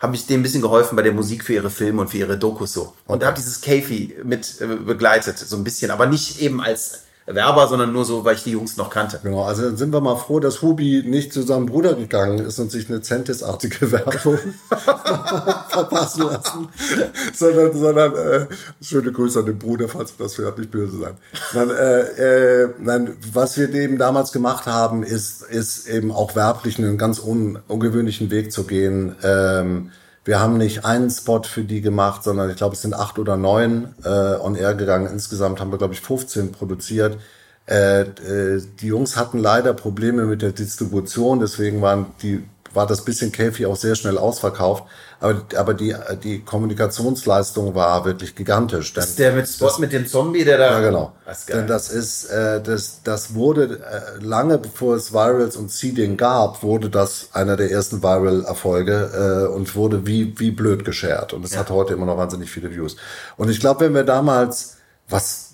habe 0.00 0.14
ich 0.14 0.26
denen 0.26 0.40
ein 0.40 0.42
bisschen 0.44 0.62
geholfen 0.62 0.94
bei 0.94 1.02
der 1.02 1.12
Musik 1.12 1.42
für 1.42 1.54
ihre 1.54 1.70
Filme 1.70 2.02
und 2.02 2.08
für 2.08 2.18
ihre 2.18 2.38
Dokus 2.38 2.72
so. 2.72 2.94
Und 3.06 3.24
habe 3.24 3.36
dieses 3.36 3.60
Kefi 3.60 4.14
mit 4.22 4.60
äh, 4.60 4.66
begleitet, 4.66 5.38
so 5.38 5.56
ein 5.56 5.64
bisschen, 5.64 5.90
aber 5.90 6.06
nicht 6.06 6.40
eben 6.40 6.60
als 6.62 7.00
Werber, 7.34 7.68
sondern 7.68 7.92
nur 7.92 8.04
so, 8.04 8.24
weil 8.24 8.36
ich 8.36 8.42
die 8.42 8.52
Jungs 8.52 8.76
noch 8.76 8.90
kannte. 8.90 9.20
Genau, 9.22 9.44
also 9.44 9.62
dann 9.62 9.76
sind 9.76 9.92
wir 9.92 10.00
mal 10.00 10.16
froh, 10.16 10.40
dass 10.40 10.62
Hubi 10.62 11.02
nicht 11.06 11.32
zu 11.32 11.42
seinem 11.42 11.66
Bruder 11.66 11.94
gegangen 11.94 12.38
ist 12.38 12.58
und 12.58 12.70
sich 12.70 12.88
eine 12.88 13.02
Centis-artige 13.02 13.92
Werbung 13.92 14.38
verpassen 15.68 16.22
lassen, 16.22 16.68
sondern, 17.34 17.76
sondern 17.76 18.14
äh, 18.14 18.46
schöne 18.80 19.12
Grüße 19.12 19.40
an 19.40 19.46
den 19.46 19.58
Bruder, 19.58 19.88
falls 19.88 20.16
du 20.16 20.22
das 20.22 20.38
hört, 20.38 20.58
nicht 20.58 20.70
böse 20.70 20.98
sein. 20.98 21.14
Nein, 21.54 21.70
äh, 21.70 22.62
äh, 22.62 22.68
nein, 22.78 23.16
was 23.32 23.58
wir 23.58 23.72
eben 23.74 23.98
damals 23.98 24.32
gemacht 24.32 24.66
haben, 24.66 25.02
ist, 25.02 25.42
ist 25.42 25.86
eben 25.88 26.10
auch 26.12 26.34
werblich 26.34 26.78
einen 26.78 26.98
ganz 26.98 27.18
un, 27.18 27.58
ungewöhnlichen 27.68 28.30
Weg 28.30 28.52
zu 28.52 28.64
gehen. 28.64 29.14
Ähm, 29.22 29.90
wir 30.28 30.40
haben 30.40 30.58
nicht 30.58 30.84
einen 30.84 31.08
Spot 31.08 31.42
für 31.42 31.64
die 31.64 31.80
gemacht, 31.80 32.22
sondern 32.22 32.50
ich 32.50 32.56
glaube, 32.56 32.74
es 32.74 32.82
sind 32.82 32.92
acht 32.92 33.18
oder 33.18 33.38
neun 33.38 33.94
äh, 34.04 34.08
on 34.08 34.56
air 34.56 34.74
gegangen. 34.74 35.06
Insgesamt 35.06 35.58
haben 35.58 35.72
wir, 35.72 35.78
glaube 35.78 35.94
ich, 35.94 36.02
15 36.02 36.52
produziert. 36.52 37.16
Äh, 37.66 38.02
äh, 38.02 38.62
die 38.78 38.88
Jungs 38.88 39.16
hatten 39.16 39.38
leider 39.38 39.72
Probleme 39.72 40.26
mit 40.26 40.42
der 40.42 40.52
Distribution, 40.52 41.40
deswegen 41.40 41.80
waren 41.80 42.08
die, 42.20 42.44
war 42.74 42.86
das 42.86 43.06
bisschen 43.06 43.32
Käfi 43.32 43.64
auch 43.64 43.76
sehr 43.76 43.94
schnell 43.94 44.18
ausverkauft. 44.18 44.84
Aber, 45.20 45.42
aber 45.56 45.74
die, 45.74 45.96
die 46.22 46.42
Kommunikationsleistung 46.44 47.74
war 47.74 48.04
wirklich 48.04 48.36
gigantisch. 48.36 48.92
Denn 48.94 49.04
Der 49.18 49.32
mit 49.32 49.48
Spot 49.48 49.72
mit 49.78 49.92
dem 49.92 50.06
Zombie, 50.06 50.44
der 50.44 50.58
da. 50.58 50.70
ja, 50.70 50.80
genau. 50.80 51.12
Das 51.26 51.40
ist 51.40 51.48
Denn 51.48 51.66
das 51.66 51.90
ist, 51.90 52.24
äh, 52.26 52.62
das, 52.62 53.02
das 53.02 53.34
wurde 53.34 53.80
äh, 53.80 54.24
lange 54.24 54.58
bevor 54.58 54.94
es 54.94 55.12
Virals 55.12 55.56
und 55.56 55.72
Seeding 55.72 56.16
gab, 56.16 56.62
wurde 56.62 56.88
das 56.88 57.30
einer 57.32 57.56
der 57.56 57.70
ersten 57.72 58.00
Viral-Erfolge 58.02 59.48
äh, 59.50 59.52
und 59.52 59.74
wurde 59.74 60.06
wie, 60.06 60.38
wie 60.38 60.52
blöd 60.52 60.84
geshared. 60.84 61.32
Und 61.32 61.44
es 61.44 61.56
hat 61.56 61.70
heute 61.70 61.94
immer 61.94 62.06
noch 62.06 62.16
wahnsinnig 62.16 62.50
viele 62.50 62.70
Views. 62.70 62.96
Und 63.36 63.50
ich 63.50 63.58
glaube, 63.58 63.86
wenn 63.86 63.94
wir 63.94 64.04
damals, 64.04 64.76
was 65.08 65.48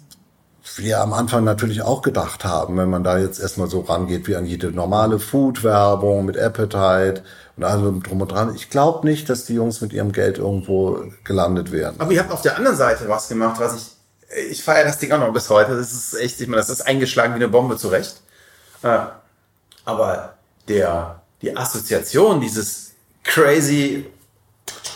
wir 0.77 1.01
am 1.01 1.13
Anfang 1.13 1.45
natürlich 1.45 1.83
auch 1.83 2.03
gedacht 2.03 2.45
haben, 2.45 2.77
wenn 2.77 2.91
man 2.91 3.05
da 3.05 3.19
jetzt 3.19 3.41
erstmal 3.41 3.69
so 3.69 3.81
rangeht 3.81 4.27
wie 4.27 4.37
an 4.37 4.47
jede 4.47 4.73
normale 4.73 5.19
Food-Werbung 5.19 6.25
mit 6.25 6.37
Appetite 6.37 7.23
und 7.57 7.65
allem 7.65 8.03
drum 8.03 8.21
und 8.21 8.33
dran. 8.33 8.55
Ich 8.55 8.71
glaube 8.71 9.07
nicht, 9.07 9.29
dass 9.29 9.45
die 9.45 9.55
Jungs 9.55 9.81
mit 9.81 9.93
ihrem 9.93 10.13
Geld 10.13 10.39
irgendwo 10.39 11.05
gelandet 11.23 11.73
wären. 11.73 11.99
Aber 12.01 12.13
ihr 12.13 12.21
habt 12.21 12.33
auf 12.33 12.43
der 12.43 12.57
anderen 12.57 12.77
Seite 12.77 13.09
was 13.09 13.29
gemacht, 13.29 13.61
was 13.61 13.77
ich. 13.77 13.91
Ich 14.51 14.65
feiere 14.65 14.85
das 14.85 14.99
Ding 14.99 15.13
auch 15.13 15.21
noch 15.21 15.33
bis 15.33 15.49
heute. 15.49 15.77
Das 15.77 15.93
ist 15.93 16.15
echt, 16.15 16.41
ich 16.41 16.49
meine, 16.49 16.61
das 16.61 16.71
ist 16.71 16.81
eingeschlagen 16.81 17.35
wie 17.35 17.37
eine 17.37 17.49
Bombe 17.49 17.77
zurecht. 17.77 18.21
Äh, 18.83 18.99
aber 19.85 20.35
der, 20.67 21.23
die 21.41 21.57
Assoziation 21.57 22.41
dieses 22.41 22.93
crazy 23.23 24.07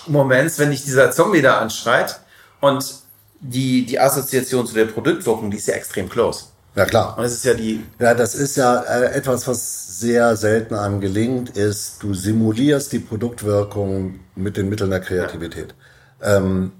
Moments, 0.06 0.58
wenn 0.58 0.70
dich 0.70 0.82
dieser 0.82 1.12
Zombie 1.12 1.42
da 1.42 1.58
anschreit 1.58 2.20
und 2.60 3.02
die, 3.40 3.86
die 3.86 4.00
Assoziation 4.00 4.66
zu 4.66 4.74
der 4.74 4.86
Produktwirkung, 4.86 5.50
die 5.50 5.58
ist 5.58 5.68
ja 5.68 5.74
extrem 5.74 6.08
close. 6.08 6.46
Ja, 6.78 6.84
klar. 6.84 7.18
Und 7.18 7.24
es 7.24 7.32
ist 7.32 7.44
ja 7.44 7.54
die, 7.54 7.82
Ja, 7.98 8.14
das 8.14 8.36
ist 8.36 8.56
ja 8.56 8.80
äh, 8.82 9.12
etwas, 9.12 9.48
was 9.48 9.98
sehr 9.98 10.36
selten 10.36 10.76
einem 10.76 11.00
gelingt, 11.00 11.56
ist, 11.56 12.04
du 12.04 12.14
simulierst 12.14 12.92
die 12.92 13.00
Produktwirkung 13.00 14.20
mit 14.36 14.56
den 14.56 14.68
Mitteln 14.68 14.90
der 14.90 15.00
Kreativität. 15.00 15.74
Ähm, 16.22 16.70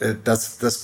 äh, 0.00 0.16
das, 0.22 0.58
das, 0.58 0.82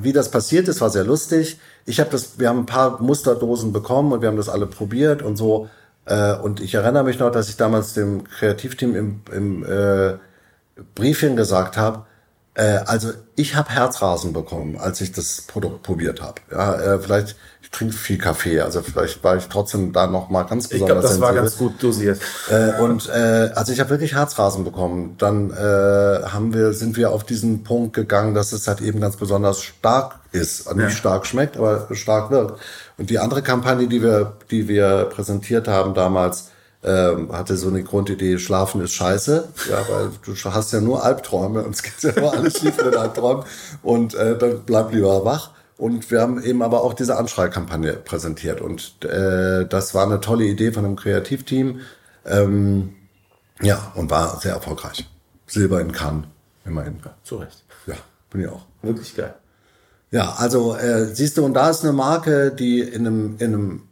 wie 0.00 0.14
das 0.14 0.30
passiert 0.30 0.66
ist, 0.68 0.80
war 0.80 0.88
sehr 0.88 1.04
lustig. 1.04 1.60
Ich 1.84 2.00
habe 2.00 2.08
das, 2.08 2.38
wir 2.38 2.48
haben 2.48 2.60
ein 2.60 2.66
paar 2.66 3.02
Musterdosen 3.02 3.74
bekommen 3.74 4.12
und 4.12 4.22
wir 4.22 4.28
haben 4.28 4.38
das 4.38 4.48
alle 4.48 4.66
probiert 4.66 5.20
und 5.20 5.36
so. 5.36 5.68
Äh, 6.06 6.36
und 6.36 6.62
ich 6.62 6.72
erinnere 6.72 7.04
mich 7.04 7.18
noch, 7.18 7.30
dass 7.30 7.50
ich 7.50 7.58
damals 7.58 7.92
dem 7.92 8.24
Kreativteam 8.24 8.96
im, 8.96 9.20
im 9.30 9.62
äh, 9.62 10.14
Briefing 10.94 11.36
gesagt 11.36 11.76
habe, 11.76 12.06
äh, 12.54 12.78
also 12.86 13.12
ich 13.36 13.56
habe 13.56 13.70
Herzrasen 13.70 14.32
bekommen, 14.32 14.78
als 14.78 15.02
ich 15.02 15.12
das 15.12 15.42
Produkt 15.42 15.82
probiert 15.82 16.22
habe. 16.22 16.40
Ja, 16.50 16.74
äh, 16.94 16.98
vielleicht 16.98 17.36
ich 17.72 17.78
trinke 17.78 17.94
viel 17.94 18.18
Kaffee, 18.18 18.60
also 18.60 18.82
vielleicht 18.82 19.22
war 19.22 19.36
ich 19.36 19.46
trotzdem 19.46 19.92
da 19.92 20.06
noch 20.06 20.28
mal 20.28 20.42
ganz 20.42 20.66
ich 20.66 20.72
besonders 20.72 21.00
glaube, 21.00 21.08
das 21.08 21.20
war 21.20 21.34
ganz 21.34 21.56
gut 21.56 21.82
dosiert. 21.82 22.20
Äh, 22.50 22.80
und 22.80 23.08
äh, 23.08 23.50
also 23.54 23.72
ich 23.72 23.80
habe 23.80 23.90
wirklich 23.90 24.14
Herzrasen 24.14 24.64
bekommen. 24.64 25.14
Dann 25.18 25.50
äh, 25.50 25.54
haben 25.54 26.52
wir, 26.52 26.72
sind 26.72 26.96
wir 26.96 27.10
auf 27.12 27.24
diesen 27.24 27.62
Punkt 27.62 27.94
gegangen, 27.94 28.34
dass 28.34 28.52
es 28.52 28.66
halt 28.66 28.80
eben 28.80 29.00
ganz 29.00 29.16
besonders 29.16 29.62
stark 29.62 30.16
ist. 30.32 30.66
Also 30.66 30.80
Nicht 30.80 30.96
stark 30.96 31.26
schmeckt, 31.26 31.56
aber 31.56 31.86
stark 31.92 32.30
wirkt. 32.30 32.60
Und 32.98 33.08
die 33.08 33.18
andere 33.18 33.42
Kampagne, 33.42 33.86
die 33.86 34.02
wir, 34.02 34.34
die 34.50 34.68
wir 34.68 35.04
präsentiert 35.04 35.68
haben 35.68 35.94
damals, 35.94 36.50
ähm, 36.82 37.30
hatte 37.32 37.56
so 37.56 37.68
eine 37.68 37.82
Grundidee, 37.82 38.38
Schlafen 38.38 38.80
ist 38.82 38.92
scheiße. 38.92 39.48
Ja, 39.70 39.78
weil 39.88 40.10
du 40.24 40.34
hast 40.50 40.72
ja 40.72 40.80
nur 40.80 41.04
Albträume 41.04 41.62
und 41.62 41.74
es 41.74 41.82
geht 41.82 42.02
ja 42.02 42.20
nur 42.20 42.32
alles 42.32 42.58
schief 42.58 42.78
in 42.78 42.90
den 42.90 42.96
Albträumen. 42.96 43.44
Und 43.82 44.14
äh, 44.14 44.36
dann 44.36 44.62
bleib 44.64 44.92
lieber 44.92 45.24
wach. 45.24 45.50
Und 45.80 46.10
wir 46.10 46.20
haben 46.20 46.42
eben 46.42 46.62
aber 46.62 46.82
auch 46.82 46.92
diese 46.92 47.16
Anschreikampagne 47.16 47.94
präsentiert. 47.94 48.60
Und 48.60 49.02
äh, 49.02 49.64
das 49.66 49.94
war 49.94 50.04
eine 50.04 50.20
tolle 50.20 50.44
Idee 50.44 50.72
von 50.72 50.84
einem 50.84 50.96
Kreativteam. 50.96 51.80
Ähm, 52.26 52.96
ja, 53.62 53.90
und 53.94 54.10
war 54.10 54.38
sehr 54.40 54.52
erfolgreich. 54.52 55.08
Silber 55.46 55.80
in 55.80 55.92
Cannes, 55.92 56.26
immerhin. 56.66 57.00
Zu 57.24 57.36
Recht. 57.36 57.64
Ja, 57.86 57.94
bin 58.28 58.42
ich 58.42 58.48
auch. 58.48 58.66
Wirklich 58.82 59.16
geil. 59.16 59.34
Ja, 60.10 60.34
also 60.36 60.76
äh, 60.76 61.06
siehst 61.14 61.38
du, 61.38 61.46
und 61.46 61.54
da 61.54 61.70
ist 61.70 61.82
eine 61.82 61.94
Marke, 61.94 62.50
die 62.50 62.80
in 62.80 63.06
einem, 63.06 63.36
in 63.38 63.54
einem, 63.54 63.82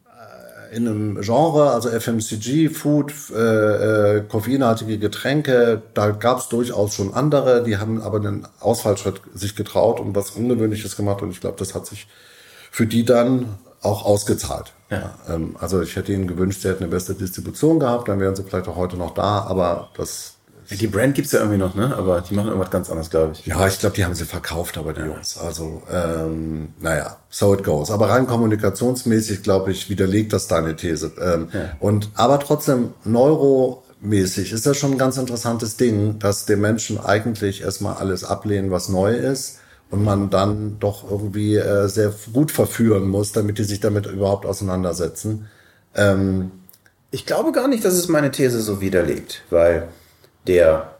in 0.72 0.88
einem 0.88 1.20
Genre, 1.20 1.70
also 1.70 1.88
FMCG, 1.88 2.68
Food, 2.68 3.12
äh, 3.34 4.16
äh, 4.16 4.20
koffeinhaltige 4.22 4.98
Getränke, 4.98 5.82
da 5.94 6.10
gab 6.10 6.38
es 6.38 6.48
durchaus 6.48 6.94
schon 6.94 7.14
andere, 7.14 7.62
die 7.62 7.78
haben 7.78 8.02
aber 8.02 8.18
einen 8.18 8.46
Ausfallschritt 8.60 9.20
sich 9.34 9.56
getraut 9.56 10.00
und 10.00 10.14
was 10.14 10.32
Ungewöhnliches 10.32 10.96
gemacht 10.96 11.22
und 11.22 11.30
ich 11.30 11.40
glaube, 11.40 11.56
das 11.58 11.74
hat 11.74 11.86
sich 11.86 12.08
für 12.70 12.86
die 12.86 13.04
dann 13.04 13.58
auch 13.82 14.04
ausgezahlt. 14.04 14.72
Ja. 14.90 15.14
Ähm, 15.28 15.56
also 15.58 15.82
ich 15.82 15.96
hätte 15.96 16.12
ihnen 16.12 16.26
gewünscht, 16.26 16.62
sie 16.62 16.68
hätten 16.68 16.84
eine 16.84 16.90
beste 16.90 17.14
Distribution 17.14 17.78
gehabt, 17.78 18.08
dann 18.08 18.20
wären 18.20 18.34
sie 18.34 18.42
vielleicht 18.42 18.68
auch 18.68 18.76
heute 18.76 18.96
noch 18.96 19.14
da, 19.14 19.42
aber 19.42 19.90
das 19.96 20.37
Die 20.70 20.86
Brand 20.86 21.14
gibt's 21.14 21.32
ja 21.32 21.40
irgendwie 21.40 21.58
noch, 21.58 21.74
ne? 21.74 21.96
Aber 21.96 22.20
die 22.20 22.34
machen 22.34 22.48
irgendwas 22.48 22.70
ganz 22.70 22.90
anderes, 22.90 23.08
glaube 23.08 23.32
ich. 23.32 23.46
Ja, 23.46 23.66
ich 23.66 23.78
glaube, 23.78 23.96
die 23.96 24.04
haben 24.04 24.14
sie 24.14 24.26
verkauft, 24.26 24.76
aber 24.76 24.92
die 24.92 25.00
Jungs. 25.00 25.38
Also, 25.38 25.82
ähm, 25.90 26.68
naja, 26.80 27.16
so 27.30 27.54
it 27.54 27.64
goes. 27.64 27.90
Aber 27.90 28.10
rein 28.10 28.26
kommunikationsmäßig, 28.26 29.42
glaube 29.42 29.70
ich, 29.72 29.88
widerlegt 29.88 30.32
das 30.32 30.46
deine 30.46 30.76
These. 30.76 31.12
Ähm, 31.20 31.48
Und 31.80 32.10
aber 32.14 32.38
trotzdem, 32.38 32.92
Neuro, 33.04 33.82
mäßig 34.00 34.52
ist 34.52 34.66
das 34.66 34.76
schon 34.76 34.92
ein 34.92 34.98
ganz 34.98 35.16
interessantes 35.16 35.76
Ding, 35.76 36.18
dass 36.18 36.44
die 36.46 36.56
Menschen 36.56 37.00
eigentlich 37.00 37.62
erstmal 37.62 37.94
alles 37.96 38.24
ablehnen, 38.24 38.70
was 38.70 38.88
neu 38.88 39.14
ist 39.14 39.58
und 39.90 40.04
man 40.04 40.30
dann 40.30 40.78
doch 40.80 41.10
irgendwie 41.10 41.56
äh, 41.56 41.88
sehr 41.88 42.12
gut 42.32 42.50
verführen 42.52 43.08
muss, 43.08 43.32
damit 43.32 43.58
die 43.58 43.64
sich 43.64 43.80
damit 43.80 44.06
überhaupt 44.06 44.44
auseinandersetzen. 44.44 45.48
Ähm, 45.94 46.50
ich 47.10 47.24
glaube 47.24 47.52
gar 47.52 47.68
nicht, 47.68 47.84
dass 47.84 47.94
es 47.94 48.08
meine 48.08 48.30
These 48.30 48.60
so 48.60 48.80
widerlegt, 48.80 49.42
weil 49.50 49.88
der, 50.46 50.94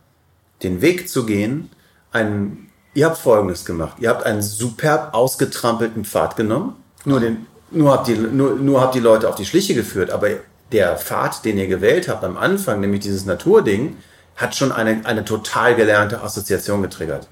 den 0.63 0.81
Weg 0.81 1.09
zu 1.09 1.25
gehen, 1.27 1.71
ein, 2.13 2.69
ihr 2.95 3.07
habt 3.07 3.19
Folgendes 3.19 3.65
gemacht. 3.65 3.99
Ihr 4.01 4.11
habt 4.11 4.25
einen 4.25 4.43
superb 4.43 5.15
ausgetrampelten 5.15 6.05
Pfad 6.05 6.37
genommen, 6.37 6.77
nur 7.05 7.21
den, 7.21 7.47
nur 7.71 7.93
habt, 7.93 8.09
ihr, 8.09 8.17
nur, 8.17 8.57
nur 8.57 8.81
habt 8.81 8.95
die 8.95 9.01
Leute 9.01 9.29
auf 9.29 9.37
die 9.37 9.47
Schliche 9.47 9.75
geführt, 9.75 10.11
aber 10.11 10.29
der 10.73 10.97
Pfad, 10.97 11.45
den 11.45 11.59
ihr 11.59 11.67
gewählt 11.67 12.09
habt 12.09 12.25
am 12.25 12.37
Anfang, 12.37 12.81
nämlich 12.81 13.01
dieses 13.01 13.25
Naturding, 13.25 13.97
hat 14.37 14.55
schon 14.55 14.73
eine, 14.73 15.05
eine 15.05 15.25
total 15.25 15.75
gelernte 15.75 16.23
Assoziation 16.23 16.83
getriggert. 16.83 17.29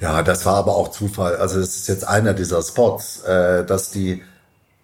Ja, 0.00 0.22
das 0.22 0.44
war 0.46 0.56
aber 0.56 0.74
auch 0.74 0.88
Zufall. 0.88 1.36
Also 1.36 1.60
es 1.60 1.76
ist 1.76 1.88
jetzt 1.88 2.06
einer 2.06 2.34
dieser 2.34 2.62
Spots, 2.62 3.22
äh, 3.22 3.64
dass 3.64 3.90
die 3.90 4.22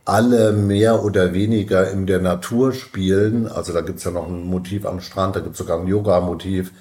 alle 0.08 0.52
mehr 0.52 1.04
oder 1.04 1.34
weniger 1.34 1.90
in 1.90 2.06
der 2.06 2.18
Natur 2.20 2.72
spielen. 2.72 3.46
Also 3.46 3.74
da 3.74 3.82
gibt's 3.82 4.04
ja 4.04 4.10
noch 4.10 4.26
ein 4.26 4.44
Motiv 4.44 4.86
am 4.86 5.00
Strand, 5.00 5.36
da 5.36 5.40
gibt's 5.40 5.58
sogar 5.58 5.78
ein 5.78 5.86
Yoga-Motiv, 5.86 6.72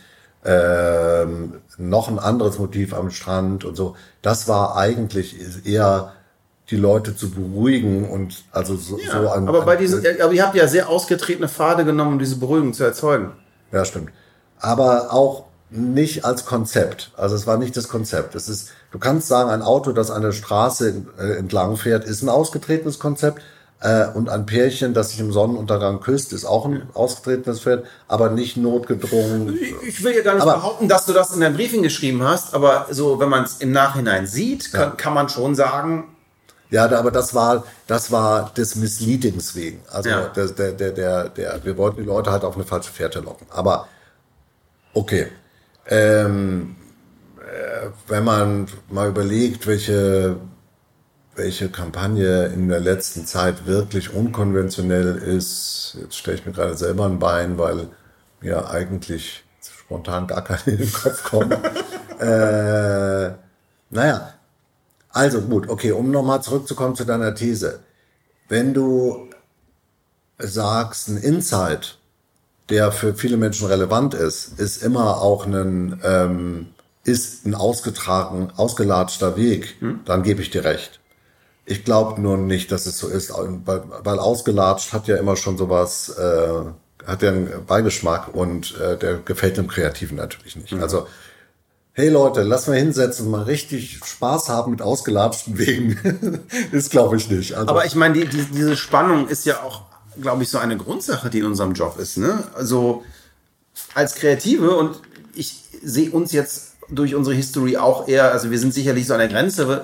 ähm, 0.46 1.56
noch 1.78 2.08
ein 2.08 2.20
anderes 2.20 2.58
Motiv 2.58 2.94
am 2.94 3.12
Strand 3.12 3.66
und 3.66 3.76
so. 3.76 3.98
Das 4.22 4.48
war 4.48 4.78
eigentlich 4.78 5.36
eher 5.66 6.14
die 6.70 6.78
Leute 6.78 7.18
zu 7.18 7.32
beruhigen 7.32 8.10
und 8.10 8.46
also 8.54 8.78
so, 8.78 8.98
Ja, 8.98 9.22
so 9.22 9.30
an, 9.30 9.48
aber 9.48 9.64
bei 9.64 9.76
diesen, 9.76 10.06
aber 10.22 10.32
ihr 10.32 10.46
habt 10.46 10.56
ja 10.56 10.68
sehr 10.68 10.88
ausgetretene 10.88 11.50
Pfade 11.50 11.84
genommen, 11.84 12.14
um 12.14 12.20
diese 12.20 12.38
Beruhigung 12.38 12.74
zu 12.74 12.86
erzeugen. 12.86 13.34
Ja, 13.74 13.84
stimmt. 13.84 14.12
Aber 14.60 15.12
auch 15.12 15.47
nicht 15.70 16.24
als 16.26 16.46
Konzept. 16.46 17.12
Also 17.18 17.36
es 17.36 17.46
war 17.48 17.58
nicht 17.58 17.76
das 17.76 17.90
Konzept. 17.90 18.36
Es 18.36 18.48
ist, 18.48 18.70
du 18.92 19.00
kannst 19.00 19.28
sagen, 19.28 19.50
ein 19.50 19.62
Auto, 19.62 19.92
das 19.92 20.12
eine 20.12 20.32
Straße 20.32 21.04
äh, 21.20 21.38
entlang 21.38 21.76
fährt, 21.78 22.06
ist 22.06 22.22
ein 22.22 22.30
ausgetretenes 22.30 23.00
Konzept. 23.00 23.42
Äh, 23.80 24.08
und 24.08 24.28
ein 24.30 24.48
Pärchen, 24.48 24.96
das 24.96 25.10
sich 25.12 25.20
im 25.20 25.32
Sonnenuntergang 25.32 26.00
küsst, 26.00 26.34
ist 26.34 26.46
auch 26.46 26.66
ein 26.66 26.90
ausgetretenes 26.96 27.60
Pferd, 27.60 27.86
aber 28.08 28.32
nicht 28.32 28.58
notgedrungen. 28.58 29.56
Ich 29.86 30.04
will 30.04 30.16
ja 30.16 30.24
gar 30.24 30.34
nicht 30.34 30.42
Aber- 30.44 30.54
behaupten, 30.56 30.88
dass 30.88 31.06
du 31.06 31.14
das 31.14 31.32
in 31.36 31.42
deinem 31.42 31.56
Briefing 31.56 31.84
geschrieben 31.84 32.24
hast, 32.24 32.56
aber 32.56 32.88
so, 32.90 33.20
wenn 33.20 33.30
man 33.30 33.44
es 33.44 33.58
im 33.58 33.72
Nachhinein 33.72 34.26
sieht, 34.26 34.72
kann, 34.74 34.98
kann 34.98 35.14
man 35.14 35.30
schon 35.30 35.54
sagen, 35.54 36.06
Ja, 36.72 36.90
aber 36.90 37.12
das 37.12 37.36
war, 37.36 37.66
das 37.86 38.12
war 38.12 38.52
des 38.58 38.76
Misleadings 38.78 39.54
wegen. 39.56 39.80
Also 39.92 40.10
Ja. 40.10 40.22
der, 40.30 40.48
der, 40.48 40.72
der, 40.72 40.92
der, 40.92 41.30
der, 41.30 41.64
wir 41.64 41.78
wollten 41.78 41.98
die 41.98 42.08
Leute 42.08 42.32
halt 42.32 42.44
auf 42.44 42.56
eine 42.56 42.64
falsche 42.66 42.92
Fährte 42.92 43.20
locken. 43.20 43.46
Aber 43.52 43.88
okay. 44.96 45.28
Ähm, 45.88 46.76
äh, 47.40 47.90
wenn 48.08 48.24
man 48.24 48.68
mal 48.90 49.10
überlegt, 49.10 49.68
welche, 49.68 50.38
welche 51.36 51.70
Kampagne 51.70 52.48
in 52.48 52.68
der 52.68 52.80
letzten 52.80 53.26
Zeit 53.26 53.66
wirklich 53.66 54.14
unkonventionell 54.14 55.16
ist, 55.16 55.98
jetzt 56.02 56.18
stelle 56.18 56.38
ich 56.38 56.46
mir 56.46 56.52
gerade 56.52 56.78
selber 56.78 57.06
ein 57.06 57.20
Bein, 57.20 57.58
weil 57.58 57.90
mir 58.42 58.70
eigentlich 58.70 59.44
spontan 59.62 60.28
gar 60.28 60.44
keine 60.44 60.78
in 60.78 60.78
den 60.78 60.94
Kopf 60.94 61.24
kommen. 61.24 61.52
äh, 62.20 63.32
naja, 63.90 64.34
also 65.10 65.42
gut, 65.42 65.70
okay, 65.70 65.92
um 65.92 66.12
nochmal 66.12 66.44
zurückzukommen 66.44 66.96
zu 66.96 67.06
deiner 67.06 67.34
These. 67.34 67.80
Wenn 68.50 68.74
du 68.74 69.30
sagst, 70.38 71.08
ein 71.08 71.18
Insight, 71.18 71.97
der 72.70 72.92
für 72.92 73.14
viele 73.16 73.38
Menschen 73.38 73.68
relevant 73.68 74.14
ist, 74.14 74.60
ist 74.60 74.84
immer 74.84 75.22
auch 75.22 75.46
ein, 75.46 76.02
ähm, 76.04 76.68
ist 77.04 77.46
ein 77.46 77.56
ausgetragen, 77.56 78.52
ausgelatschter 78.56 79.38
Weg, 79.38 79.78
dann 80.06 80.24
gebe 80.24 80.42
ich 80.42 80.50
dir 80.50 80.66
recht. 80.66 81.00
Ich 81.66 81.84
glaube 81.84 82.22
nur 82.22 82.38
nicht, 82.38 82.72
dass 82.72 82.86
es 82.86 82.98
so 82.98 83.08
ist, 83.08 83.32
weil, 83.66 83.84
weil 84.04 84.20
ausgelatscht 84.20 84.94
hat 84.94 85.08
ja 85.08 85.18
immer 85.18 85.36
schon 85.36 85.58
sowas, 85.58 86.10
äh, 86.18 87.06
hat 87.06 87.22
ja 87.22 87.30
einen 87.30 87.66
Beigeschmack 87.66 88.34
und 88.34 88.78
äh, 88.80 88.98
der 88.98 89.18
gefällt 89.18 89.58
dem 89.58 89.68
Kreativen 89.68 90.18
natürlich 90.18 90.56
nicht. 90.56 90.74
Also 90.74 91.08
hey 91.98 92.10
Leute, 92.10 92.44
lass 92.44 92.68
mal 92.68 92.78
hinsetzen 92.78 93.26
und 93.26 93.32
mal 93.32 93.44
richtig 93.44 94.00
Spaß 94.06 94.50
haben 94.50 94.70
mit 94.70 94.84
ausgelatschten 94.84 95.58
Wegen. 95.58 96.44
ist 96.72 96.92
glaube 96.92 97.18
ich 97.18 97.30
nicht. 97.30 97.56
Also, 97.56 97.70
Aber 97.70 97.86
ich 97.86 97.96
meine, 97.96 98.14
die, 98.14 98.28
die, 98.28 98.44
diese 98.44 98.78
Spannung 98.78 99.28
ist 99.28 99.48
ja 99.48 99.64
auch, 99.64 99.82
glaube 100.22 100.44
ich, 100.44 100.50
so 100.50 100.58
eine 100.58 100.78
Grundsache, 100.78 101.30
die 101.30 101.40
in 101.40 101.46
unserem 101.46 101.74
Job 101.74 101.98
ist. 102.00 102.18
Ne? 102.18 102.44
Also 102.56 103.04
als 103.94 104.16
Kreative 104.16 104.76
und 104.76 105.00
ich 105.34 105.64
sehe 105.84 106.12
uns 106.12 106.32
jetzt 106.32 106.74
durch 106.90 107.16
unsere 107.16 107.36
History 107.36 107.78
auch 107.78 108.08
eher, 108.08 108.32
also 108.32 108.50
wir 108.50 108.60
sind 108.60 108.74
sicherlich 108.74 109.08
so 109.08 109.14
an 109.14 109.20
der 109.20 109.28
Grenze, 109.30 109.68
weil- 109.68 109.82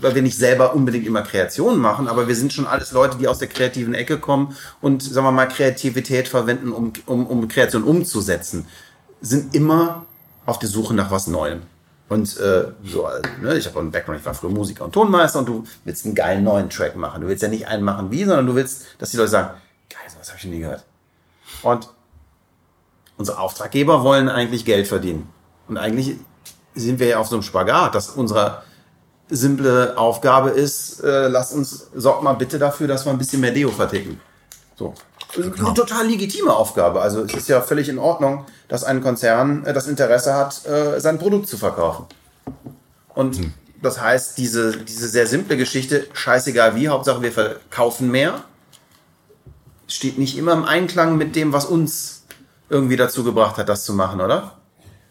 weil 0.00 0.14
wir 0.14 0.22
nicht 0.22 0.36
selber 0.36 0.74
unbedingt 0.74 1.06
immer 1.06 1.22
Kreationen 1.22 1.78
machen, 1.78 2.08
aber 2.08 2.26
wir 2.26 2.34
sind 2.34 2.52
schon 2.52 2.66
alles 2.66 2.92
Leute, 2.92 3.18
die 3.18 3.28
aus 3.28 3.38
der 3.38 3.48
kreativen 3.48 3.92
Ecke 3.94 4.18
kommen 4.18 4.56
und, 4.80 5.02
sagen 5.02 5.26
wir 5.26 5.32
mal, 5.32 5.46
Kreativität 5.46 6.26
verwenden, 6.26 6.72
um, 6.72 6.92
um, 7.06 7.26
um 7.26 7.48
Kreation 7.48 7.84
umzusetzen, 7.84 8.66
sind 9.20 9.54
immer 9.54 10.06
auf 10.46 10.58
der 10.58 10.68
Suche 10.70 10.94
nach 10.94 11.10
was 11.10 11.26
Neuem. 11.26 11.60
Und 12.08 12.36
äh, 12.38 12.64
so, 12.84 13.04
also, 13.04 13.22
ne, 13.40 13.56
ich 13.56 13.66
habe 13.66 13.78
einen 13.78 13.90
Background, 13.92 14.18
ich 14.20 14.26
war 14.26 14.34
früher 14.34 14.50
Musiker 14.50 14.84
und 14.84 14.92
Tonmeister 14.92 15.38
und 15.40 15.48
du 15.48 15.64
willst 15.84 16.04
einen 16.06 16.14
geilen 16.14 16.42
neuen 16.42 16.68
Track 16.68 16.96
machen. 16.96 17.20
Du 17.20 17.28
willst 17.28 17.42
ja 17.42 17.48
nicht 17.48 17.68
einen 17.68 17.84
machen 17.84 18.10
wie, 18.10 18.24
sondern 18.24 18.46
du 18.46 18.54
willst, 18.56 18.82
dass 18.98 19.10
die 19.12 19.16
Leute 19.16 19.30
sagen, 19.30 19.50
geil, 20.10 20.24
sowas 20.24 20.28
habe 20.28 20.38
ich 20.38 20.44
nie 20.44 20.60
gehört. 20.60 20.84
Und 21.62 21.88
unsere 23.16 23.38
Auftraggeber 23.38 24.02
wollen 24.02 24.28
eigentlich 24.28 24.64
Geld 24.64 24.88
verdienen. 24.88 25.28
Und 25.68 25.76
eigentlich 25.76 26.16
sind 26.74 26.98
wir 26.98 27.06
ja 27.08 27.18
auf 27.18 27.28
so 27.28 27.36
einem 27.36 27.42
Spagat, 27.42 27.94
dass 27.94 28.10
unsere 28.10 28.62
simple 29.28 29.96
Aufgabe 29.96 30.50
ist, 30.50 31.00
äh, 31.00 31.28
lass 31.28 31.52
uns, 31.52 31.88
sorgt 31.94 32.22
mal 32.22 32.32
bitte 32.34 32.58
dafür, 32.58 32.88
dass 32.88 33.04
wir 33.04 33.12
ein 33.12 33.18
bisschen 33.18 33.40
mehr 33.40 33.52
Deo 33.52 33.70
verticken. 33.70 34.20
So. 34.76 34.94
Eine 35.36 35.74
total 35.74 36.08
legitime 36.08 36.52
Aufgabe. 36.52 37.00
Also 37.00 37.22
es 37.22 37.34
ist 37.34 37.48
ja 37.48 37.60
völlig 37.60 37.88
in 37.88 37.98
Ordnung, 37.98 38.46
dass 38.66 38.82
ein 38.82 39.00
Konzern 39.00 39.64
äh, 39.64 39.72
das 39.72 39.86
Interesse 39.86 40.34
hat, 40.34 40.66
äh, 40.66 40.98
sein 40.98 41.18
Produkt 41.18 41.46
zu 41.46 41.56
verkaufen. 41.56 42.06
Und 43.14 43.40
das 43.80 44.00
heißt, 44.00 44.38
diese, 44.38 44.76
diese 44.76 45.08
sehr 45.08 45.26
simple 45.26 45.56
Geschichte, 45.56 46.08
scheißegal 46.12 46.74
wie, 46.74 46.88
Hauptsache 46.88 47.22
wir 47.22 47.32
verkaufen 47.32 48.10
mehr, 48.10 48.42
steht 49.92 50.18
nicht 50.18 50.38
immer 50.38 50.52
im 50.52 50.64
Einklang 50.64 51.16
mit 51.16 51.36
dem, 51.36 51.52
was 51.52 51.64
uns 51.66 52.22
irgendwie 52.68 52.96
dazu 52.96 53.24
gebracht 53.24 53.56
hat, 53.58 53.68
das 53.68 53.84
zu 53.84 53.92
machen, 53.92 54.20
oder? 54.20 54.56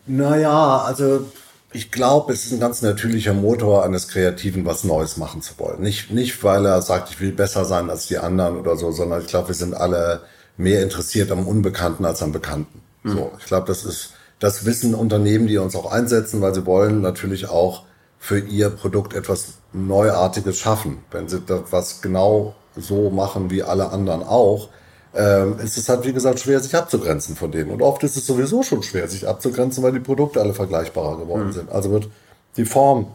naja, 0.10 0.80
also 0.80 1.26
ich 1.72 1.92
glaube, 1.92 2.34
es 2.34 2.46
ist 2.46 2.54
ein 2.54 2.60
ganz 2.60 2.82
natürlicher 2.82 3.34
Motor 3.34 3.84
eines 3.84 4.08
Kreativen, 4.08 4.66
was 4.66 4.84
Neues 4.84 5.18
machen 5.18 5.42
zu 5.42 5.54
wollen. 5.60 5.82
Nicht, 5.82 6.12
nicht, 6.12 6.44
weil 6.44 6.66
er 6.66 6.82
sagt, 6.82 7.12
ich 7.12 7.22
will 7.22 7.32
besser 7.32 7.64
sein 7.64 7.90
als 7.92 8.08
die 8.08 8.18
anderen 8.18 8.58
oder 8.58 8.76
so, 8.76 8.92
sondern 8.92 9.22
ich 9.22 9.28
glaube, 9.28 9.50
wir 9.50 9.56
sind 9.56 9.76
alle 9.76 10.24
mehr 10.58 10.82
interessiert 10.82 11.32
am 11.32 11.46
Unbekannten 11.48 12.06
als 12.06 12.24
am 12.24 12.32
Bekannten. 12.32 12.82
So, 13.04 13.32
ich 13.40 13.46
glaube, 13.46 13.68
das 13.68 13.86
ist, 13.86 14.14
das 14.40 14.66
wissen 14.66 14.96
Unternehmen, 14.96 15.48
die 15.48 15.58
uns 15.58 15.76
auch 15.76 15.92
einsetzen, 15.92 16.42
weil 16.42 16.54
sie 16.54 16.66
wollen 16.66 17.02
natürlich 17.02 17.48
auch 17.48 17.84
für 18.18 18.40
ihr 18.40 18.70
Produkt 18.70 19.14
etwas 19.14 19.54
Neuartiges 19.72 20.58
schaffen. 20.58 21.04
Wenn 21.12 21.30
sie 21.30 21.40
das 21.40 21.62
was 21.70 22.02
genau 22.02 22.56
so 22.76 23.10
machen 23.10 23.50
wie 23.50 23.64
alle 23.64 23.90
anderen 23.90 24.24
auch, 24.24 24.70
ähm, 25.14 25.60
ist 25.60 25.78
es 25.78 25.90
halt, 25.90 26.06
wie 26.06 26.14
gesagt, 26.14 26.40
schwer, 26.40 26.60
sich 26.60 26.76
abzugrenzen 26.76 27.36
von 27.36 27.52
denen. 27.52 27.72
Und 27.72 27.82
oft 27.82 28.04
ist 28.04 28.16
es 28.16 28.28
sowieso 28.28 28.64
schon 28.64 28.84
schwer, 28.84 29.08
sich 29.08 29.28
abzugrenzen, 29.28 29.84
weil 29.84 29.94
die 29.94 30.00
Produkte 30.00 30.40
alle 30.40 30.54
vergleichbarer 30.54 31.18
geworden 31.18 31.52
sind. 31.52 31.72
Also 31.72 31.92
wird 31.92 32.10
die 32.58 32.66
Form 32.66 33.08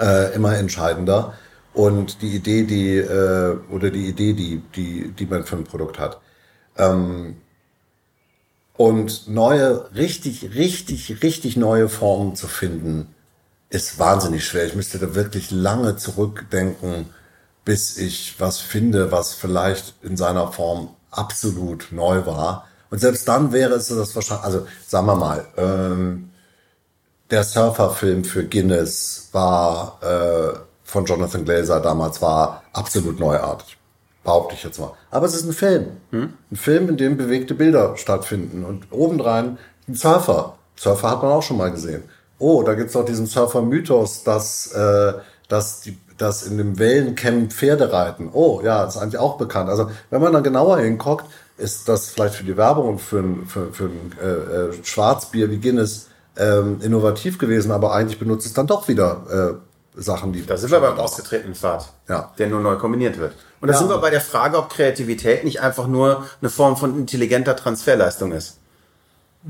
äh, 0.00 0.34
immer 0.34 0.56
entscheidender 0.56 1.34
und 1.74 2.22
die 2.22 2.34
Idee, 2.34 2.64
die 2.64 2.96
äh, 2.96 3.56
oder 3.70 3.90
die 3.90 4.08
Idee, 4.08 4.32
die 4.32 4.62
die 4.74 5.12
die 5.12 5.26
man 5.26 5.44
für 5.44 5.56
ein 5.56 5.64
Produkt 5.64 5.98
hat. 5.98 6.20
Ähm, 6.76 7.36
und 8.76 9.28
neue, 9.28 9.94
richtig, 9.94 10.54
richtig, 10.54 11.22
richtig 11.22 11.56
neue 11.56 11.88
Formen 11.88 12.34
zu 12.34 12.48
finden, 12.48 13.14
ist 13.70 13.98
wahnsinnig 13.98 14.44
schwer. 14.44 14.66
Ich 14.66 14.74
müsste 14.74 14.98
da 14.98 15.14
wirklich 15.14 15.50
lange 15.50 15.96
zurückdenken, 15.96 17.06
bis 17.64 17.96
ich 17.98 18.36
was 18.38 18.58
finde, 18.58 19.10
was 19.10 19.32
vielleicht 19.32 19.94
in 20.02 20.16
seiner 20.16 20.52
Form 20.52 20.90
absolut 21.10 21.88
neu 21.90 22.26
war. 22.26 22.66
Und 22.90 22.98
selbst 22.98 23.26
dann 23.26 23.52
wäre 23.52 23.74
es 23.74 23.88
das 23.88 24.14
wahrscheinlich, 24.14 24.44
also 24.44 24.66
sagen 24.86 25.06
wir 25.06 25.16
mal, 25.16 25.46
ähm, 25.56 26.30
der 27.30 27.42
Surferfilm 27.42 28.24
für 28.24 28.44
Guinness 28.44 29.30
war 29.32 29.98
äh, 30.02 30.58
von 30.84 31.06
Jonathan 31.06 31.44
Glazer 31.44 31.80
damals 31.80 32.20
war 32.22 32.62
absolut 32.72 33.18
neuartig. 33.18 33.76
Behaupte 34.22 34.54
ich 34.54 34.62
jetzt 34.62 34.78
mal. 34.78 34.92
Aber 35.10 35.26
es 35.26 35.34
ist 35.34 35.44
ein 35.44 35.52
Film. 35.52 35.86
Ein 36.50 36.56
Film, 36.56 36.88
in 36.88 36.96
dem 36.96 37.16
bewegte 37.16 37.54
Bilder 37.54 37.96
stattfinden. 37.96 38.64
Und 38.64 38.90
obendrein 38.92 39.58
ein 39.88 39.94
Surfer. 39.94 40.56
Surfer 40.76 41.10
hat 41.10 41.22
man 41.22 41.32
auch 41.32 41.42
schon 41.42 41.56
mal 41.56 41.70
gesehen. 41.70 42.04
Oh, 42.38 42.62
da 42.62 42.74
gibt's 42.74 42.94
noch 42.94 43.04
diesen 43.04 43.26
Surfer-Mythos, 43.26 44.24
dass, 44.24 44.72
äh, 44.72 45.14
dass, 45.48 45.80
die, 45.80 45.98
dass 46.18 46.42
in 46.44 46.58
dem 46.58 46.78
Wellencamp 46.78 47.52
Pferde 47.52 47.92
reiten. 47.92 48.30
Oh, 48.32 48.60
ja, 48.62 48.84
ist 48.84 48.96
eigentlich 48.96 49.18
auch 49.18 49.36
bekannt. 49.36 49.68
Also 49.68 49.90
wenn 50.10 50.20
man 50.20 50.32
dann 50.32 50.42
genauer 50.42 50.78
hinguckt, 50.78 51.26
ist 51.56 51.88
das 51.88 52.10
vielleicht 52.10 52.34
für 52.34 52.44
die 52.44 52.56
Werbung 52.56 52.88
und 52.88 53.00
für 53.00 53.18
ein, 53.20 53.46
für, 53.46 53.72
für 53.72 53.84
ein 53.84 54.12
äh, 54.22 54.26
äh, 54.26 54.84
Schwarzbier 54.84 55.50
wie 55.50 55.58
Guinness 55.58 56.08
ähm, 56.36 56.80
innovativ 56.82 57.38
gewesen, 57.38 57.70
aber 57.70 57.92
eigentlich 57.94 58.18
benutzt 58.18 58.46
es 58.46 58.52
dann 58.54 58.66
doch 58.66 58.88
wieder 58.88 59.58
äh, 59.96 60.00
Sachen, 60.00 60.32
die. 60.32 60.44
Da 60.44 60.56
sind 60.56 60.72
wir 60.72 60.80
beim 60.80 60.98
ausgetretenen 60.98 61.54
Pfad, 61.54 61.88
Ja. 62.08 62.32
der 62.38 62.48
nur 62.48 62.60
neu 62.60 62.74
kombiniert 62.76 63.18
wird. 63.18 63.34
Und 63.60 63.68
da 63.68 63.74
Ja. 63.74 63.78
sind 63.78 63.88
wir 63.88 63.98
bei 63.98 64.10
der 64.10 64.20
Frage, 64.20 64.58
ob 64.58 64.68
Kreativität 64.70 65.44
nicht 65.44 65.60
einfach 65.60 65.86
nur 65.86 66.24
eine 66.40 66.50
Form 66.50 66.76
von 66.76 66.98
intelligenter 66.98 67.54
Transferleistung 67.54 68.32
ist. 68.32 68.58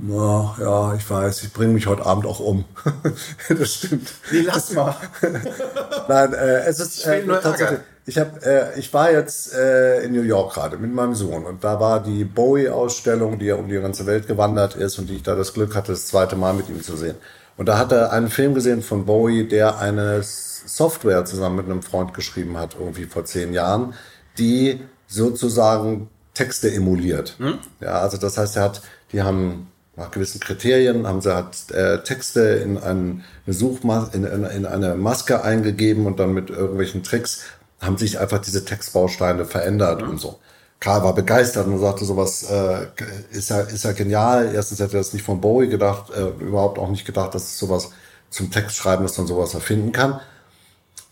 Ja, 0.02 0.56
ja, 0.60 0.94
ich 0.94 1.08
weiß, 1.08 1.44
ich 1.44 1.52
bringe 1.52 1.72
mich 1.72 1.86
heute 1.86 2.04
Abend 2.04 2.26
auch 2.26 2.40
um. 2.40 2.64
das 3.48 3.74
stimmt. 3.74 4.12
Nee, 4.32 4.40
lass 4.40 4.72
mal. 4.72 4.96
Nein, 6.08 6.32
äh, 6.32 6.64
es 6.64 6.80
ist 6.80 7.06
äh, 7.06 7.24
tatsächlich. 7.26 7.78
Ich 8.06 8.18
habe, 8.18 8.44
äh, 8.44 8.78
ich 8.78 8.92
war 8.92 9.12
jetzt 9.12 9.54
äh, 9.54 10.02
in 10.02 10.12
New 10.12 10.22
York 10.22 10.54
gerade 10.54 10.76
mit 10.78 10.92
meinem 10.92 11.14
Sohn 11.14 11.46
und 11.46 11.62
da 11.62 11.78
war 11.80 12.02
die 12.02 12.24
Bowie-Ausstellung, 12.24 13.38
die 13.38 13.46
ja 13.46 13.54
um 13.54 13.68
die 13.68 13.80
ganze 13.80 14.04
Welt 14.04 14.26
gewandert 14.26 14.74
ist 14.74 14.98
und 14.98 15.08
die 15.08 15.16
ich 15.16 15.22
da 15.22 15.36
das 15.36 15.54
Glück 15.54 15.74
hatte, 15.74 15.92
das 15.92 16.08
zweite 16.08 16.34
Mal 16.36 16.54
mit 16.54 16.68
ihm 16.68 16.82
zu 16.82 16.96
sehen. 16.96 17.14
Und 17.56 17.66
da 17.66 17.78
hat 17.78 17.92
er 17.92 18.12
einen 18.12 18.28
Film 18.28 18.54
gesehen 18.54 18.82
von 18.82 19.06
Bowie, 19.06 19.46
der 19.46 19.78
eine 19.78 20.22
Software 20.22 21.24
zusammen 21.24 21.56
mit 21.56 21.66
einem 21.66 21.82
Freund 21.82 22.12
geschrieben 22.14 22.58
hat, 22.58 22.76
irgendwie 22.78 23.04
vor 23.04 23.24
zehn 23.24 23.52
Jahren, 23.52 23.94
die 24.38 24.80
sozusagen 25.06 26.10
Texte 26.34 26.74
emuliert. 26.74 27.36
Ja, 27.80 28.00
also 28.00 28.18
das 28.18 28.36
heißt, 28.36 28.56
er 28.56 28.64
hat, 28.64 28.82
die 29.12 29.22
haben 29.22 29.68
nach 29.96 30.10
gewissen 30.10 30.40
Kriterien 30.40 31.06
haben 31.06 31.20
sie 31.20 31.34
halt 31.34 31.70
äh, 31.70 32.02
Texte 32.02 32.40
in, 32.40 32.78
ein, 32.78 33.24
eine 33.46 33.54
Suchmas 33.54 34.12
in, 34.12 34.24
in, 34.24 34.44
in 34.44 34.66
eine 34.66 34.96
Maske 34.96 35.44
eingegeben 35.44 36.06
und 36.06 36.18
dann 36.18 36.32
mit 36.32 36.50
irgendwelchen 36.50 37.02
Tricks 37.02 37.42
haben 37.80 37.96
sich 37.96 38.18
einfach 38.18 38.38
diese 38.38 38.64
Textbausteine 38.64 39.44
verändert 39.44 40.02
und 40.02 40.18
so. 40.18 40.38
Karl 40.80 41.02
war 41.02 41.14
begeistert 41.14 41.66
und 41.66 41.78
sagte 41.78 42.04
sowas 42.04 42.42
äh, 42.50 42.86
ist 43.30 43.50
ja 43.50 43.60
ist 43.60 43.84
ja 43.84 43.92
genial. 43.92 44.52
Erstens 44.54 44.80
hätte 44.80 44.96
er 44.96 45.00
das 45.00 45.12
nicht 45.12 45.24
von 45.24 45.40
Bowie 45.40 45.68
gedacht, 45.68 46.10
äh, 46.10 46.42
überhaupt 46.42 46.78
auch 46.78 46.90
nicht 46.90 47.06
gedacht, 47.06 47.34
dass 47.34 47.44
es 47.44 47.58
sowas 47.58 47.90
zum 48.30 48.50
Textschreiben, 48.50 49.04
dass 49.06 49.16
man 49.16 49.26
sowas 49.26 49.54
erfinden 49.54 49.92
kann. 49.92 50.20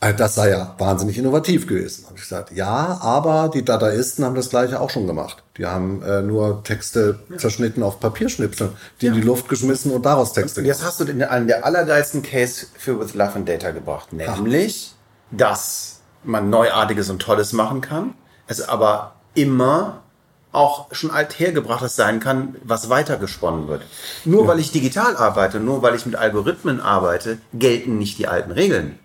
Also 0.02 0.16
Das 0.16 0.34
sei 0.34 0.50
ja 0.50 0.74
wahnsinnig 0.78 1.16
innovativ 1.16 1.68
gewesen. 1.68 2.06
Habe 2.06 2.16
ich 2.16 2.22
gesagt, 2.22 2.50
ja, 2.50 2.98
aber 3.00 3.48
die 3.54 3.64
Dadaisten 3.64 4.24
haben 4.24 4.34
das 4.34 4.50
gleiche 4.50 4.80
auch 4.80 4.90
schon 4.90 5.06
gemacht. 5.06 5.44
Die 5.56 5.64
haben 5.64 6.02
äh, 6.02 6.22
nur 6.22 6.64
Texte 6.64 7.20
zerschnitten 7.36 7.84
auf 7.84 8.00
Papierschnipsel, 8.00 8.70
die 9.00 9.06
in 9.06 9.14
die 9.14 9.20
Luft 9.20 9.48
geschmissen 9.48 9.92
und 9.92 10.04
daraus 10.04 10.32
Texte 10.32 10.60
Und 10.60 10.66
jetzt 10.66 10.84
hast 10.84 10.98
du 10.98 11.04
den, 11.04 11.22
einen 11.22 11.46
der 11.46 11.64
allergeilsten 11.64 12.24
Case 12.24 12.66
für 12.76 12.98
With 12.98 13.14
Love 13.14 13.34
and 13.36 13.48
Data 13.48 13.70
gebracht. 13.70 14.12
Nämlich, 14.12 14.92
dass 15.30 16.00
man 16.24 16.50
Neuartiges 16.50 17.08
und 17.08 17.22
Tolles 17.22 17.52
machen 17.52 17.80
kann, 17.80 18.14
es 18.48 18.68
aber 18.68 19.14
immer 19.34 20.02
auch 20.50 20.92
schon 20.92 21.12
althergebrachtes 21.12 21.94
sein 21.94 22.18
kann, 22.18 22.56
was 22.64 22.90
weitergesponnen 22.90 23.68
wird. 23.68 23.82
Nur 24.24 24.48
weil 24.48 24.58
ich 24.58 24.72
digital 24.72 25.16
arbeite, 25.16 25.60
nur 25.60 25.80
weil 25.80 25.94
ich 25.94 26.06
mit 26.06 26.16
Algorithmen 26.16 26.80
arbeite, 26.80 27.38
gelten 27.54 27.98
nicht 27.98 28.18
die 28.18 28.26
alten 28.26 28.50
Regeln. 28.50 28.98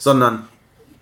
Sondern 0.00 0.48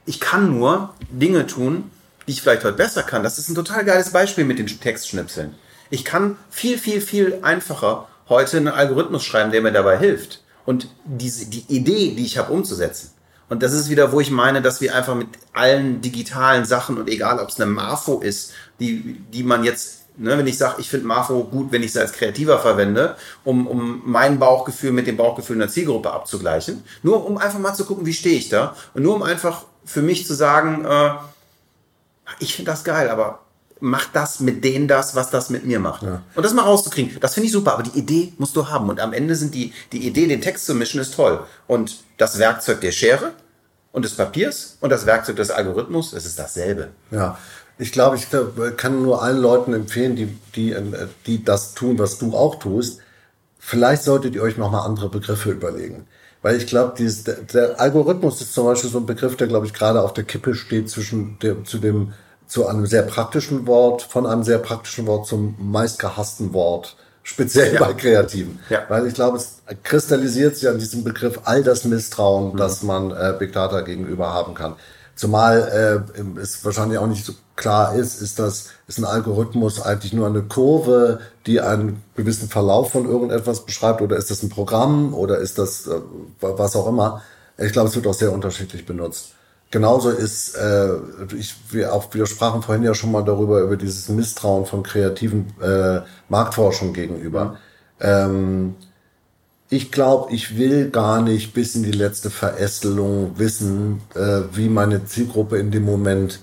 ich 0.05 0.21
kann 0.21 0.59
nur 0.59 0.93
Dinge 1.11 1.47
tun, 1.47 1.91
die 2.27 2.33
ich 2.33 2.43
vielleicht 2.43 2.65
heute 2.65 2.77
besser 2.77 3.03
kann. 3.03 3.23
Das 3.23 3.39
ist 3.39 3.49
ein 3.49 3.55
total 3.55 3.87
geiles 3.87 4.11
Beispiel 4.11 4.45
mit 4.45 4.59
den 4.59 4.67
Textschnipseln. 4.67 5.55
Ich 5.89 6.05
kann 6.05 6.37
viel, 6.51 6.77
viel, 6.77 7.01
viel 7.01 7.39
einfacher 7.41 8.07
heute 8.29 8.59
einen 8.59 8.69
Algorithmus 8.69 9.25
schreiben, 9.25 9.51
der 9.51 9.63
mir 9.63 9.73
dabei 9.73 9.99
hilft. 9.99 10.43
Und 10.67 10.89
diese, 11.07 11.47
die 11.47 11.65
Idee, 11.69 12.15
die 12.15 12.27
ich 12.27 12.37
habe, 12.37 12.53
umzusetzen. 12.53 13.13
Und 13.49 13.63
das 13.63 13.73
ist 13.73 13.89
wieder, 13.89 14.13
wo 14.13 14.21
ich 14.21 14.31
meine, 14.31 14.61
dass 14.61 14.83
wir 14.83 14.95
einfach 14.95 15.15
mit 15.15 15.29
allen 15.55 16.03
digitalen 16.03 16.67
Sachen 16.67 16.99
und 16.99 17.09
egal, 17.09 17.39
ob 17.39 17.49
es 17.49 17.59
eine 17.59 17.71
Marfo 17.71 18.21
ist, 18.21 18.53
die, 18.79 19.21
die 19.33 19.43
man 19.43 19.65
jetzt, 19.65 19.98
ne, 20.19 20.37
wenn 20.37 20.47
ich 20.47 20.59
sage, 20.59 20.77
ich 20.79 20.91
finde 20.91 21.07
Marfo 21.07 21.45
gut, 21.45 21.73
wenn 21.73 21.83
ich 21.83 21.93
sie 21.93 22.01
als 22.01 22.13
Kreativer 22.13 22.59
verwende, 22.59 23.17
um, 23.45 23.67
um 23.67 24.03
mein 24.05 24.39
Bauchgefühl 24.39 24.93
mit 24.93 25.07
dem 25.07 25.17
Bauchgefühl 25.17 25.57
einer 25.57 25.69
Zielgruppe 25.71 26.13
abzugleichen, 26.13 26.83
nur 27.03 27.25
um 27.25 27.39
einfach 27.39 27.59
mal 27.59 27.75
zu 27.75 27.85
gucken, 27.85 28.07
wie 28.07 28.13
stehe 28.13 28.37
ich 28.37 28.49
da 28.49 28.75
und 28.95 29.03
nur 29.03 29.15
um 29.15 29.23
einfach 29.23 29.65
für 29.85 30.03
mich 30.03 30.27
zu 30.27 30.35
sagen, 30.35 30.85
äh, 30.85 31.11
ich 32.41 32.55
finde 32.55 32.71
das 32.71 32.85
geil, 32.85 33.09
aber 33.09 33.41
mach 33.81 34.07
das 34.13 34.41
mit 34.41 34.65
denen 34.65 34.89
das, 34.89 35.15
was 35.15 35.31
das 35.31 35.51
mit 35.51 35.65
mir 35.65 35.81
macht. 35.81 36.03
Und 36.35 36.43
das 36.43 36.53
mal 36.53 36.63
rauszukriegen, 36.63 37.19
das 37.21 37.35
finde 37.35 37.47
ich 37.47 37.53
super, 37.53 37.75
aber 37.75 37.85
die 37.85 37.99
Idee 37.99 38.33
musst 38.39 38.57
du 38.57 38.69
haben. 38.69 38.89
Und 38.89 39.01
am 39.01 39.13
Ende 39.13 39.35
sind 39.37 39.55
die, 39.55 39.73
die 39.93 40.07
Idee, 40.07 40.27
den 40.27 40.41
Text 40.41 40.67
zu 40.67 40.75
mischen, 40.75 41.01
ist 41.01 41.15
toll. 41.15 41.41
Und 41.67 41.99
das 42.17 42.39
Werkzeug 42.39 42.81
der 42.81 42.93
Schere 42.93 43.33
und 43.93 44.05
des 44.05 44.15
Papiers 44.15 44.77
und 44.81 44.91
das 44.91 45.07
Werkzeug 45.07 45.37
des 45.37 45.51
Algorithmus, 45.51 46.13
es 46.13 46.27
ist 46.27 46.39
dasselbe. 46.39 46.89
Ja, 47.11 47.39
ich 47.79 47.93
glaube, 47.93 48.17
ich 48.17 48.27
kann 48.77 49.03
nur 49.03 49.23
allen 49.23 49.39
Leuten 49.39 49.73
empfehlen, 49.73 50.17
die, 50.17 50.37
die, 50.55 50.73
äh, 50.73 50.83
die 51.27 51.45
das 51.45 51.75
tun, 51.75 51.99
was 51.99 52.19
du 52.19 52.37
auch 52.37 52.57
tust. 52.57 53.01
Vielleicht 53.59 54.03
solltet 54.03 54.35
ihr 54.35 54.43
euch 54.43 54.57
nochmal 54.57 54.87
andere 54.87 55.09
Begriffe 55.09 55.51
überlegen. 55.51 56.07
Weil 56.43 56.57
ich 56.57 56.67
glaube, 56.67 56.95
dieses, 56.97 57.25
der, 57.25 57.35
der 57.37 57.81
Algorithmus 57.81 58.41
ist 58.41 58.55
zum 58.55 58.67
Beispiel 58.67 58.91
so 58.91 58.99
ein 58.99 59.07
Begriff, 59.07 59.37
der, 59.37 59.49
glaube 59.49 59.67
ich, 59.67 59.75
gerade 59.75 60.03
auf 60.03 60.13
der 60.15 60.25
Kippe 60.25 60.55
steht 60.55 60.89
zwischen 60.89 61.39
dem, 61.41 61.65
zu 61.65 61.79
dem, 61.79 62.13
zu 62.47 62.67
einem 62.67 62.87
sehr 62.87 63.03
praktischen 63.03 63.67
Wort, 63.67 64.03
von 64.03 64.27
einem 64.27 64.45
sehr 64.45 64.59
praktischen 64.59 65.07
Wort 65.07 65.27
zum 65.27 65.57
meistgehassten 65.59 66.53
Wort, 66.53 66.97
speziell 67.23 67.75
Ja. 67.75 67.81
bei 67.81 67.93
Kreativen. 67.93 68.61
Ja. 68.71 68.85
Weil 68.89 69.07
ich 69.07 69.15
glaube, 69.15 69.37
es 69.37 69.59
kristallisiert 69.83 70.57
sich 70.57 70.69
an 70.69 70.79
diesem 70.79 71.05
Begriff 71.05 71.41
all 71.45 71.63
das 71.63 71.85
Misstrauen, 71.85 72.57
das 72.57 72.83
man 72.83 73.11
äh, 73.11 73.35
Big 73.39 73.53
Data 73.53 73.83
gegenüber 73.83 74.33
haben 74.33 74.55
kann. 74.55 74.77
Zumal 75.19 76.05
äh, 76.17 76.41
es 76.41 76.65
wahrscheinlich 76.65 76.99
auch 76.99 77.09
nicht 77.09 77.25
so 77.25 77.33
klar 77.57 77.97
ist, 77.97 78.23
ist 78.23 78.39
das 78.39 78.69
ist 78.87 78.99
ein 78.99 79.05
Algorithmus 79.05 79.83
eigentlich 79.83 80.13
nur 80.13 80.29
eine 80.29 80.43
Kurve, 80.43 81.19
die 81.45 81.61
einen 81.61 82.05
gewissen 82.15 82.49
Verlauf 82.49 82.93
von 82.93 83.05
irgendetwas 83.05 83.67
beschreibt, 83.67 84.01
oder 84.01 84.17
ist 84.17 84.31
das 84.31 84.45
ein 84.45 84.49
Programm 84.49 85.15
oder 85.15 85.39
ist 85.39 85.59
das 85.59 85.89
äh, 85.89 86.01
was 86.41 86.77
auch 86.77 86.87
immer. 86.87 87.21
Ich 87.59 87.73
glaube, 87.73 87.89
es 87.89 87.97
wird 87.97 88.07
auch 88.07 88.15
sehr 88.15 88.31
unterschiedlich 88.31 88.87
benutzt. 88.87 89.33
Genauso 89.73 90.11
ist, 90.11 90.55
äh, 90.55 90.91
ich, 91.37 91.57
wir, 91.71 91.93
auch, 91.93 92.15
wir 92.15 92.27
sprachen 92.27 92.63
vorhin 92.63 92.85
ja 92.85 92.95
schon 92.95 93.11
mal 93.11 93.25
darüber, 93.25 93.61
über 93.61 93.77
dieses 93.77 94.09
Misstrauen 94.09 94.67
von 94.67 94.85
kreativen 94.85 95.53
äh, 95.61 96.03
Marktforschung 96.29 96.93
gegenüber. 96.93 97.57
Ähm, 98.01 98.77
ich 99.71 99.93
glaube, 99.93 100.33
ich 100.33 100.57
will 100.57 100.91
gar 100.91 101.21
nicht 101.21 101.53
bis 101.53 101.75
in 101.75 101.83
die 101.83 101.93
letzte 101.93 102.31
Verästelung 102.31 103.39
wissen, 103.39 104.01
äh, 104.15 104.43
wie 104.53 104.69
meine 104.69 105.05
Zielgruppe 105.05 105.59
in 105.59 105.71
dem 105.71 105.85
Moment 105.85 106.41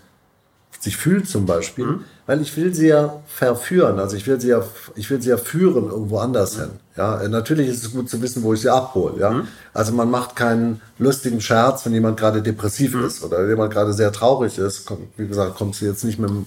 sich 0.80 0.98
fühlt 0.98 1.28
zum 1.28 1.48
Beispiel, 1.48 2.00
weil 2.28 2.42
ich 2.42 2.56
will 2.56 2.74
sie 2.74 2.88
ja 2.88 3.22
verführen, 3.26 4.00
also 4.00 4.16
ich 4.16 4.28
will 4.28 4.40
sie 4.40 4.50
ja, 4.50 4.64
ich 4.96 5.10
will 5.10 5.20
sie 5.20 5.30
ja 5.30 5.38
führen 5.38 5.90
irgendwo 5.90 6.20
anders 6.20 6.58
hin. 6.58 6.70
Ja, 6.96 7.20
äh, 7.20 7.28
natürlich 7.28 7.68
ist 7.70 7.84
es 7.84 7.92
gut 7.92 8.10
zu 8.10 8.22
wissen, 8.22 8.44
wo 8.44 8.54
ich 8.54 8.62
sie 8.62 8.72
abhole. 8.72 9.20
Ja, 9.20 9.44
also 9.74 9.92
man 9.94 10.12
macht 10.12 10.36
keinen 10.36 10.82
lustigen 11.00 11.42
Scherz, 11.42 11.86
wenn 11.86 11.94
jemand 11.94 12.20
gerade 12.20 12.42
depressiv 12.44 12.96
ist 12.96 13.24
oder 13.24 13.48
jemand 13.48 13.74
gerade 13.74 13.94
sehr 13.94 14.12
traurig 14.12 14.60
ist. 14.60 14.86
Wie 15.18 15.28
gesagt, 15.28 15.56
kommt 15.56 15.76
sie 15.76 15.86
jetzt 15.86 16.04
nicht 16.04 16.20
mit 16.20 16.30
dem 16.30 16.46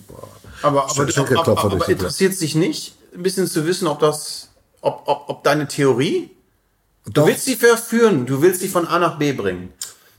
Aber, 0.62 0.88
aber, 0.88 1.06
aber, 1.36 1.58
aber, 1.58 1.78
Tür. 1.80 1.88
interessiert 1.88 2.34
sich 2.34 2.54
nicht, 2.54 2.94
ein 3.14 3.22
bisschen 3.24 3.48
zu 3.48 3.66
wissen, 3.66 3.88
ob 3.88 3.98
das, 3.98 4.48
ob, 4.80 5.02
ob, 5.06 5.24
ob 5.28 5.44
deine 5.44 5.66
Theorie, 5.66 6.30
du 7.08 7.12
Doch. 7.12 7.26
willst 7.26 7.44
sie 7.44 7.56
verführen, 7.56 8.26
du 8.26 8.42
willst 8.42 8.60
sie 8.60 8.68
von 8.68 8.86
A 8.86 8.98
nach 8.98 9.18
B 9.18 9.32
bringen. 9.32 9.72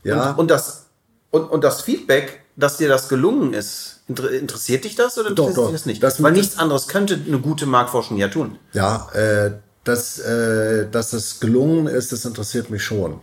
Ja. 0.04 0.30
Und, 0.32 0.38
und 0.40 0.50
das, 0.50 0.86
und, 1.30 1.44
und 1.50 1.62
das 1.64 1.82
Feedback, 1.82 2.40
dass 2.56 2.76
dir 2.76 2.88
das 2.88 3.08
gelungen 3.08 3.52
ist, 3.54 4.00
inter- 4.08 4.30
interessiert 4.30 4.84
dich 4.84 4.96
das 4.96 5.16
oder 5.18 5.30
Doch, 5.30 5.48
interessiert 5.48 5.56
doch. 5.58 5.66
dich 5.70 5.72
das 5.80 5.86
nicht? 5.86 6.02
Das- 6.02 6.22
Weil 6.22 6.32
nichts 6.32 6.58
anderes 6.58 6.88
könnte 6.88 7.18
eine 7.26 7.38
gute 7.38 7.66
Marktforschung 7.66 8.16
ja 8.16 8.28
tun. 8.28 8.58
Ja, 8.72 9.08
äh, 9.12 9.52
dass, 9.84 10.18
äh, 10.18 10.88
dass 10.90 11.12
es 11.12 11.40
gelungen 11.40 11.86
ist, 11.86 12.12
das 12.12 12.24
interessiert 12.24 12.70
mich 12.70 12.84
schon. 12.84 13.20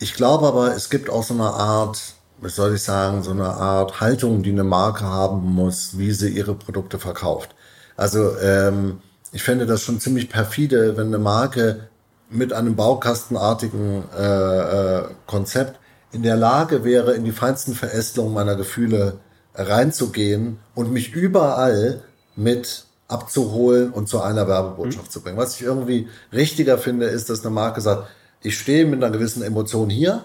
Ich 0.00 0.14
glaube 0.14 0.46
aber, 0.46 0.74
es 0.74 0.90
gibt 0.90 1.08
auch 1.08 1.22
so 1.22 1.34
eine 1.34 1.44
Art, 1.44 1.98
was 2.40 2.56
soll 2.56 2.74
ich 2.74 2.82
sagen, 2.82 3.22
so 3.22 3.30
eine 3.30 3.46
Art 3.48 4.00
Haltung, 4.00 4.42
die 4.42 4.50
eine 4.50 4.64
Marke 4.64 5.04
haben 5.04 5.40
muss, 5.54 5.96
wie 5.96 6.12
sie 6.12 6.28
ihre 6.28 6.54
Produkte 6.54 6.98
verkauft. 6.98 7.54
Also 7.96 8.36
ähm, 8.38 9.00
ich 9.32 9.42
fände 9.42 9.66
das 9.66 9.82
schon 9.82 10.00
ziemlich 10.00 10.28
perfide, 10.28 10.96
wenn 10.96 11.06
eine 11.06 11.18
Marke 11.18 11.88
mit 12.30 12.52
einem 12.52 12.76
baukastenartigen 12.76 14.04
äh, 14.16 14.98
äh, 14.98 15.04
Konzept 15.26 15.78
in 16.12 16.22
der 16.22 16.36
Lage 16.36 16.84
wäre, 16.84 17.14
in 17.14 17.24
die 17.24 17.32
feinsten 17.32 17.74
Verästelungen 17.74 18.34
meiner 18.34 18.56
Gefühle 18.56 19.18
reinzugehen 19.54 20.58
und 20.74 20.92
mich 20.92 21.12
überall 21.12 22.02
mit 22.36 22.86
abzuholen 23.08 23.90
und 23.90 24.08
zu 24.08 24.20
einer 24.20 24.48
Werbebotschaft 24.48 25.12
zu 25.12 25.20
bringen. 25.20 25.36
Was 25.36 25.56
ich 25.56 25.62
irgendwie 25.62 26.08
richtiger 26.32 26.78
finde, 26.78 27.06
ist, 27.06 27.30
dass 27.30 27.44
eine 27.44 27.54
Marke 27.54 27.80
sagt, 27.80 28.08
ich 28.42 28.58
stehe 28.58 28.86
mit 28.86 29.02
einer 29.02 29.12
gewissen 29.12 29.42
Emotion 29.42 29.90
hier 29.90 30.24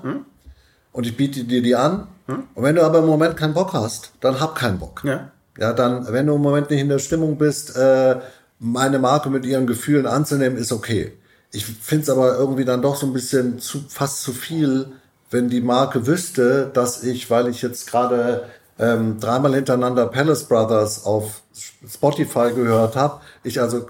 und 0.92 1.06
ich 1.06 1.16
biete 1.18 1.44
dir 1.44 1.62
die 1.62 1.76
an. 1.76 2.08
Und 2.28 2.64
wenn 2.64 2.76
du 2.76 2.84
aber 2.84 3.00
im 3.00 3.06
Moment 3.06 3.38
keinen 3.38 3.54
Bock 3.54 3.74
hast, 3.74 4.12
dann 4.22 4.40
hab 4.40 4.56
keinen 4.56 4.80
Bock. 4.80 5.04
Ja. 5.04 5.32
Ja, 5.58 5.74
dann, 5.74 6.08
wenn 6.12 6.26
du 6.26 6.36
im 6.36 6.42
Moment 6.42 6.70
nicht 6.70 6.80
in 6.80 6.90
der 6.90 7.00
Stimmung 7.00 7.38
bist, 7.38 7.76
äh, 7.76 8.20
meine 8.60 9.00
Marke 9.00 9.30
mit 9.30 9.46
ihren 9.46 9.68
Gefühlen 9.68 10.06
anzunehmen, 10.06 10.58
ist 10.58 10.72
okay. 10.72 11.14
Ich 11.52 11.66
finde 11.66 12.04
es 12.04 12.10
aber 12.10 12.38
irgendwie 12.38 12.66
dann 12.66 12.82
doch 12.82 12.96
so 12.96 13.08
ein 13.08 13.14
bisschen 13.14 13.60
zu, 13.60 13.84
fast 13.88 14.22
zu 14.22 14.34
viel, 14.34 14.92
wenn 15.32 15.50
die 15.50 15.62
Marke 15.62 16.06
wüsste, 16.06 16.70
dass 16.74 17.04
ich, 17.04 17.30
weil 17.30 17.48
ich 17.48 17.62
jetzt 17.62 17.88
gerade 17.90 18.46
ähm, 18.78 19.20
dreimal 19.20 19.56
hintereinander 19.56 20.08
Palace 20.08 20.46
Brothers 20.46 21.06
auf 21.06 21.42
Spotify 21.88 22.52
gehört 22.54 22.96
habe, 22.96 23.22
ich 23.44 23.60
also 23.60 23.86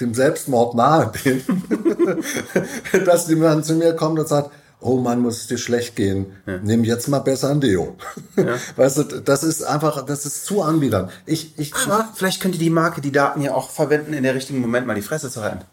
dem 0.00 0.14
Selbstmord 0.14 0.74
nahe 0.74 1.12
bin, 1.22 1.42
dass 3.04 3.28
jemand 3.28 3.64
zu 3.64 3.74
mir 3.74 3.94
kommt 3.94 4.18
und 4.18 4.28
sagt, 4.28 4.50
oh 4.80 4.98
Mann, 4.98 5.20
muss 5.20 5.40
es 5.40 5.46
dir 5.46 5.56
schlecht 5.56 5.96
gehen. 5.96 6.26
Ja. 6.46 6.58
Nimm 6.62 6.84
jetzt 6.84 7.08
mal 7.08 7.20
besser 7.20 7.50
ein 7.50 7.60
Deo. 7.60 7.96
Ja. 8.36 8.56
Weißt 8.76 8.98
du, 8.98 9.02
das 9.04 9.42
ist 9.42 9.62
einfach, 9.62 10.04
das 10.04 10.26
ist 10.26 10.44
zu 10.44 10.62
anbiedern. 10.62 11.10
Ich, 11.26 11.58
ich, 11.58 11.74
Aber 11.74 12.10
vielleicht 12.14 12.42
könnte 12.42 12.58
die 12.58 12.70
Marke 12.70 13.00
die 13.00 13.12
Daten 13.12 13.40
ja 13.40 13.54
auch 13.54 13.70
verwenden, 13.70 14.12
in 14.12 14.24
der 14.24 14.34
richtigen 14.34 14.60
Moment 14.60 14.86
mal 14.86 14.94
die 14.94 15.02
Fresse 15.02 15.30
zu 15.30 15.42
halten. 15.42 15.64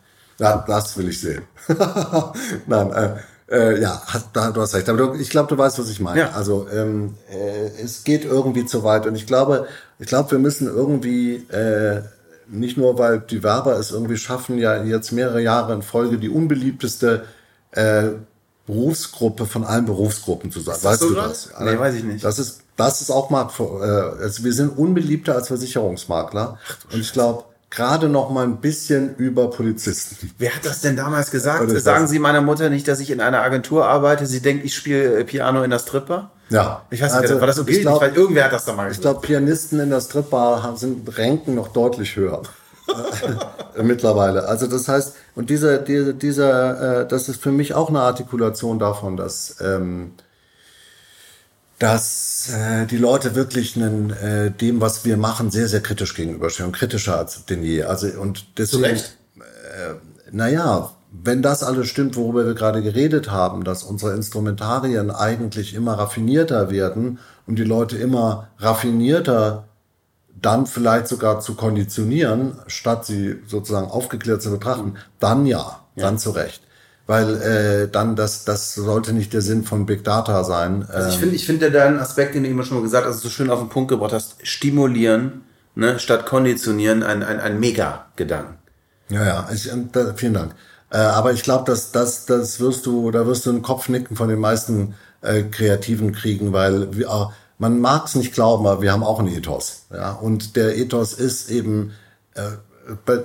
Ja, 0.42 0.64
das 0.68 0.98
will 0.98 1.08
ich 1.10 1.22
sehen. 1.22 1.44
Nein, 2.66 2.92
äh, 2.92 3.10
äh, 3.52 3.80
ja, 3.80 4.02
hast, 4.08 4.30
da, 4.34 4.50
du 4.50 4.62
hast 4.62 4.74
recht. 4.74 4.90
Aber 4.90 4.98
du, 4.98 5.14
ich 5.14 5.30
glaube, 5.30 5.50
du 5.50 5.58
weißt, 5.58 5.78
was 5.78 5.90
ich 5.90 6.00
meine. 6.00 6.20
Ja. 6.20 6.32
Also 6.32 6.68
ähm, 6.74 7.16
äh, 7.30 7.68
es 7.80 8.04
geht 8.04 8.26
irgendwie 8.26 8.66
zu 8.66 8.84
weit. 8.84 9.06
Und 9.06 9.16
ich 9.16 9.28
glaube, 9.28 9.68
ich 10.00 10.08
glaube, 10.08 10.32
wir 10.32 10.40
müssen 10.40 10.66
irgendwie 10.66 11.36
äh, 11.50 12.02
nicht 12.48 12.76
nur, 12.76 12.98
weil 12.98 13.20
die 13.20 13.44
Werber 13.44 13.78
es 13.78 13.92
irgendwie 13.92 14.18
schaffen, 14.18 14.58
ja 14.58 14.84
jetzt 14.84 15.12
mehrere 15.12 15.42
Jahre 15.42 15.74
in 15.74 15.84
Folge 15.84 16.18
die 16.18 16.30
unbeliebteste 16.30 17.26
äh, 17.74 18.10
Berufsgruppe 18.66 19.46
von 19.46 19.64
allen 19.64 19.86
Berufsgruppen 19.86 20.52
zu 20.52 20.62
sein. 20.62 20.78
Weißt 20.82 21.02
so 21.02 21.10
du 21.10 21.16
das? 21.16 21.52
Nee, 21.60 21.78
weiß 21.78 21.94
ich 21.96 22.04
nicht. 22.04 22.24
Das 22.24 22.40
ist, 22.40 22.62
das 22.78 23.02
ist 23.02 23.12
auch 23.12 23.30
mal, 23.30 23.48
äh, 23.60 24.24
also 24.24 24.44
wir 24.44 24.54
sind 24.54 24.76
unbeliebter 24.76 25.36
als 25.36 25.50
Versicherungsmakler. 25.50 26.58
Ach, 26.66 26.94
und 26.94 27.00
ich 27.00 27.14
glaube, 27.14 27.44
gerade 27.72 28.10
noch 28.10 28.30
mal 28.30 28.44
ein 28.44 28.58
bisschen 28.58 29.16
über 29.16 29.50
Polizisten. 29.50 30.30
Wer 30.38 30.54
hat 30.54 30.66
das 30.66 30.82
denn 30.82 30.96
damals 30.96 31.32
gesagt? 31.32 31.68
Sagen 31.82 32.06
Sie 32.06 32.20
meiner 32.20 32.42
Mutter 32.42 32.70
nicht, 32.70 32.88
dass 32.88 33.00
ich 33.00 33.10
in 33.10 33.22
einer 33.22 33.42
Agentur 33.42 33.88
arbeite. 33.88 34.28
Sie 34.28 34.42
denkt, 34.42 34.66
ich 34.66 34.76
spiele 34.76 35.20
äh, 35.20 35.24
Piano 35.24 35.64
in 35.64 35.72
der 35.72 35.80
Stripper? 35.80 36.32
Ja. 36.50 36.86
Ich 36.92 37.02
weiß 37.02 37.14
nicht, 37.14 37.22
also, 37.22 37.40
war 37.40 37.48
das 37.48 37.58
okay? 37.60 37.72
Ich 37.72 37.82
glaub, 37.82 38.04
ich 38.04 38.16
irgendwer 38.16 38.44
hat 38.44 38.54
das 38.54 38.66
da 38.66 38.74
mal 38.74 38.90
gesagt. 38.90 38.98
Ich 38.98 39.02
glaube, 39.02 39.22
Pianisten 39.22 39.80
in 39.80 39.90
der 39.90 40.02
Stripper 40.02 40.74
sind 40.76 41.18
Ränken 41.18 41.56
noch 41.56 41.70
deutlich 41.70 42.16
höher. 42.16 42.44
mittlerweile. 43.82 44.48
Also 44.48 44.68
das 44.68 44.88
heißt, 44.90 45.16
und 45.36 45.50
dieser, 45.50 45.78
dieser, 45.78 46.14
dieser, 46.14 47.02
äh, 47.02 47.08
das 47.08 47.30
ist 47.30 47.42
für 47.42 47.52
mich 47.52 47.74
auch 47.74 47.88
eine 47.88 48.02
Artikulation 48.02 48.80
davon, 48.80 49.16
dass 49.16 49.56
ähm, 49.62 50.12
dass 51.82 52.54
äh, 52.54 52.86
die 52.86 52.98
Leute 52.98 53.34
wirklich 53.34 53.76
einen, 53.76 54.12
äh, 54.12 54.52
dem, 54.52 54.82
was 54.82 55.04
wir 55.04 55.18
machen, 55.18 55.50
sehr, 55.50 55.68
sehr 55.68 55.82
kritisch 55.82 56.14
gegenüberstehen, 56.14 56.72
kritischer 56.72 57.18
als 57.18 57.44
denn 57.46 57.64
je. 57.64 57.84
Also 57.86 58.08
und 58.22 58.60
deswegen, 58.60 58.98
äh, 58.98 59.96
naja, 60.32 60.92
wenn 61.12 61.42
das 61.42 61.64
alles 61.64 61.88
stimmt, 61.88 62.16
worüber 62.16 62.46
wir 62.46 62.54
gerade 62.54 62.84
geredet 62.84 63.32
haben, 63.32 63.64
dass 63.64 63.82
unsere 63.82 64.14
Instrumentarien 64.14 65.10
eigentlich 65.10 65.74
immer 65.74 65.94
raffinierter 65.94 66.70
werden 66.70 67.18
und 67.48 67.58
die 67.58 67.64
Leute 67.64 67.98
immer 67.98 68.50
raffinierter 68.60 69.68
dann 70.40 70.68
vielleicht 70.68 71.08
sogar 71.08 71.40
zu 71.40 71.56
konditionieren, 71.56 72.60
statt 72.68 73.08
sie 73.08 73.40
sozusagen 73.48 73.90
aufgeklärt 73.90 74.44
zu 74.44 74.52
betrachten, 74.52 74.98
dann 75.20 75.48
ja, 75.48 75.80
ja. 75.96 76.04
dann 76.04 76.20
zu 76.20 76.30
Recht 76.30 76.62
weil 77.08 77.42
äh, 77.42 77.88
dann 77.90 78.16
das 78.16 78.46
das 78.46 78.76
sollte 78.76 79.14
nicht 79.14 79.34
der 79.34 79.42
Sinn 79.42 79.64
von 79.64 79.86
Big 79.86 80.04
Data 80.04 80.44
sein. 80.44 80.86
Also 80.90 81.10
ich 81.10 81.18
finde 81.18 81.36
ich 81.36 81.46
finde 81.46 81.72
da 81.72 81.86
einen 81.86 82.00
Aspekt, 82.00 82.36
den 82.36 82.44
du 82.44 82.50
immer 82.50 82.64
schon 82.64 82.78
mal 82.78 82.84
gesagt 82.84 83.06
hast, 83.06 83.22
so 83.22 83.30
schön 83.30 83.50
auf 83.50 83.60
den 83.60 83.70
Punkt 83.70 83.90
gebracht 83.90 84.14
hast, 84.14 84.36
stimulieren 84.44 85.42
ne, 85.76 86.00
statt 86.00 86.26
konditionieren, 86.26 87.04
ein 87.04 87.24
ein, 87.24 87.40
ein 87.40 87.60
Mega-Gedanken. 87.60 88.56
Ja 89.10 89.26
ja, 89.26 89.50
ich, 89.54 89.70
da, 89.92 90.14
vielen 90.16 90.34
Dank. 90.34 90.54
Äh, 90.90 90.98
aber 90.98 91.34
ich 91.34 91.44
glaube, 91.44 91.66
dass 91.70 91.92
das 91.92 92.26
das 92.26 92.60
wirst 92.60 92.86
du 92.86 93.12
da 93.12 93.26
wirst 93.26 93.46
du 93.46 93.50
einen 93.50 93.62
Kopfnicken 93.62 94.16
von 94.16 94.30
den 94.30 94.40
meisten 94.40 94.96
äh, 95.22 95.44
Kreativen 95.44 96.14
kriegen, 96.14 96.54
weil 96.54 96.96
wir, 96.96 97.08
äh, 97.08 97.26
man 97.58 97.80
mag 97.80 98.06
es 98.06 98.16
nicht 98.16 98.34
glauben, 98.34 98.66
aber 98.66 98.82
wir 98.82 98.92
haben 98.92 99.04
auch 99.04 99.20
einen 99.20 99.36
Ethos. 99.36 99.84
Ja? 99.94 100.14
Und 100.14 100.56
der 100.56 100.78
Ethos 100.78 101.14
ist 101.14 101.52
eben 101.52 101.92
äh, 102.34 102.42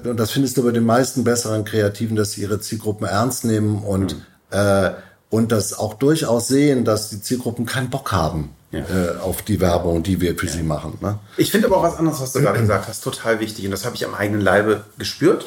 und 0.04 0.16
das 0.18 0.30
findest 0.30 0.56
du 0.56 0.64
bei 0.64 0.70
den 0.70 0.84
meisten 0.84 1.24
besseren 1.24 1.64
Kreativen, 1.64 2.16
dass 2.16 2.32
sie 2.32 2.42
ihre 2.42 2.60
Zielgruppen 2.60 3.06
ernst 3.06 3.44
nehmen 3.44 3.82
und, 3.82 4.16
mhm. 4.16 4.22
äh, 4.50 4.90
und 5.30 5.52
das 5.52 5.78
auch 5.78 5.94
durchaus 5.94 6.48
sehen, 6.48 6.84
dass 6.84 7.10
die 7.10 7.20
Zielgruppen 7.20 7.66
keinen 7.66 7.90
Bock 7.90 8.12
haben 8.12 8.50
ja. 8.70 8.80
äh, 8.80 9.18
auf 9.18 9.42
die 9.42 9.60
Werbung, 9.60 10.02
die 10.02 10.20
wir 10.20 10.36
für 10.36 10.46
ja. 10.46 10.52
sie 10.52 10.62
machen. 10.62 10.98
Ne? 11.00 11.18
Ich 11.36 11.50
finde 11.50 11.68
aber 11.68 11.78
auch 11.78 11.82
was 11.82 11.96
anderes, 11.96 12.20
was 12.20 12.32
du 12.32 12.40
gerade 12.40 12.60
gesagt 12.60 12.88
hast, 12.88 13.02
total 13.02 13.40
wichtig. 13.40 13.64
Und 13.64 13.70
das 13.70 13.84
habe 13.84 13.96
ich 13.96 14.04
am 14.04 14.14
eigenen 14.14 14.40
Leibe 14.40 14.84
gespürt. 14.98 15.44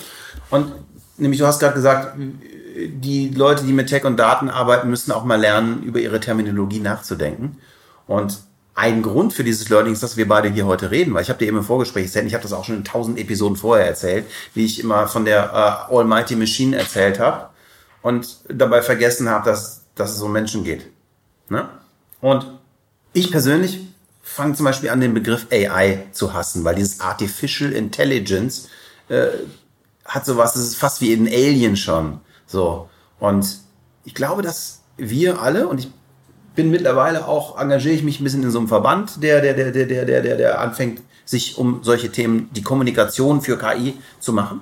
Und 0.49 0.72
nämlich, 1.18 1.39
du 1.39 1.47
hast 1.47 1.60
gerade 1.60 1.76
gesagt, 1.76 2.18
die 2.76 3.30
Leute, 3.30 3.64
die 3.66 3.74
mit 3.74 3.89
Tech 3.89 4.05
und 4.05 4.18
Daten 4.18 4.49
arbeiten, 4.49 4.89
müssen 4.89 5.12
auch 5.12 5.24
mal 5.24 5.39
lernen, 5.39 5.84
über 5.84 5.99
ihre 5.99 6.20
Terminologie 6.20 6.80
nachzudenken. 6.80 7.57
Und 8.07 8.39
ein 8.80 9.01
Grund 9.01 9.34
für 9.34 9.43
dieses 9.43 9.67
Learning 9.67 9.91
ist, 9.91 10.03
dass 10.03 10.15
wir 10.15 10.25
beide 10.25 10.47
hier 10.47 10.65
heute 10.65 10.89
reden, 10.89 11.13
weil 11.13 11.21
ich 11.21 11.30
habe 11.30 11.38
dir 11.38 11.47
eben 11.47 11.57
im 11.57 11.65
Vorgespräch 11.65 12.05
erzählt, 12.05 12.27
ich 12.27 12.34
habe 12.34 12.43
das 12.43 12.53
auch 12.53 12.63
schon 12.63 12.77
in 12.77 12.86
tausend 12.86 13.19
Episoden 13.19 13.57
vorher 13.57 13.86
erzählt, 13.86 14.25
wie 14.53 14.63
ich 14.63 14.80
immer 14.80 15.09
von 15.09 15.25
der 15.25 15.88
uh, 15.91 15.97
Almighty 15.97 16.38
Machine 16.38 16.77
erzählt 16.77 17.19
habe 17.19 17.49
und 18.01 18.38
dabei 18.47 18.82
vergessen 18.82 19.27
habe, 19.27 19.49
dass, 19.49 19.82
dass 19.95 20.15
es 20.15 20.21
um 20.21 20.32
Menschen 20.32 20.63
geht. 20.63 20.88
Ne? 21.49 21.67
Und 22.21 22.57
ich 23.11 23.32
persönlich 23.32 23.82
fange 24.21 24.55
zum 24.55 24.63
Beispiel 24.63 24.89
an, 24.91 25.01
den 25.01 25.13
Begriff 25.13 25.47
AI 25.51 26.05
zu 26.13 26.34
hassen, 26.34 26.63
weil 26.63 26.75
dieses 26.75 27.01
Artificial 27.01 27.73
Intelligence 27.73 28.69
äh, 29.09 29.27
hat 30.05 30.25
sowas, 30.25 30.53
das 30.53 30.63
ist 30.63 30.75
fast 30.75 31.01
wie 31.01 31.13
ein 31.13 31.27
Alien 31.27 31.75
schon. 31.75 32.21
So. 32.47 32.89
Und 33.19 33.57
ich 34.05 34.15
glaube, 34.15 34.41
dass 34.41 34.80
wir 34.95 35.41
alle, 35.41 35.67
und 35.67 35.80
ich 35.80 35.91
bin 36.56 36.72
mittlerweile 36.72 37.28
auch, 37.28 37.60
engagiere 37.60 37.95
ich 37.95 38.04
mich 38.04 38.20
ein 38.20 38.24
bisschen 38.24 38.43
in 38.43 38.52
so 38.52 38.60
einem 38.60 38.68
Verband, 38.68 39.24
der, 39.24 39.41
der, 39.41 39.54
der, 39.54 39.72
der, 39.72 39.86
der, 39.86 40.22
der, 40.22 40.38
der, 40.38 40.62
anfängt, 40.62 41.02
sich 41.26 41.58
um 41.58 41.82
solche 41.84 42.12
Themen, 42.12 42.50
die 42.54 42.64
Kommunikation 42.64 43.41
für 43.41 43.58
KI 43.58 43.95
zu 44.20 44.34
machen. 44.34 44.62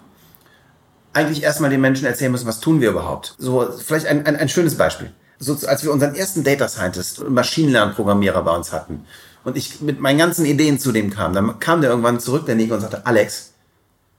Eigentlich 1.14 1.44
erstmal 1.44 1.70
den 1.70 1.82
Menschen 1.82 2.06
erzählen 2.06 2.32
müssen, 2.32 2.48
was 2.48 2.60
tun 2.60 2.82
wir 2.82 2.90
überhaupt. 2.90 3.36
So, 3.38 3.68
vielleicht 3.78 4.06
ein, 4.06 4.26
ein, 4.26 4.36
ein 4.36 4.50
schönes 4.50 4.76
Beispiel. 4.76 5.12
So, 5.40 5.58
als 5.68 5.84
wir 5.84 5.92
unseren 5.92 6.16
ersten 6.16 6.44
Data 6.44 6.68
Scientist, 6.68 7.28
Maschinenlernprogrammierer 7.28 8.44
bei 8.44 8.56
uns 8.56 8.74
hatten 8.74 9.06
und 9.44 9.56
ich 9.56 9.82
mit 9.82 10.00
meinen 10.00 10.18
ganzen 10.18 10.46
Ideen 10.46 10.80
zu 10.80 10.92
dem 10.92 11.10
kam, 11.10 11.34
dann 11.34 11.60
kam 11.60 11.82
der 11.82 11.92
irgendwann 11.92 12.20
zurück, 12.20 12.46
der 12.46 12.56
Nico, 12.56 12.74
und 12.74 12.82
sagte, 12.82 13.06
Alex, 13.06 13.54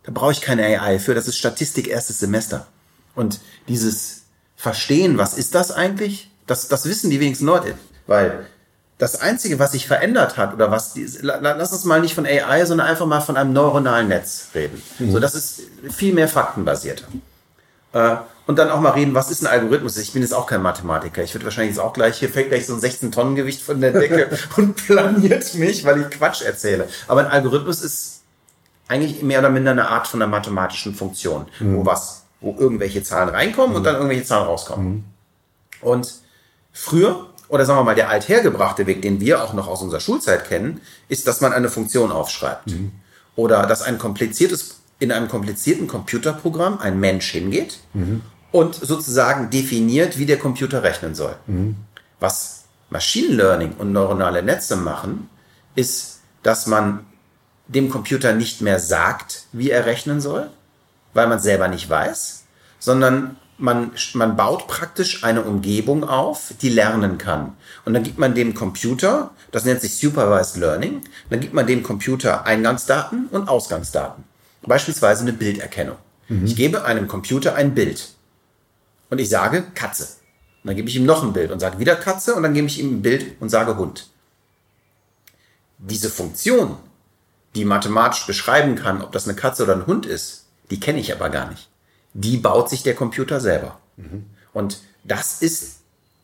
da 0.04 0.12
brauche 0.12 0.32
ich 0.32 0.40
keine 0.40 0.64
AI 0.64 0.98
für, 0.98 1.14
das 1.14 1.28
ist 1.28 1.36
Statistik 1.36 1.88
erstes 1.88 2.18
Semester. 2.18 2.66
Und 3.14 3.40
dieses 3.68 4.22
Verstehen, 4.56 5.18
was 5.18 5.36
ist 5.36 5.54
das 5.54 5.70
eigentlich? 5.70 6.30
Das, 6.48 6.66
das 6.66 6.86
wissen 6.86 7.10
die 7.10 7.20
wenigsten 7.20 7.46
Leute, 7.46 7.74
weil 8.08 8.46
das 8.98 9.20
Einzige, 9.20 9.60
was 9.60 9.72
sich 9.72 9.86
verändert 9.86 10.36
hat, 10.36 10.54
oder 10.54 10.72
was, 10.72 10.92
die, 10.92 11.06
lass 11.22 11.72
uns 11.72 11.84
mal 11.84 12.00
nicht 12.00 12.14
von 12.14 12.26
AI, 12.26 12.64
sondern 12.66 12.88
einfach 12.88 13.06
mal 13.06 13.20
von 13.20 13.36
einem 13.36 13.52
neuronalen 13.52 14.08
Netz 14.08 14.48
reden. 14.54 14.82
Mhm. 14.98 15.12
So, 15.12 15.20
das 15.20 15.36
ist 15.36 15.62
viel 15.90 16.12
mehr 16.12 16.26
faktenbasierter. 16.26 17.06
Äh, 17.92 18.16
und 18.46 18.58
dann 18.58 18.70
auch 18.70 18.80
mal 18.80 18.90
reden, 18.90 19.14
was 19.14 19.30
ist 19.30 19.42
ein 19.42 19.46
Algorithmus? 19.46 19.98
Ich 19.98 20.12
bin 20.12 20.22
jetzt 20.22 20.32
auch 20.32 20.46
kein 20.46 20.62
Mathematiker. 20.62 21.22
Ich 21.22 21.34
würde 21.34 21.44
wahrscheinlich 21.44 21.76
jetzt 21.76 21.84
auch 21.84 21.92
gleich, 21.92 22.18
hier 22.18 22.30
fällt 22.30 22.48
gleich 22.48 22.66
so 22.66 22.74
ein 22.74 22.80
16 22.80 23.12
Tonnen 23.12 23.36
Gewicht 23.36 23.62
von 23.62 23.80
der 23.80 23.92
Decke 23.92 24.30
und 24.56 24.74
planiert 24.74 25.54
mich, 25.54 25.84
weil 25.84 26.00
ich 26.00 26.10
Quatsch 26.10 26.42
erzähle. 26.42 26.88
Aber 27.06 27.20
ein 27.20 27.26
Algorithmus 27.26 27.82
ist 27.82 28.22
eigentlich 28.88 29.22
mehr 29.22 29.40
oder 29.40 29.50
minder 29.50 29.72
eine 29.72 29.88
Art 29.88 30.08
von 30.08 30.20
einer 30.20 30.30
mathematischen 30.30 30.94
Funktion, 30.94 31.46
mhm. 31.60 31.76
wo 31.76 31.86
was, 31.86 32.22
wo 32.40 32.56
irgendwelche 32.58 33.02
Zahlen 33.02 33.28
reinkommen 33.28 33.70
mhm. 33.70 33.76
und 33.76 33.84
dann 33.84 33.96
irgendwelche 33.96 34.24
Zahlen 34.24 34.46
rauskommen. 34.46 34.88
Mhm. 34.88 35.04
Und 35.82 36.14
Früher, 36.80 37.26
oder 37.48 37.64
sagen 37.64 37.80
wir 37.80 37.84
mal, 37.84 37.96
der 37.96 38.08
althergebrachte 38.08 38.86
Weg, 38.86 39.02
den 39.02 39.20
wir 39.20 39.42
auch 39.42 39.52
noch 39.52 39.66
aus 39.66 39.82
unserer 39.82 39.98
Schulzeit 39.98 40.46
kennen, 40.46 40.80
ist, 41.08 41.26
dass 41.26 41.40
man 41.40 41.52
eine 41.52 41.68
Funktion 41.68 42.12
aufschreibt. 42.12 42.68
Mhm. 42.68 42.92
Oder 43.34 43.66
dass 43.66 43.82
ein 43.82 43.98
kompliziertes, 43.98 44.76
in 45.00 45.10
einem 45.10 45.28
komplizierten 45.28 45.88
Computerprogramm 45.88 46.78
ein 46.78 47.00
Mensch 47.00 47.30
hingeht 47.32 47.80
mhm. 47.94 48.20
und 48.52 48.76
sozusagen 48.76 49.50
definiert, 49.50 50.18
wie 50.18 50.26
der 50.26 50.38
Computer 50.38 50.84
rechnen 50.84 51.16
soll. 51.16 51.34
Mhm. 51.48 51.74
Was 52.20 52.64
Machine 52.90 53.34
Learning 53.34 53.72
und 53.76 53.90
neuronale 53.90 54.44
Netze 54.44 54.76
machen, 54.76 55.28
ist, 55.74 56.20
dass 56.44 56.68
man 56.68 57.06
dem 57.66 57.90
Computer 57.90 58.34
nicht 58.34 58.60
mehr 58.60 58.78
sagt, 58.78 59.46
wie 59.50 59.70
er 59.70 59.84
rechnen 59.84 60.20
soll, 60.20 60.48
weil 61.12 61.26
man 61.26 61.40
selber 61.40 61.66
nicht 61.66 61.90
weiß, 61.90 62.44
sondern 62.78 63.36
man, 63.58 63.90
man 64.14 64.36
baut 64.36 64.68
praktisch 64.68 65.24
eine 65.24 65.42
Umgebung 65.42 66.04
auf, 66.04 66.54
die 66.62 66.68
lernen 66.68 67.18
kann. 67.18 67.56
Und 67.84 67.94
dann 67.94 68.04
gibt 68.04 68.18
man 68.18 68.34
dem 68.34 68.54
Computer, 68.54 69.30
das 69.50 69.64
nennt 69.64 69.80
sich 69.80 69.96
Supervised 69.96 70.56
Learning, 70.56 71.02
dann 71.28 71.40
gibt 71.40 71.54
man 71.54 71.66
dem 71.66 71.82
Computer 71.82 72.46
Eingangsdaten 72.46 73.26
und 73.26 73.48
Ausgangsdaten. 73.48 74.24
Beispielsweise 74.62 75.22
eine 75.22 75.32
Bilderkennung. 75.32 75.96
Mhm. 76.28 76.46
Ich 76.46 76.56
gebe 76.56 76.84
einem 76.84 77.08
Computer 77.08 77.54
ein 77.54 77.74
Bild 77.74 78.08
und 79.10 79.18
ich 79.18 79.28
sage 79.28 79.64
Katze. 79.74 80.04
Und 80.62 80.68
dann 80.68 80.76
gebe 80.76 80.88
ich 80.88 80.96
ihm 80.96 81.06
noch 81.06 81.22
ein 81.22 81.32
Bild 81.32 81.50
und 81.50 81.60
sage 81.60 81.78
wieder 81.78 81.96
Katze 81.96 82.34
und 82.34 82.42
dann 82.42 82.54
gebe 82.54 82.66
ich 82.66 82.78
ihm 82.78 82.98
ein 82.98 83.02
Bild 83.02 83.40
und 83.40 83.48
sage 83.48 83.76
Hund. 83.76 84.08
Diese 85.78 86.10
Funktion, 86.10 86.76
die 87.54 87.64
mathematisch 87.64 88.26
beschreiben 88.26 88.74
kann, 88.74 89.02
ob 89.02 89.12
das 89.12 89.26
eine 89.26 89.36
Katze 89.36 89.62
oder 89.62 89.74
ein 89.74 89.86
Hund 89.86 90.06
ist, 90.06 90.46
die 90.70 90.80
kenne 90.80 90.98
ich 90.98 91.12
aber 91.12 91.30
gar 91.30 91.48
nicht 91.48 91.68
die 92.14 92.36
baut 92.36 92.70
sich 92.70 92.82
der 92.82 92.94
Computer 92.94 93.40
selber. 93.40 93.78
Mhm. 93.96 94.26
Und 94.52 94.80
das 95.04 95.42
ist 95.42 95.78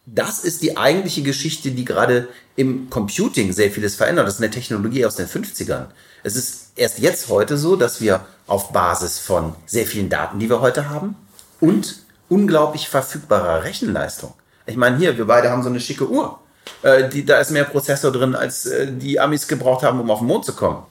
das 0.06 0.44
ist 0.44 0.62
die 0.62 0.76
eigentliche 0.76 1.22
Geschichte, 1.22 1.70
die 1.70 1.84
gerade 1.84 2.28
im 2.56 2.90
Computing 2.90 3.52
sehr 3.52 3.70
vieles 3.70 3.94
verändert. 3.96 4.26
Das 4.26 4.34
ist 4.34 4.42
eine 4.42 4.50
Technologie 4.50 5.06
aus 5.06 5.16
den 5.16 5.26
50ern. 5.26 5.86
Es 6.22 6.36
ist 6.36 6.72
erst 6.76 6.98
jetzt 6.98 7.28
heute 7.28 7.56
so, 7.56 7.76
dass 7.76 8.00
wir 8.00 8.26
auf 8.46 8.72
Basis 8.72 9.18
von 9.18 9.54
sehr 9.66 9.86
vielen 9.86 10.10
Daten, 10.10 10.38
die 10.38 10.50
wir 10.50 10.60
heute 10.60 10.90
haben, 10.90 11.16
und 11.60 12.02
unglaublich 12.28 12.88
verfügbarer 12.88 13.64
Rechenleistung. 13.64 14.34
Ich 14.66 14.76
meine, 14.76 14.98
hier, 14.98 15.16
wir 15.16 15.26
beide 15.26 15.50
haben 15.50 15.62
so 15.62 15.70
eine 15.70 15.80
schicke 15.80 16.08
Uhr. 16.08 16.38
Äh, 16.82 17.08
die, 17.08 17.24
da 17.24 17.38
ist 17.38 17.50
mehr 17.50 17.64
Prozessor 17.64 18.12
drin, 18.12 18.34
als 18.34 18.66
äh, 18.66 18.92
die 18.92 19.18
Amis 19.20 19.48
gebraucht 19.48 19.82
haben, 19.82 20.00
um 20.00 20.10
auf 20.10 20.18
den 20.18 20.28
Mond 20.28 20.44
zu 20.44 20.54
kommen. 20.54 20.82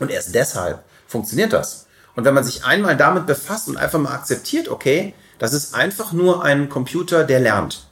Und 0.00 0.10
erst 0.10 0.34
deshalb 0.34 0.82
funktioniert 1.06 1.52
das. 1.52 1.83
Und 2.16 2.24
wenn 2.24 2.34
man 2.34 2.44
sich 2.44 2.64
einmal 2.64 2.96
damit 2.96 3.26
befasst 3.26 3.68
und 3.68 3.76
einfach 3.76 3.98
mal 3.98 4.12
akzeptiert, 4.12 4.68
okay, 4.68 5.14
das 5.38 5.52
ist 5.52 5.74
einfach 5.74 6.12
nur 6.12 6.44
ein 6.44 6.68
Computer, 6.68 7.24
der 7.24 7.40
lernt. 7.40 7.86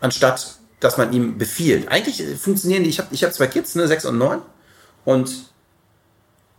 Anstatt, 0.00 0.56
dass 0.80 0.98
man 0.98 1.12
ihm 1.12 1.38
befiehlt. 1.38 1.88
Eigentlich 1.88 2.22
funktionieren 2.38 2.84
die, 2.84 2.90
ich 2.90 2.98
habe 2.98 3.08
ich 3.12 3.24
hab 3.24 3.32
zwei 3.32 3.46
Kids, 3.46 3.74
ne, 3.74 3.88
sechs 3.88 4.04
und 4.04 4.18
neun. 4.18 4.42
Und 5.04 5.50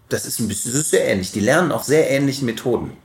das 0.09 0.25
ist 0.25 0.39
ein 0.39 0.47
bisschen 0.47 0.71
das 0.71 0.81
ist 0.81 0.89
sehr 0.91 1.05
ähnlich. 1.07 1.31
Die 1.31 1.39
lernen 1.39 1.71
auf 1.71 1.83
sehr 1.83 2.09
ähnlichen 2.09 2.45
Methoden. 2.45 2.97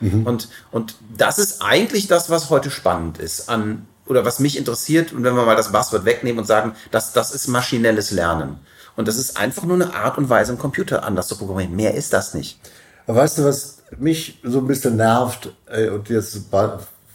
Mhm. 0.00 0.26
Und, 0.26 0.48
und 0.70 0.96
das 1.16 1.38
ist 1.38 1.62
eigentlich 1.62 2.08
das, 2.08 2.28
was 2.28 2.50
heute 2.50 2.70
spannend 2.70 3.18
ist 3.18 3.48
an, 3.48 3.86
oder 4.06 4.24
was 4.24 4.38
mich 4.38 4.56
interessiert. 4.56 5.12
Und 5.12 5.24
wenn 5.24 5.34
wir 5.34 5.44
mal 5.44 5.56
das 5.56 5.72
Buzzword 5.72 6.04
wegnehmen 6.04 6.38
und 6.38 6.46
sagen, 6.46 6.74
das, 6.90 7.12
das 7.12 7.32
ist 7.32 7.48
maschinelles 7.48 8.10
Lernen. 8.10 8.58
Und 8.94 9.08
das 9.08 9.16
ist 9.16 9.36
einfach 9.36 9.64
nur 9.64 9.74
eine 9.74 9.94
Art 9.94 10.16
und 10.16 10.28
Weise, 10.28 10.52
einen 10.52 10.58
Computer 10.58 11.04
anders 11.04 11.28
zu 11.28 11.36
programmieren. 11.36 11.76
Mehr 11.76 11.94
ist 11.94 12.12
das 12.12 12.34
nicht. 12.34 12.58
Weißt 13.06 13.38
du, 13.38 13.44
was 13.44 13.82
mich 13.98 14.40
so 14.42 14.58
ein 14.58 14.66
bisschen 14.66 14.96
nervt, 14.96 15.52
äh, 15.66 15.88
und 15.90 16.08
jetzt 16.08 16.40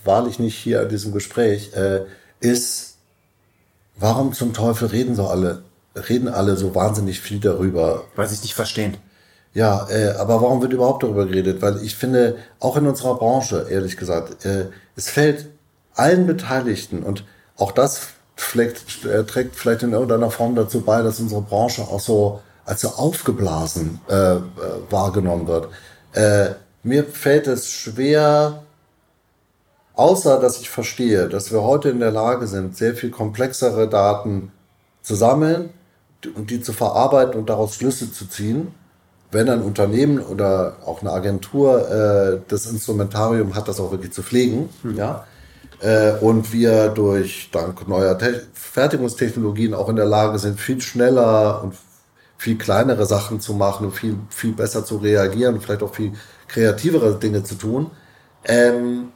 wahrlich 0.04 0.40
nicht 0.40 0.58
hier 0.58 0.82
an 0.82 0.90
diesem 0.90 1.12
Gespräch, 1.12 1.74
äh, 1.74 2.02
ist, 2.40 2.96
warum 3.98 4.34
zum 4.34 4.54
Teufel 4.54 4.88
reden 4.88 5.16
so 5.16 5.28
alle, 5.28 5.64
reden 5.96 6.28
alle 6.28 6.56
so 6.56 6.74
wahnsinnig 6.76 7.20
viel 7.20 7.40
darüber? 7.40 8.06
Weil 8.16 8.28
sie 8.28 8.36
es 8.36 8.44
nicht 8.44 8.56
verstehen. 8.56 8.98
Ja, 9.54 9.88
äh, 9.90 10.14
aber 10.18 10.42
warum 10.42 10.62
wird 10.62 10.72
überhaupt 10.72 11.04
darüber 11.04 11.26
geredet? 11.26 11.62
Weil 11.62 11.84
ich 11.84 11.96
finde, 11.96 12.38
auch 12.60 12.78
in 12.78 12.88
unserer 12.88 13.16
Branche, 13.16 13.68
ehrlich 13.70 13.98
gesagt, 13.98 14.46
äh, 14.46 14.68
es 14.96 15.10
fällt 15.10 15.50
allen 15.94 16.26
Beteiligten 16.26 17.04
und 17.04 17.26
auch 17.58 17.74
das 17.74 18.08
vielleicht, 18.38 19.06
äh, 19.06 19.26
trägt 19.26 19.58
vielleicht 19.58 19.84
in 19.84 19.92
irgendeiner 19.92 20.32
Form 20.32 20.56
dazu 20.56 20.82
bei, 20.82 21.02
dass 21.02 21.20
unsere 21.20 21.42
Branche 21.42 21.82
auch 21.82 22.00
so 22.00 22.42
als 22.66 22.82
so 22.82 22.90
aufgeblasen 22.90 24.00
äh, 24.10 24.36
äh, 24.36 24.42
wahrgenommen 24.90 25.48
wird. 25.48 25.70
Äh, 26.14 26.56
mir 26.84 27.04
fällt 27.06 27.48
es 27.48 27.70
schwer, 27.70 28.64
außer 29.96 30.40
dass 30.40 30.60
ich 30.60 30.70
verstehe, 30.70 31.28
dass 31.30 31.52
wir 31.52 31.62
heute 31.62 31.90
in 31.90 32.00
der 32.00 32.12
Lage 32.12 32.48
sind, 32.48 32.78
sehr 32.78 32.96
viel 32.96 33.12
komplexere 33.12 33.88
Daten 33.88 34.52
zu 35.02 35.16
sammeln 35.16 35.70
und 36.36 36.50
die 36.50 36.62
zu 36.62 36.74
verarbeiten 36.74 37.40
und 37.40 37.50
daraus 37.50 37.76
Schlüsse 37.76 38.12
zu 38.12 38.28
ziehen. 38.28 38.74
Wenn 39.32 39.50
ein 39.50 39.62
Unternehmen 39.62 40.20
oder 40.20 40.78
auch 40.86 41.02
eine 41.02 41.12
Agentur 41.12 41.90
äh, 41.90 42.42
das 42.50 42.66
Instrumentarium 42.66 43.56
hat, 43.56 43.68
das 43.68 43.80
auch 43.80 43.92
wirklich 43.92 44.12
zu 44.12 44.24
pflegen, 44.24 44.70
mhm. 44.84 44.98
ja, 44.98 45.26
äh, 45.82 46.12
und 46.20 46.52
wir 46.52 46.90
durch 46.90 47.50
dank 47.52 47.88
neuer 47.88 48.18
Te 48.18 48.44
Fertigungstechnologien 48.54 49.74
auch 49.74 49.90
in 49.90 49.96
der 49.96 50.06
Lage 50.06 50.38
sind, 50.40 50.60
viel 50.60 50.82
schneller 50.82 51.62
und 51.64 51.76
viel 52.42 52.58
kleinere 52.58 53.06
Sachen 53.06 53.40
zu 53.40 53.54
machen 53.54 53.86
und 53.86 53.92
viel, 53.92 54.18
viel 54.32 54.54
besser 54.54 54.84
zu 54.84 54.98
reagieren 54.98 55.62
vielleicht 55.62 55.84
auch 55.84 55.94
viel 55.94 56.14
kreativere 56.48 57.20
Dinge 57.20 57.44
zu 57.44 57.54
tun. 57.54 57.92
Ähm, 58.46 59.10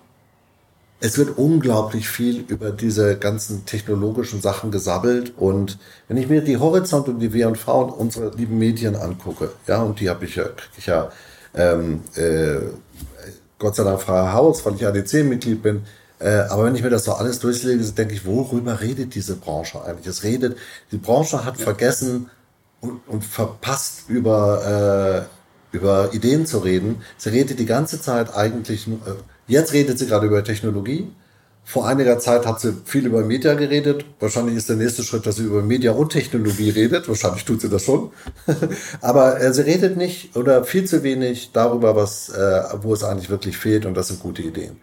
es 0.99 1.17
wird 1.17 1.35
unglaublich 1.39 2.07
viel 2.07 2.45
über 2.47 2.69
diese 2.69 3.17
ganzen 3.17 3.65
technologischen 3.65 4.41
Sachen 4.41 4.69
gesabbelt 4.69 5.33
und 5.37 5.79
wenn 6.07 6.17
ich 6.17 6.29
mir 6.29 6.41
die 6.41 6.57
Horizont 6.57 7.07
und 7.07 7.17
die 7.17 7.33
W&V 7.33 7.81
und 7.81 7.89
unsere 7.93 8.29
lieben 8.35 8.59
Medien 8.59 8.95
angucke, 8.95 9.49
ja, 9.65 9.81
und 9.81 9.99
die 9.99 10.07
habe 10.07 10.25
ich 10.25 10.35
ja, 10.35 10.43
krieg 10.43 10.69
ich 10.77 10.85
ja 10.85 11.09
ähm, 11.55 12.01
äh, 12.13 12.57
Gott 13.57 13.75
sei 13.75 13.85
Dank 13.85 14.01
freier 14.01 14.33
Haus, 14.33 14.63
weil 14.67 14.75
ich 14.75 14.85
ADC-Mitglied 14.85 15.63
bin, 15.63 15.81
äh, 16.19 16.29
aber 16.49 16.65
wenn 16.65 16.75
ich 16.75 16.83
mir 16.83 16.91
das 16.91 17.05
so 17.05 17.13
alles 17.13 17.39
durchlege, 17.39 17.83
denke 17.85 18.13
ich, 18.13 18.23
worüber 18.23 18.81
redet 18.81 19.15
diese 19.15 19.35
Branche 19.35 19.83
eigentlich? 19.83 20.05
Es 20.05 20.21
redet, 20.21 20.57
die 20.91 20.97
Branche 20.97 21.43
hat 21.43 21.57
ja. 21.57 21.63
vergessen, 21.63 22.29
und, 22.85 23.01
und 23.07 23.23
verpasst 23.23 24.03
über, 24.07 25.27
äh, 25.73 25.75
über 25.75 26.13
Ideen 26.13 26.45
zu 26.45 26.59
reden. 26.59 27.01
Sie 27.17 27.29
redet 27.29 27.59
die 27.59 27.65
ganze 27.65 28.01
Zeit 28.01 28.35
eigentlich, 28.35 28.87
äh, 28.87 28.91
jetzt 29.47 29.73
redet 29.73 29.99
sie 29.99 30.07
gerade 30.07 30.27
über 30.27 30.43
Technologie. 30.43 31.07
Vor 31.67 31.87
einiger 31.87 32.19
Zeit 32.19 32.45
hat 32.45 32.61
sie 32.61 32.75
viel 32.85 33.07
über 33.07 33.23
Media 33.23 33.55
geredet. 33.55 34.05
Wahrscheinlich 34.19 34.55
ist 34.55 34.69
der 34.69 34.75
nächste 34.75 35.01
Schritt, 35.01 35.25
dass 35.25 35.37
sie 35.37 35.45
über 35.45 35.63
Media 35.63 35.93
und 35.93 36.11
Technologie 36.11 36.69
redet. 36.69 37.09
Wahrscheinlich 37.09 37.43
tut 37.43 37.61
sie 37.61 37.69
das 37.69 37.83
schon. 37.83 38.11
Aber 39.01 39.41
äh, 39.41 39.51
sie 39.51 39.63
redet 39.63 39.97
nicht 39.97 40.35
oder 40.35 40.63
viel 40.63 40.85
zu 40.85 41.01
wenig 41.01 41.51
darüber, 41.53 41.95
was, 41.95 42.29
äh, 42.29 42.63
wo 42.81 42.93
es 42.93 43.03
eigentlich 43.03 43.31
wirklich 43.31 43.57
fehlt. 43.57 43.87
Und 43.87 43.95
das 43.95 44.09
sind 44.09 44.19
gute 44.19 44.43
Ideen. 44.43 44.77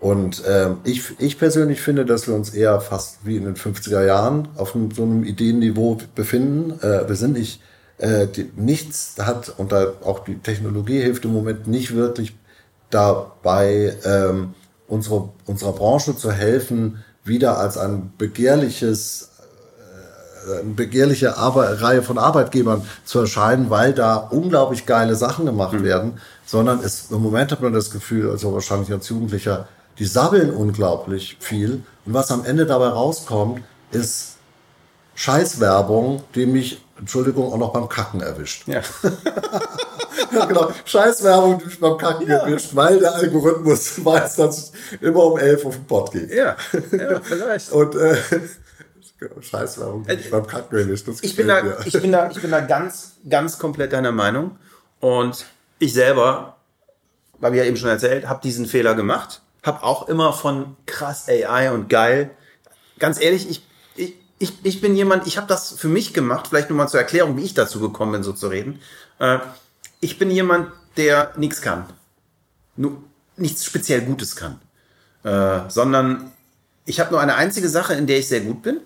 Und 0.00 0.44
äh, 0.44 0.70
ich, 0.84 1.18
ich 1.18 1.38
persönlich 1.38 1.80
finde, 1.80 2.04
dass 2.04 2.28
wir 2.28 2.34
uns 2.34 2.50
eher 2.50 2.80
fast 2.80 3.18
wie 3.24 3.36
in 3.36 3.44
den 3.44 3.56
50er 3.56 4.04
Jahren 4.04 4.48
auf 4.56 4.74
einem, 4.74 4.92
so 4.92 5.02
einem 5.02 5.24
Ideenniveau 5.24 5.98
befinden. 6.14 6.78
Äh, 6.80 7.08
wir 7.08 7.16
sind 7.16 7.32
nicht, 7.32 7.60
äh, 7.98 8.28
die, 8.28 8.50
nichts 8.56 9.16
hat, 9.18 9.52
und 9.58 9.72
da 9.72 9.94
auch 10.04 10.20
die 10.20 10.38
Technologie 10.38 11.00
hilft 11.00 11.24
im 11.24 11.32
Moment 11.32 11.66
nicht 11.66 11.96
wirklich 11.96 12.36
dabei, 12.90 13.96
ähm, 14.04 14.54
unsere, 14.86 15.30
unserer 15.46 15.72
Branche 15.72 16.16
zu 16.16 16.30
helfen, 16.30 17.02
wieder 17.24 17.58
als 17.58 17.76
ein 17.76 18.12
begehrliches 18.16 19.30
äh, 20.48 20.60
eine 20.60 20.74
begehrliche 20.74 21.36
Arbeit, 21.36 21.82
Reihe 21.82 22.02
von 22.02 22.18
Arbeitgebern 22.18 22.82
zu 23.04 23.18
erscheinen, 23.18 23.68
weil 23.68 23.92
da 23.92 24.16
unglaublich 24.16 24.86
geile 24.86 25.16
Sachen 25.16 25.44
gemacht 25.44 25.74
mhm. 25.74 25.82
werden, 25.82 26.12
sondern 26.46 26.78
es, 26.84 27.10
im 27.10 27.20
Moment 27.20 27.50
hat 27.50 27.60
man 27.60 27.72
das 27.72 27.90
Gefühl, 27.90 28.30
also 28.30 28.54
wahrscheinlich 28.54 28.92
als 28.92 29.08
Jugendlicher, 29.08 29.66
die 29.98 30.06
sabbeln 30.06 30.50
unglaublich 30.50 31.36
viel. 31.40 31.82
Und 32.06 32.14
was 32.14 32.30
am 32.30 32.44
Ende 32.44 32.66
dabei 32.66 32.88
rauskommt, 32.88 33.62
ist 33.90 34.36
Scheißwerbung, 35.14 36.22
die 36.34 36.46
mich, 36.46 36.84
Entschuldigung, 36.98 37.52
auch 37.52 37.58
noch 37.58 37.72
beim 37.72 37.88
Kacken 37.88 38.20
erwischt. 38.20 38.68
Ja. 38.68 38.82
ja 40.32 40.44
genau. 40.44 40.70
Scheißwerbung, 40.84 41.58
die 41.58 41.66
mich 41.66 41.80
beim 41.80 41.98
Kacken 41.98 42.28
ja. 42.28 42.38
erwischt, 42.38 42.74
weil 42.74 43.00
der 43.00 43.14
Algorithmus 43.14 44.04
weiß, 44.04 44.36
dass 44.36 44.72
ich 44.92 45.02
immer 45.02 45.24
um 45.24 45.38
elf 45.38 45.64
auf 45.66 45.74
den 45.74 45.84
Pott 45.86 46.12
gehe. 46.12 46.34
Ja, 46.34 46.56
ja 46.92 47.20
vielleicht. 47.20 47.72
Und 47.72 47.96
äh, 47.96 48.16
Scheißwerbung, 49.40 50.06
die 50.06 50.16
mich 50.16 50.30
beim 50.30 50.46
Kacken 50.46 50.78
erwischt. 50.78 51.08
ich, 51.20 51.34
bin 51.34 51.48
da, 51.48 51.62
ich, 51.84 52.00
bin 52.00 52.12
da, 52.12 52.30
ich 52.30 52.40
bin 52.40 52.52
da 52.52 52.60
ganz, 52.60 53.16
ganz 53.28 53.58
komplett 53.58 53.92
deiner 53.92 54.12
Meinung. 54.12 54.56
Und 55.00 55.46
ich 55.80 55.92
selber, 55.92 56.56
habe 57.42 57.56
ich 57.56 57.60
ja 57.60 57.66
eben 57.66 57.76
schon 57.76 57.88
erzählt, 57.88 58.28
habe 58.28 58.40
diesen 58.42 58.66
Fehler 58.66 58.94
gemacht 58.94 59.42
habe 59.62 59.82
auch 59.82 60.08
immer 60.08 60.32
von 60.32 60.76
krass 60.86 61.28
AI 61.28 61.72
und 61.72 61.88
geil. 61.88 62.30
Ganz 62.98 63.20
ehrlich, 63.20 63.48
ich, 63.50 63.62
ich, 63.96 64.14
ich, 64.38 64.52
ich 64.62 64.80
bin 64.80 64.96
jemand, 64.96 65.26
ich 65.26 65.36
habe 65.36 65.46
das 65.46 65.72
für 65.72 65.88
mich 65.88 66.14
gemacht, 66.14 66.48
vielleicht 66.48 66.70
nur 66.70 66.76
mal 66.76 66.88
zur 66.88 67.00
Erklärung, 67.00 67.36
wie 67.36 67.44
ich 67.44 67.54
dazu 67.54 67.80
gekommen 67.80 68.12
bin, 68.12 68.22
so 68.22 68.32
zu 68.32 68.48
reden. 68.48 68.80
Äh, 69.18 69.38
ich 70.00 70.18
bin 70.18 70.30
jemand, 70.30 70.70
der 70.96 71.32
nichts 71.36 71.60
kann. 71.60 71.86
Nur 72.76 73.02
nichts 73.36 73.64
speziell 73.64 74.02
Gutes 74.02 74.36
kann. 74.36 74.60
Äh, 75.24 75.68
sondern 75.68 76.32
ich 76.84 77.00
habe 77.00 77.10
nur 77.10 77.20
eine 77.20 77.34
einzige 77.34 77.68
Sache, 77.68 77.94
in 77.94 78.06
der 78.06 78.18
ich 78.18 78.28
sehr 78.28 78.40
gut 78.40 78.62
bin. 78.62 78.80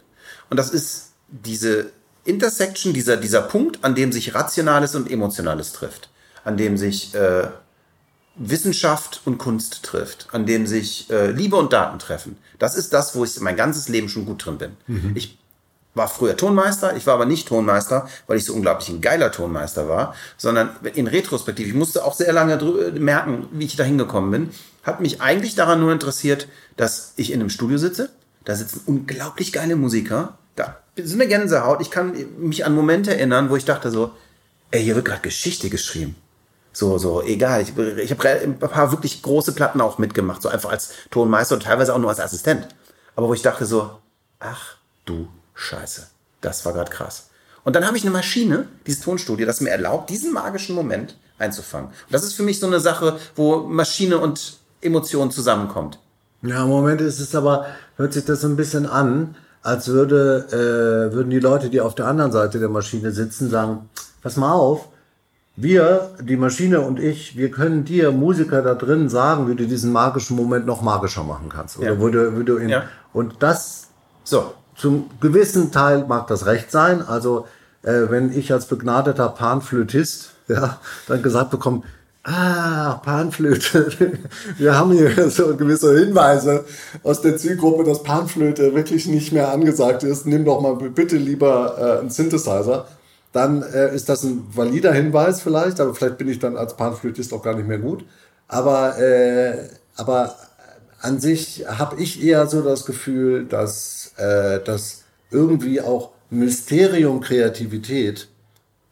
Und 0.50 0.56
das 0.56 0.70
ist 0.70 1.12
diese 1.28 1.92
Intersection, 2.24 2.92
dieser, 2.92 3.16
dieser 3.16 3.42
Punkt, 3.42 3.84
an 3.84 3.94
dem 3.94 4.12
sich 4.12 4.34
Rationales 4.34 4.94
und 4.94 5.10
Emotionales 5.10 5.72
trifft. 5.72 6.10
An 6.44 6.56
dem 6.56 6.76
sich 6.76 7.14
äh, 7.14 7.48
Wissenschaft 8.34 9.20
und 9.24 9.38
Kunst 9.38 9.82
trifft, 9.82 10.28
an 10.32 10.46
dem 10.46 10.66
sich 10.66 11.10
äh, 11.10 11.30
Liebe 11.30 11.56
und 11.56 11.72
Daten 11.72 11.98
treffen. 11.98 12.36
Das 12.58 12.76
ist 12.76 12.92
das, 12.92 13.14
wo 13.14 13.24
ich 13.24 13.38
mein 13.40 13.56
ganzes 13.56 13.88
Leben 13.88 14.08
schon 14.08 14.26
gut 14.26 14.44
drin 14.44 14.58
bin. 14.58 14.76
Mhm. 14.86 15.12
Ich 15.14 15.38
war 15.94 16.08
früher 16.08 16.36
Tonmeister, 16.36 16.96
ich 16.96 17.06
war 17.06 17.14
aber 17.14 17.26
nicht 17.26 17.48
Tonmeister, 17.48 18.08
weil 18.26 18.38
ich 18.38 18.44
so 18.46 18.54
unglaublich 18.54 18.88
ein 18.88 19.00
geiler 19.00 19.30
Tonmeister 19.30 19.88
war, 19.88 20.14
sondern 20.38 20.70
in 20.94 21.06
Retrospektiv, 21.06 21.68
ich 21.68 21.74
musste 21.74 22.04
auch 22.04 22.14
sehr 22.14 22.32
lange 22.32 22.56
merken, 22.98 23.48
wie 23.52 23.66
ich 23.66 23.76
da 23.76 23.84
hingekommen 23.84 24.30
bin, 24.30 24.50
hat 24.82 25.00
mich 25.00 25.20
eigentlich 25.20 25.54
daran 25.54 25.80
nur 25.80 25.92
interessiert, 25.92 26.48
dass 26.76 27.12
ich 27.16 27.30
in 27.30 27.40
einem 27.40 27.50
Studio 27.50 27.76
sitze, 27.76 28.08
da 28.44 28.56
sitzen 28.56 28.80
unglaublich 28.86 29.52
geile 29.52 29.76
Musiker, 29.76 30.38
da 30.56 30.78
ist 30.94 31.12
eine 31.12 31.28
Gänsehaut, 31.28 31.82
ich 31.82 31.90
kann 31.90 32.14
mich 32.38 32.64
an 32.64 32.74
Momente 32.74 33.14
erinnern, 33.14 33.50
wo 33.50 33.56
ich 33.56 33.66
dachte 33.66 33.90
so, 33.90 34.12
ey, 34.70 34.82
hier 34.82 34.94
wird 34.94 35.04
gerade 35.04 35.20
Geschichte 35.20 35.68
geschrieben. 35.68 36.16
So, 36.72 36.98
so, 36.98 37.22
egal. 37.22 37.62
Ich, 37.62 37.76
ich 37.76 38.10
habe 38.10 38.28
ein 38.28 38.58
paar 38.58 38.90
wirklich 38.90 39.22
große 39.22 39.52
Platten 39.52 39.80
auch 39.80 39.98
mitgemacht, 39.98 40.42
so 40.42 40.48
einfach 40.48 40.70
als 40.70 40.90
Tonmeister 41.10 41.54
und 41.54 41.64
teilweise 41.64 41.94
auch 41.94 41.98
nur 41.98 42.10
als 42.10 42.20
Assistent. 42.20 42.68
Aber 43.14 43.28
wo 43.28 43.34
ich 43.34 43.42
dachte 43.42 43.66
so, 43.66 43.90
ach 44.40 44.76
du 45.04 45.28
Scheiße, 45.54 46.06
das 46.40 46.64
war 46.64 46.72
gerade 46.72 46.90
krass. 46.90 47.28
Und 47.64 47.76
dann 47.76 47.86
habe 47.86 47.96
ich 47.96 48.02
eine 48.02 48.10
Maschine, 48.10 48.66
dieses 48.86 49.02
Tonstudio, 49.02 49.46
das 49.46 49.60
mir 49.60 49.70
erlaubt, 49.70 50.10
diesen 50.10 50.32
magischen 50.32 50.74
Moment 50.74 51.16
einzufangen. 51.38 51.88
Und 51.88 52.12
das 52.12 52.24
ist 52.24 52.34
für 52.34 52.42
mich 52.42 52.58
so 52.58 52.66
eine 52.66 52.80
Sache, 52.80 53.18
wo 53.36 53.58
Maschine 53.58 54.18
und 54.18 54.58
Emotion 54.80 55.30
zusammenkommt. 55.30 55.98
Ja, 56.42 56.64
im 56.64 56.70
Moment 56.70 57.00
ist 57.00 57.20
es 57.20 57.34
aber, 57.34 57.66
hört 57.96 58.14
sich 58.14 58.24
das 58.24 58.40
so 58.40 58.48
ein 58.48 58.56
bisschen 58.56 58.86
an, 58.86 59.36
als 59.62 59.88
würde, 59.88 60.46
äh, 60.50 61.14
würden 61.14 61.30
die 61.30 61.38
Leute, 61.38 61.70
die 61.70 61.80
auf 61.80 61.94
der 61.94 62.08
anderen 62.08 62.32
Seite 62.32 62.58
der 62.58 62.68
Maschine 62.68 63.12
sitzen, 63.12 63.48
sagen, 63.48 63.88
pass 64.22 64.36
mal 64.36 64.52
auf, 64.52 64.88
wir, 65.62 66.10
die 66.22 66.36
Maschine 66.36 66.80
und 66.80 66.98
ich, 67.00 67.36
wir 67.36 67.50
können 67.50 67.84
dir 67.84 68.10
Musiker 68.12 68.62
da 68.62 68.74
drin 68.74 69.08
sagen, 69.08 69.48
wie 69.48 69.54
du 69.54 69.66
diesen 69.66 69.92
magischen 69.92 70.36
Moment 70.36 70.66
noch 70.66 70.82
magischer 70.82 71.24
machen 71.24 71.48
kannst. 71.48 71.78
Oder 71.78 71.92
Ja. 71.94 72.00
wo 72.00 72.08
du, 72.08 72.38
wie 72.38 72.44
du 72.44 72.58
ihn, 72.58 72.68
Ja. 72.68 72.84
und 73.12 73.36
das 73.40 73.88
So. 74.24 74.52
zum 74.76 75.10
gewissen 75.20 75.70
Teil 75.72 76.04
mag 76.08 76.26
das 76.26 76.46
recht 76.46 76.70
sein. 76.70 77.02
Also 77.06 77.46
äh, 77.82 78.02
wenn 78.10 78.32
ich 78.36 78.52
als 78.52 78.66
begnadeter 78.66 79.28
Panflötist 79.28 80.30
ja, 80.48 80.78
dann 81.08 81.22
gesagt 81.22 81.50
bekomme, 81.50 81.82
ah, 82.24 82.94
Panflöte, 83.04 84.12
wir 84.58 84.76
haben 84.78 84.92
hier 84.92 85.30
so 85.30 85.56
gewisse 85.56 85.98
Hinweise 85.98 86.64
aus 87.02 87.20
der 87.20 87.36
Zielgruppe, 87.36 87.84
dass 87.84 88.02
Panflöte 88.02 88.74
wirklich 88.74 89.06
nicht 89.06 89.32
mehr 89.32 89.50
angesagt 89.52 90.02
ist, 90.04 90.26
nimm 90.26 90.44
doch 90.44 90.60
mal 90.60 90.74
bitte 90.76 91.16
lieber 91.16 91.76
äh, 91.78 92.00
einen 92.00 92.10
Synthesizer. 92.10 92.86
Dann 93.32 93.62
äh, 93.62 93.94
ist 93.94 94.08
das 94.08 94.24
ein 94.24 94.44
valider 94.54 94.92
Hinweis 94.92 95.40
vielleicht, 95.40 95.80
aber 95.80 95.94
vielleicht 95.94 96.18
bin 96.18 96.28
ich 96.28 96.38
dann 96.38 96.56
als 96.56 96.76
Panflötist 96.76 97.32
auch 97.32 97.42
gar 97.42 97.54
nicht 97.54 97.66
mehr 97.66 97.78
gut. 97.78 98.04
Aber, 98.46 98.98
äh, 98.98 99.68
aber 99.96 100.36
an 101.00 101.18
sich 101.18 101.64
habe 101.66 102.00
ich 102.00 102.22
eher 102.22 102.46
so 102.46 102.62
das 102.62 102.84
Gefühl, 102.84 103.46
dass, 103.46 104.12
äh, 104.16 104.60
dass 104.60 105.04
irgendwie 105.30 105.80
auch 105.80 106.10
Mysterium 106.30 107.20
Kreativität 107.20 108.28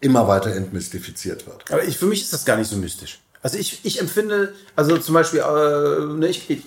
immer 0.01 0.27
weiter 0.27 0.55
entmystifiziert 0.55 1.47
wird. 1.47 1.65
Aber 1.71 1.85
ich, 1.85 1.99
für 1.99 2.07
mich 2.07 2.23
ist 2.23 2.33
das 2.33 2.45
gar 2.45 2.57
nicht 2.57 2.71
so 2.71 2.77
mystisch. 2.77 3.21
Also 3.43 3.59
ich, 3.59 3.81
ich 3.85 4.01
empfinde, 4.01 4.55
also 4.77 4.97
zum 4.99 5.15
Beispiel, 5.15 5.41
äh, 5.41 6.05
ne, 6.19 6.29
ich, 6.29 6.49
ich 6.51 6.63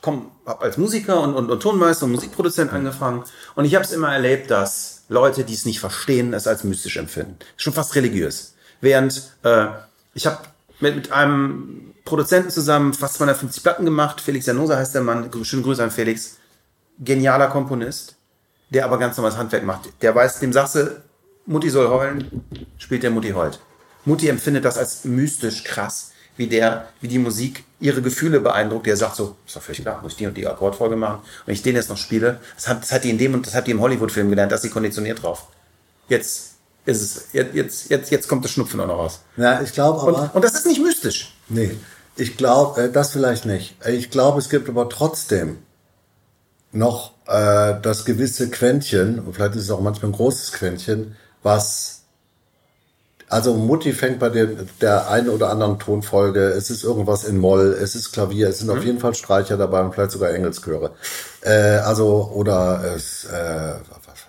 komme 0.00 0.26
hab 0.46 0.62
als 0.62 0.78
Musiker 0.78 1.20
und, 1.22 1.34
und, 1.34 1.50
und 1.50 1.60
Tonmeister 1.60 2.06
und 2.06 2.12
Musikproduzent 2.12 2.72
angefangen 2.72 3.24
und 3.54 3.64
ich 3.64 3.74
habe 3.74 3.84
es 3.84 3.92
immer 3.92 4.12
erlebt, 4.12 4.50
dass 4.50 4.97
Leute, 5.08 5.44
die 5.44 5.54
es 5.54 5.64
nicht 5.64 5.80
verstehen, 5.80 6.34
es 6.34 6.46
als 6.46 6.64
mystisch 6.64 6.96
empfinden. 6.96 7.36
Schon 7.56 7.72
fast 7.72 7.94
religiös. 7.94 8.54
Während 8.80 9.32
äh, 9.42 9.68
ich 10.14 10.26
habe 10.26 10.38
mit, 10.80 10.96
mit 10.96 11.12
einem 11.12 11.94
Produzenten 12.04 12.50
zusammen 12.50 12.94
fast 12.94 13.14
250 13.14 13.62
Platten 13.62 13.84
gemacht. 13.84 14.20
Felix 14.20 14.46
Janosa 14.46 14.76
heißt 14.76 14.94
der 14.94 15.02
Mann. 15.02 15.30
Schöne 15.42 15.62
Grüße 15.62 15.82
an 15.82 15.90
Felix. 15.90 16.36
Genialer 16.98 17.48
Komponist, 17.48 18.16
der 18.70 18.84
aber 18.84 18.98
ganz 18.98 19.16
normales 19.16 19.38
Handwerk 19.38 19.64
macht. 19.64 19.90
Der 20.02 20.14
weiß, 20.14 20.40
dem 20.40 20.52
sagst 20.52 20.74
du, 20.74 21.02
Mutti 21.46 21.70
soll 21.70 21.88
heulen, 21.88 22.42
spielt 22.76 23.02
der 23.02 23.10
Mutti 23.10 23.30
heult. 23.30 23.60
Mutti 24.04 24.28
empfindet 24.28 24.64
das 24.64 24.78
als 24.78 25.04
mystisch 25.04 25.64
krass, 25.64 26.12
wie 26.38 26.46
der, 26.46 26.88
wie 27.00 27.08
die 27.08 27.18
Musik 27.18 27.64
ihre 27.80 28.00
Gefühle 28.00 28.40
beeindruckt. 28.40 28.86
Der 28.86 28.96
sagt 28.96 29.16
so, 29.16 29.36
ist 29.46 29.56
doch 29.56 29.62
völlig 29.62 29.82
klar, 29.82 30.00
muss 30.02 30.12
ich 30.12 30.18
die 30.18 30.26
und 30.26 30.36
die 30.36 30.46
Akkordfolge 30.46 30.96
machen. 30.96 31.20
Und 31.46 31.52
ich 31.52 31.62
den 31.62 31.76
jetzt 31.76 31.90
noch 31.90 31.98
spiele, 31.98 32.40
das 32.54 32.68
hat, 32.68 32.82
das 32.82 32.92
hat 32.92 33.04
die 33.04 33.10
in 33.10 33.18
dem 33.18 33.34
und 33.34 33.46
das 33.46 33.54
hat 33.54 33.66
die 33.66 33.72
im 33.72 33.80
Hollywood-Film 33.80 34.30
gelernt, 34.30 34.52
da 34.52 34.56
ist 34.56 34.62
sie 34.62 34.70
konditioniert 34.70 35.22
drauf. 35.22 35.48
Jetzt 36.08 36.52
ist 36.86 37.02
es, 37.02 37.28
jetzt, 37.32 37.54
jetzt, 37.54 37.90
jetzt, 37.90 38.10
jetzt 38.10 38.28
kommt 38.28 38.44
das 38.44 38.52
Schnupfen 38.52 38.80
auch 38.80 38.86
noch 38.86 38.98
raus. 38.98 39.20
Ja, 39.36 39.60
ich 39.60 39.72
glaube 39.72 40.00
aber. 40.00 40.22
Und, 40.22 40.34
und 40.36 40.44
das 40.44 40.54
ist 40.54 40.66
nicht 40.66 40.80
mystisch. 40.80 41.34
Nee, 41.48 41.76
ich 42.16 42.36
glaube, 42.36 42.84
äh, 42.84 42.90
das 42.90 43.12
vielleicht 43.12 43.44
nicht. 43.44 43.76
Ich 43.86 44.10
glaube, 44.10 44.38
es 44.38 44.48
gibt 44.48 44.68
aber 44.68 44.88
trotzdem 44.88 45.58
noch 46.72 47.12
äh, 47.26 47.74
das 47.82 48.04
gewisse 48.04 48.48
Quäntchen, 48.48 49.18
und 49.18 49.34
vielleicht 49.34 49.56
ist 49.56 49.64
es 49.64 49.70
auch 49.70 49.80
manchmal 49.80 50.10
ein 50.10 50.14
großes 50.14 50.52
Quäntchen, 50.52 51.16
was 51.42 51.97
also 53.28 53.54
Mutti 53.54 53.92
fängt 53.92 54.18
bei 54.18 54.28
der, 54.30 54.46
der 54.80 55.10
einen 55.10 55.28
oder 55.28 55.50
anderen 55.50 55.78
Tonfolge, 55.78 56.40
es 56.40 56.70
ist 56.70 56.84
irgendwas 56.84 57.24
in 57.24 57.38
Moll, 57.38 57.76
es 57.80 57.94
ist 57.94 58.12
Klavier, 58.12 58.48
es 58.48 58.58
sind 58.60 58.70
auf 58.70 58.84
jeden 58.84 58.98
Fall 58.98 59.14
Streicher 59.14 59.56
dabei 59.56 59.82
und 59.82 59.94
vielleicht 59.94 60.12
sogar 60.12 60.30
Engelschöre. 60.30 60.92
Äh, 61.42 61.50
also, 61.50 62.30
oder 62.34 62.82
es, 62.96 63.24
äh, 63.24 63.74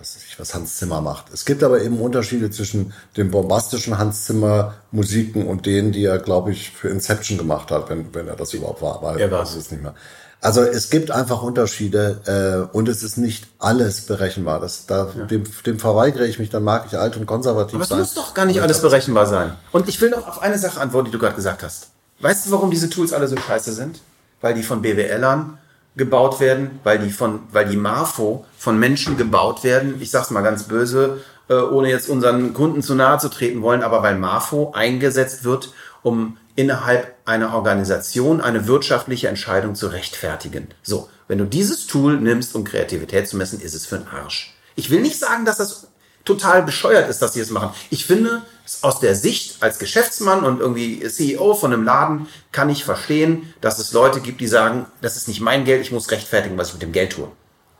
weiß 0.00 0.22
ich, 0.26 0.38
was 0.38 0.54
Hans 0.54 0.76
Zimmer 0.76 1.00
macht. 1.00 1.26
Es 1.32 1.44
gibt 1.44 1.62
aber 1.62 1.82
eben 1.82 2.00
Unterschiede 2.00 2.50
zwischen 2.50 2.92
den 3.16 3.30
bombastischen 3.30 3.98
Hans 3.98 4.24
Zimmer 4.24 4.74
Musiken 4.90 5.46
und 5.46 5.66
denen, 5.66 5.92
die 5.92 6.04
er, 6.04 6.18
glaube 6.18 6.52
ich, 6.52 6.70
für 6.70 6.88
Inception 6.88 7.38
gemacht 7.38 7.70
hat, 7.70 7.88
wenn, 7.90 8.14
wenn 8.14 8.28
er 8.28 8.36
das 8.36 8.54
überhaupt 8.54 8.82
war. 8.82 9.02
Weil 9.02 9.20
Er 9.20 9.30
weiß 9.30 9.56
es 9.56 9.70
nicht 9.70 9.82
mehr. 9.82 9.94
Also 10.42 10.62
es 10.62 10.88
gibt 10.88 11.10
einfach 11.10 11.42
Unterschiede 11.42 12.68
äh, 12.72 12.76
und 12.76 12.88
es 12.88 13.02
ist 13.02 13.18
nicht 13.18 13.46
alles 13.58 14.02
berechenbar. 14.06 14.58
Das, 14.58 14.86
da, 14.86 15.04
dem, 15.04 15.44
dem 15.66 15.78
verweigere 15.78 16.26
ich 16.26 16.38
mich, 16.38 16.48
dann 16.48 16.64
mag 16.64 16.86
ich 16.86 16.96
alt 16.98 17.16
und 17.18 17.26
konservativ 17.26 17.74
Aber 17.74 17.82
es 17.82 17.90
sein. 17.90 17.98
muss 17.98 18.14
doch 18.14 18.32
gar 18.32 18.46
nicht 18.46 18.62
alles 18.62 18.80
berechenbar 18.80 19.26
sein. 19.26 19.52
Und 19.70 19.88
ich 19.88 20.00
will 20.00 20.08
noch 20.08 20.26
auf 20.26 20.40
eine 20.40 20.58
Sache 20.58 20.80
antworten, 20.80 21.06
die 21.06 21.12
du 21.12 21.18
gerade 21.18 21.36
gesagt 21.36 21.62
hast. 21.62 21.88
Weißt 22.20 22.46
du, 22.46 22.52
warum 22.52 22.70
diese 22.70 22.88
Tools 22.88 23.12
alle 23.12 23.28
so 23.28 23.36
scheiße 23.36 23.72
sind? 23.72 24.00
Weil 24.40 24.54
die 24.54 24.62
von 24.62 24.80
BWLern 24.80 25.58
gebaut 25.96 26.40
werden, 26.40 26.80
weil 26.84 26.98
die 26.98 27.10
von, 27.10 27.40
weil 27.52 27.66
die 27.68 27.76
Marfo 27.76 28.46
von 28.56 28.78
Menschen 28.78 29.18
gebaut 29.18 29.62
werden. 29.62 29.96
Ich 30.00 30.10
sag's 30.10 30.30
mal 30.30 30.42
ganz 30.42 30.62
böse, 30.62 31.18
äh, 31.48 31.54
ohne 31.54 31.90
jetzt 31.90 32.08
unseren 32.08 32.54
Kunden 32.54 32.82
zu 32.82 32.94
nahe 32.94 33.18
zu 33.18 33.28
treten 33.28 33.60
wollen, 33.60 33.82
aber 33.82 34.02
weil 34.02 34.16
Marfo 34.16 34.72
eingesetzt 34.72 35.44
wird, 35.44 35.72
um 36.02 36.38
innerhalb 36.56 37.14
einer 37.24 37.54
Organisation 37.54 38.40
eine 38.40 38.66
wirtschaftliche 38.66 39.28
Entscheidung 39.28 39.74
zu 39.74 39.88
rechtfertigen. 39.88 40.68
So, 40.82 41.08
wenn 41.28 41.38
du 41.38 41.44
dieses 41.44 41.86
Tool 41.86 42.20
nimmst, 42.20 42.54
um 42.54 42.64
Kreativität 42.64 43.28
zu 43.28 43.36
messen, 43.36 43.60
ist 43.60 43.74
es 43.74 43.86
für 43.86 43.96
einen 43.96 44.08
Arsch. 44.08 44.54
Ich 44.76 44.90
will 44.90 45.00
nicht 45.00 45.18
sagen, 45.18 45.44
dass 45.44 45.58
das 45.58 45.88
total 46.24 46.62
bescheuert 46.62 47.08
ist, 47.08 47.22
dass 47.22 47.32
sie 47.34 47.40
es 47.40 47.50
machen. 47.50 47.70
Ich 47.90 48.06
finde, 48.06 48.42
aus 48.82 49.00
der 49.00 49.14
Sicht 49.14 49.62
als 49.62 49.78
Geschäftsmann 49.78 50.44
und 50.44 50.60
irgendwie 50.60 51.06
CEO 51.06 51.54
von 51.54 51.72
einem 51.72 51.82
Laden 51.82 52.26
kann 52.52 52.68
ich 52.68 52.84
verstehen, 52.84 53.52
dass 53.60 53.78
es 53.78 53.92
Leute 53.92 54.20
gibt, 54.20 54.40
die 54.40 54.46
sagen, 54.46 54.86
das 55.00 55.16
ist 55.16 55.28
nicht 55.28 55.40
mein 55.40 55.64
Geld, 55.64 55.82
ich 55.82 55.92
muss 55.92 56.10
rechtfertigen, 56.10 56.58
was 56.58 56.68
ich 56.68 56.74
mit 56.74 56.82
dem 56.82 56.92
Geld 56.92 57.12
tue. 57.12 57.30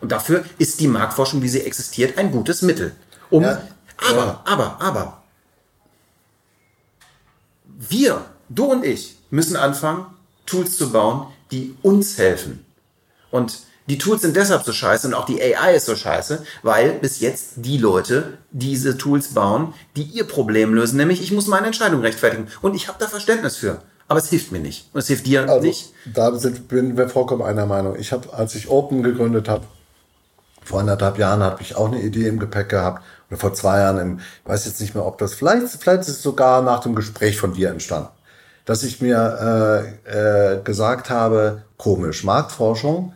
Und 0.01 0.12
dafür 0.12 0.45
ist 0.59 0.81
die 0.81 0.89
Marktforschung, 0.89 1.43
wie 1.43 1.49
sie 1.49 1.61
existiert, 1.61 2.18
ein 2.18 2.33
gutes 2.33 2.62
Mittel. 2.62 2.93
Um, 3.29 3.43
Ja, 3.43 3.62
aber, 3.99 4.43
aber, 4.47 4.81
aber, 4.81 5.23
wir, 7.64 8.25
du 8.51 8.64
und 8.66 8.84
ich, 8.84 9.16
müssen 9.30 9.57
anfangen, 9.57 10.05
Tools 10.44 10.76
zu 10.76 10.92
bauen, 10.92 11.26
die 11.51 11.74
uns 11.82 12.18
helfen. 12.18 12.64
Und 13.30 13.61
die 13.88 13.98
Tools 13.98 14.22
sind 14.22 14.36
deshalb 14.36 14.64
so 14.64 14.72
scheiße 14.72 15.07
und 15.09 15.14
auch 15.14 15.24
die 15.24 15.42
AI 15.42 15.74
ist 15.74 15.86
so 15.86 15.96
scheiße, 15.96 16.44
weil 16.62 16.92
bis 16.92 17.20
jetzt 17.20 17.55
die 17.57 17.78
Leute 17.78 18.38
diese 18.51 18.96
Tools 18.98 19.34
bauen, 19.34 19.74
die 19.96 20.03
ihr 20.03 20.24
Problem 20.24 20.74
lösen, 20.74 20.96
nämlich 20.96 21.22
ich 21.22 21.32
muss 21.32 21.46
meine 21.46 21.66
Entscheidung 21.66 22.01
rechtfertigen. 22.03 22.48
Und 22.62 22.74
ich 22.74 22.88
habe 22.88 22.98
da 23.01 23.09
Verständnis 23.09 23.57
für. 23.57 23.82
Aber 24.07 24.18
es 24.18 24.28
hilft 24.28 24.53
mir 24.53 24.59
nicht. 24.61 24.88
Und 24.92 25.01
es 25.01 25.07
hilft 25.07 25.26
dir 25.26 25.48
Also, 25.48 25.66
nicht. 25.66 25.92
da 26.12 26.36
sind, 26.36 26.68
bin 26.68 26.96
wir 26.96 27.09
vollkommen 27.09 27.42
einer 27.42 27.66
Meinung. 27.66 27.96
Ich 27.96 28.12
habe, 28.12 28.32
als 28.34 28.55
ich 28.55 28.68
Open 28.68 29.03
gegründet 29.03 29.48
habe, 29.48 29.64
vor 30.64 30.80
anderthalb 30.80 31.18
Jahren 31.18 31.42
habe 31.42 31.62
ich 31.62 31.76
auch 31.76 31.86
eine 31.86 32.01
Idee 32.03 32.26
im 32.28 32.38
Gepäck 32.38 32.68
gehabt. 32.68 33.03
Oder 33.28 33.38
vor 33.38 33.55
zwei 33.55 33.78
Jahren, 33.78 33.98
im, 33.98 34.18
ich 34.18 34.48
weiß 34.48 34.66
jetzt 34.66 34.80
nicht 34.80 34.94
mehr, 34.94 35.07
ob 35.07 35.18
das, 35.18 35.34
vielleicht, 35.34 35.66
vielleicht 35.68 36.03
ist 36.03 36.09
es 36.09 36.22
sogar 36.22 36.62
nach 36.62 36.80
dem 36.80 36.94
Gespräch 36.94 37.38
von 37.38 37.55
dir 37.55 37.70
entstanden. 37.70 38.09
Dass 38.64 38.82
ich 38.82 39.00
mir 39.00 39.94
äh, 40.06 40.56
äh, 40.58 40.62
gesagt 40.62 41.11
habe, 41.11 41.62
komisch, 41.76 42.24
Marktforschung 42.24 43.12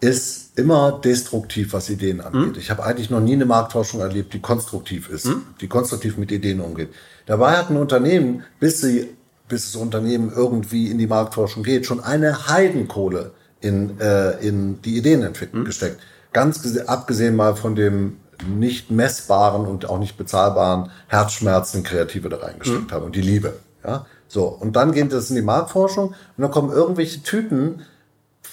ist 0.00 0.58
immer 0.58 0.98
destruktiv, 1.04 1.72
was 1.74 1.90
Ideen 1.90 2.20
angeht. 2.20 2.56
Ich 2.56 2.70
habe 2.70 2.82
eigentlich 2.84 3.10
noch 3.10 3.20
nie 3.20 3.34
eine 3.34 3.44
Marktforschung 3.44 4.00
erlebt, 4.00 4.32
die 4.32 4.40
konstruktiv 4.40 5.08
ist, 5.10 5.28
die 5.60 5.68
konstruktiv 5.68 6.16
mit 6.16 6.32
Ideen 6.32 6.60
umgeht. 6.60 6.88
Dabei 7.26 7.56
hat 7.56 7.70
ein 7.70 7.76
Unternehmen, 7.76 8.42
bis 8.58 8.80
sie, 8.80 9.10
bis 9.48 9.72
das 9.72 9.76
Unternehmen 9.80 10.32
irgendwie 10.34 10.90
in 10.90 10.98
die 10.98 11.06
Marktforschung 11.06 11.62
geht, 11.62 11.84
schon 11.86 12.00
eine 12.02 12.48
Heidenkohle 12.48 13.32
in, 13.60 14.00
äh, 14.00 14.32
in 14.40 14.80
die 14.82 14.96
Ideenentwicklung 14.96 15.64
gesteckt. 15.66 15.98
Ganz 16.32 16.60
gese- 16.60 16.86
abgesehen 16.86 17.36
mal 17.36 17.54
von 17.56 17.74
dem 17.74 18.16
nicht 18.48 18.90
messbaren 18.90 19.66
und 19.66 19.84
auch 19.88 19.98
nicht 19.98 20.16
bezahlbaren 20.16 20.90
Herzschmerzen, 21.08 21.82
Kreative 21.82 22.30
da 22.30 22.38
reingesteckt 22.38 22.90
haben 22.90 23.04
und 23.04 23.14
die 23.16 23.20
Liebe. 23.20 23.52
Ja, 23.84 24.06
so. 24.30 24.46
Und 24.46 24.76
dann 24.76 24.92
geht 24.92 25.12
es 25.12 25.28
in 25.28 25.36
die 25.36 25.42
Marktforschung 25.42 26.08
und 26.10 26.16
dann 26.38 26.52
kommen 26.52 26.70
irgendwelche 26.70 27.22
Typen, 27.22 27.82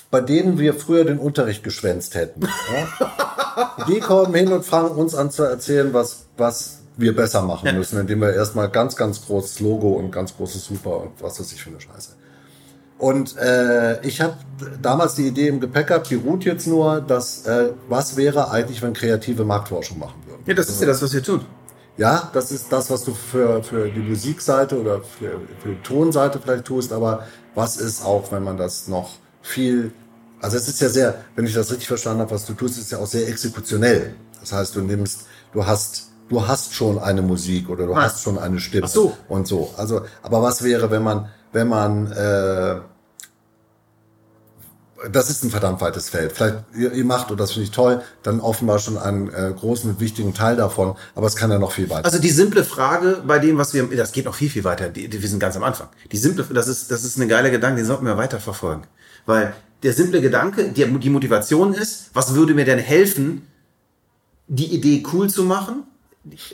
bei 0.10 0.22
denen 0.22 0.58
wir 0.58 0.74
früher 0.74 1.06
den 1.06 1.20
Unterricht 1.20 1.64
geschwänzt 1.64 2.16
hätten. 2.16 2.42
Ja? 2.42 3.86
Die 3.88 4.00
kommen 4.00 4.34
hin 4.34 4.52
und 4.52 4.66
fangen 4.66 4.92
uns 4.92 5.14
an 5.14 5.30
zu 5.30 5.44
erzählen, 5.44 5.94
was, 5.94 6.26
was 6.36 6.80
wir 6.98 7.16
besser 7.16 7.44
machen 7.44 7.76
müssen, 7.78 8.00
indem 8.00 8.22
wir 8.22 8.34
erstmal 8.34 8.70
ganz, 8.70 8.96
ganz 8.96 9.26
großes 9.26 9.60
Logo 9.60 9.90
und 9.90 10.12
ganz 10.12 10.36
großes 10.36 10.66
Super 10.66 11.02
und 11.02 11.12
was 11.22 11.40
weiß 11.40 11.52
ich 11.52 11.64
für 11.64 11.70
eine 11.70 11.80
Scheiße. 11.80 12.12
Und 12.98 13.38
äh, 13.38 14.02
ich 14.02 14.22
habe 14.22 14.38
damals 14.82 15.14
die 15.14 15.28
Idee 15.28 15.50
im 15.50 15.60
Gepäck 15.60 15.88
gehabt, 15.88 16.10
die 16.10 16.16
ruht 16.16 16.44
jetzt 16.46 16.66
nur, 16.66 17.02
dass 17.02 17.46
äh, 17.46 17.70
was 17.88 18.18
wäre 18.18 18.50
eigentlich, 18.50 18.82
wenn 18.82 18.94
kreative 18.94 19.44
Marktforschung 19.44 20.00
machen 20.00 20.24
würden. 20.26 20.42
Ja, 20.48 20.56
das 20.56 20.70
ist 20.70 20.82
ja 20.82 20.88
das, 20.88 21.04
was 21.04 21.14
wir 21.14 21.22
tun. 21.22 21.46
Ja, 21.98 22.30
das 22.34 22.52
ist 22.52 22.72
das, 22.72 22.90
was 22.92 23.04
du 23.04 23.14
für, 23.14 23.64
für 23.64 23.90
die 23.90 24.00
Musikseite 24.00 24.80
oder 24.80 25.02
für, 25.02 25.42
für 25.62 25.70
die 25.70 25.82
Tonseite 25.82 26.40
vielleicht 26.40 26.66
tust, 26.66 26.92
aber 26.94 27.24
was 27.56 27.78
ist 27.78 28.06
auch, 28.06 28.32
wenn 28.32 28.44
man 28.44 28.56
das 28.58 28.88
noch 28.88 29.16
viel, 29.42 29.92
also 30.42 30.58
es 30.58 30.68
ist 30.68 30.80
ja 30.80 30.90
sehr, 30.90 31.16
wenn 31.36 31.46
ich 31.46 31.54
das 31.56 31.72
richtig 31.72 31.88
verstanden 31.88 32.22
habe, 32.22 32.32
was 32.32 32.46
du 32.46 32.54
tust, 32.54 32.78
ist 32.78 32.92
ja 32.92 33.00
auch 33.00 33.08
sehr 33.08 33.28
exekutionell. 33.28 34.14
Das 34.40 34.52
heißt, 34.52 34.76
du 34.76 34.82
nimmst, 34.82 35.22
du 35.54 35.66
hast, 35.66 36.10
du 36.30 36.48
hast 36.48 36.74
schon 36.76 37.00
eine 37.00 37.24
Musik 37.24 37.68
oder 37.70 37.88
du 37.88 37.94
Ah. 37.96 38.04
hast 38.04 38.22
schon 38.22 38.38
eine 38.38 38.60
Stimme 38.60 38.86
Ach 38.86 38.90
so. 38.92 39.18
und 39.28 39.48
so. 39.48 39.74
Also, 39.76 40.02
aber 40.22 40.44
was 40.44 40.64
wäre, 40.64 40.92
wenn 40.92 41.02
man, 41.02 41.30
wenn 41.52 41.68
man, 41.68 42.12
äh, 42.12 42.76
das 45.12 45.30
ist 45.30 45.44
ein 45.44 45.50
verdammt 45.50 45.82
weites 45.82 46.10
Feld. 46.10 46.32
Vielleicht 46.32 46.58
ihr, 46.76 46.92
ihr 46.92 47.06
macht, 47.06 47.32
und 47.32 47.40
das 47.40 47.52
finde 47.52 47.66
ich 47.66 47.72
toll, 47.72 48.02
dann 48.24 48.40
offenbar 48.40 48.80
schon 48.80 48.98
einen 48.98 49.30
äh, 49.30 49.54
großen, 49.58 50.00
wichtigen 50.00 50.34
Teil 50.34 50.56
davon, 50.56 50.96
aber 51.16 51.28
es 51.28 51.36
kann 51.36 51.52
ja 51.52 51.60
noch 51.60 51.72
viel 51.72 51.90
weiter. 51.90 52.06
Also 52.06 52.20
die 52.20 52.30
simple 52.30 52.64
Frage 52.64 53.22
bei 53.26 53.40
dem, 53.40 53.58
was 53.58 53.74
wir, 53.74 53.88
das 53.96 54.12
geht 54.12 54.26
noch 54.26 54.36
viel, 54.36 54.50
viel 54.50 54.64
weiter, 54.64 54.90
die, 54.90 55.08
die, 55.08 55.22
wir 55.22 55.30
sind 55.30 55.40
ganz 55.40 55.56
am 55.56 55.64
Anfang. 55.64 55.90
Die 56.12 56.18
simple, 56.18 56.46
das 56.52 56.68
ist, 56.68 56.92
das 56.92 57.04
ist 57.04 57.18
eine 57.18 57.28
geile 57.28 57.52
Gedanke, 57.52 57.78
den 57.78 57.86
sollten 57.86 58.06
wir 58.06 58.18
weiter 58.18 58.40
verfolgen. 58.40 58.84
Weil 59.26 59.54
der 59.84 59.94
simple 59.94 60.22
Gedanke, 60.22 60.72
die, 60.72 60.86
die 61.00 61.10
Motivation 61.10 61.74
ist, 61.74 62.10
was 62.14 62.34
würde 62.34 62.54
mir 62.54 62.66
denn 62.66 62.80
helfen, 62.80 63.48
die 64.48 64.74
Idee 64.74 65.04
cool 65.14 65.30
zu 65.30 65.44
machen? 65.44 65.84